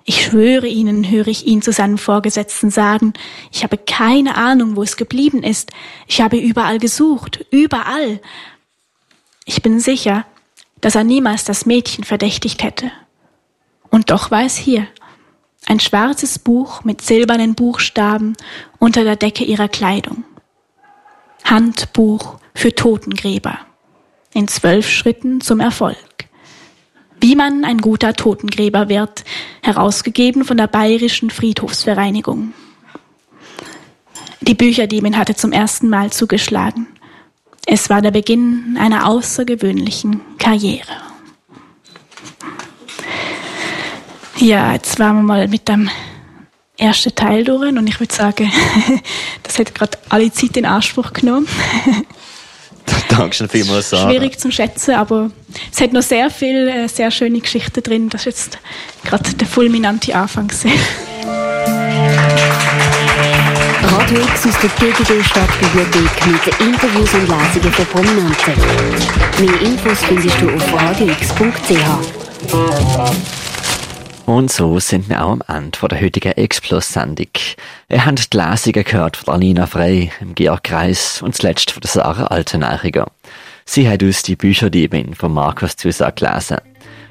Ich 0.03 0.25
schwöre 0.25 0.67
Ihnen, 0.67 1.09
höre 1.09 1.27
ich 1.27 1.45
ihn 1.45 1.61
zu 1.61 1.71
seinem 1.71 1.97
Vorgesetzten 1.97 2.71
sagen, 2.71 3.13
ich 3.51 3.63
habe 3.63 3.77
keine 3.77 4.35
Ahnung, 4.35 4.75
wo 4.75 4.83
es 4.83 4.97
geblieben 4.97 5.43
ist. 5.43 5.71
Ich 6.07 6.21
habe 6.21 6.37
überall 6.37 6.79
gesucht, 6.79 7.45
überall. 7.51 8.19
Ich 9.45 9.61
bin 9.61 9.79
sicher, 9.79 10.25
dass 10.79 10.95
er 10.95 11.03
niemals 11.03 11.43
das 11.43 11.65
Mädchen 11.65 12.03
verdächtigt 12.03 12.63
hätte. 12.63 12.91
Und 13.89 14.09
doch 14.09 14.31
war 14.31 14.43
es 14.43 14.55
hier, 14.55 14.87
ein 15.67 15.79
schwarzes 15.79 16.39
Buch 16.39 16.83
mit 16.83 17.01
silbernen 17.01 17.53
Buchstaben 17.53 18.35
unter 18.79 19.03
der 19.03 19.15
Decke 19.15 19.43
ihrer 19.43 19.67
Kleidung. 19.67 20.23
Handbuch 21.43 22.39
für 22.55 22.73
Totengräber. 22.73 23.59
In 24.33 24.47
zwölf 24.47 24.89
Schritten 24.89 25.41
zum 25.41 25.59
Erfolg. 25.59 25.97
Wie 27.21 27.35
man 27.35 27.63
ein 27.63 27.77
guter 27.77 28.13
Totengräber 28.15 28.89
wird, 28.89 29.23
herausgegeben 29.61 30.43
von 30.43 30.57
der 30.57 30.65
Bayerischen 30.65 31.29
Friedhofsvereinigung. 31.29 32.53
Die 34.41 34.55
Bücherdiebin 34.55 35.15
hatte 35.15 35.35
zum 35.35 35.51
ersten 35.51 35.87
Mal 35.87 36.11
zugeschlagen. 36.11 36.87
Es 37.67 37.91
war 37.91 38.01
der 38.01 38.09
Beginn 38.09 38.75
einer 38.79 39.07
außergewöhnlichen 39.07 40.21
Karriere. 40.39 40.97
Ja, 44.37 44.73
jetzt 44.73 44.97
waren 44.97 45.17
wir 45.17 45.23
mal 45.23 45.47
mit 45.47 45.67
dem 45.67 45.91
ersten 46.75 47.13
Teil 47.13 47.43
durch 47.43 47.71
und 47.71 47.87
ich 47.87 47.99
würde 47.99 48.15
sagen, 48.15 48.51
das 49.43 49.59
hat 49.59 49.75
gerade 49.75 49.99
alle 50.09 50.31
Zeit 50.31 50.57
in 50.57 50.65
Anspruch 50.65 51.13
genommen. 51.13 51.47
Dankeschön 53.11 53.49
vielmals, 53.49 53.89
Sarah. 53.89 54.09
Schwierig 54.09 54.39
zu 54.39 54.51
schätzen, 54.51 54.95
aber 54.95 55.31
es 55.71 55.81
hat 55.81 55.91
noch 55.91 56.01
sehr 56.01 56.29
viele 56.29 56.85
äh, 56.85 56.87
sehr 56.87 57.11
schöne 57.11 57.39
Geschichten 57.39 57.83
drin. 57.83 58.09
Das 58.09 58.21
ist 58.21 58.25
jetzt 58.25 58.57
gerade 59.03 59.33
der 59.33 59.47
fulminante 59.47 60.15
Anfang. 60.15 60.49
Radio 63.83 64.21
X 64.21 64.47
aus 64.47 64.55
der 64.61 64.69
GGD 64.79 65.23
Stadtbibliothek 65.23 66.25
mit 66.27 66.47
Interviews 66.61 67.13
und 67.13 67.27
Lesungen 67.27 67.73
von 67.73 67.85
Prominenten. 67.87 68.53
Mehr 69.39 69.61
Infos 69.61 69.99
findest 69.99 70.41
du 70.41 70.49
auf 70.49 70.73
radiox.ch. 70.73 71.75
Und 74.25 74.51
so 74.51 74.79
sind 74.79 75.09
wir 75.09 75.23
auch 75.23 75.31
am 75.31 75.43
Ende 75.47 75.77
von 75.77 75.89
der 75.89 76.01
heutigen 76.01 76.33
X-Plus-Sendung. 76.35 77.27
Ihr 77.89 78.05
habt 78.05 78.33
die 78.33 78.37
Lesungen 78.37 78.83
gehört 78.83 79.17
von 79.17 79.33
Alina 79.33 79.65
Frey, 79.65 80.11
im 80.21 80.35
Georg 80.35 80.63
Kreis 80.63 81.21
und 81.21 81.35
zuletzt 81.35 81.71
von 81.71 81.81
der 81.81 81.89
Sarah 81.89 82.27
Alteneichiger. 82.27 83.07
Sie 83.65 83.89
hat 83.89 84.03
uns 84.03 84.23
die 84.23 84.35
Bücherdiebin 84.35 85.15
von 85.15 85.33
Markus 85.33 85.75
Zusag 85.75 86.17
gelesen. 86.17 86.57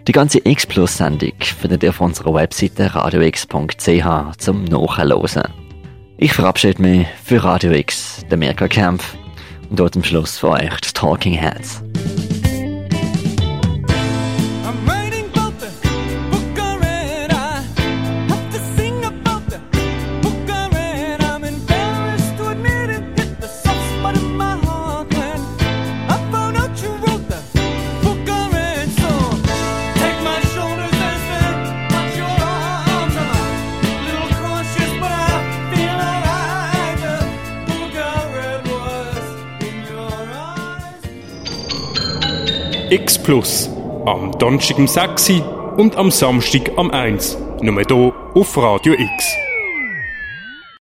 Die 0.06 0.12
ganze 0.12 0.40
X-Plus-Sendung 0.42 1.34
findet 1.40 1.82
ihr 1.82 1.90
auf 1.90 2.00
unserer 2.00 2.34
Webseite 2.34 2.94
radiox.ch 2.94 4.36
zum 4.38 4.64
Nachhören. 4.64 5.42
Ich 6.16 6.32
verabschiede 6.32 6.82
mich 6.82 7.06
für 7.24 7.42
Radio 7.42 7.72
X, 7.72 8.24
der 8.30 8.38
Mirka 8.38 8.68
Kempf, 8.68 9.16
und 9.68 9.78
dort 9.78 9.96
am 9.96 10.04
Schluss 10.04 10.38
für 10.38 10.50
euch 10.50 10.80
die 10.80 10.92
Talking 10.92 11.34
Heads. 11.34 11.82
X 42.90 43.22
Plus. 43.22 43.70
Am 44.04 44.36
Donnerstag 44.38 44.78
um 44.78 44.88
6 44.88 45.32
und 45.76 45.96
am 45.96 46.10
Samstag 46.10 46.72
am 46.76 46.90
1. 46.90 47.38
Nur 47.60 47.82
hier 47.86 48.12
auf 48.34 48.56
Radio 48.56 48.94
X. 48.94 49.49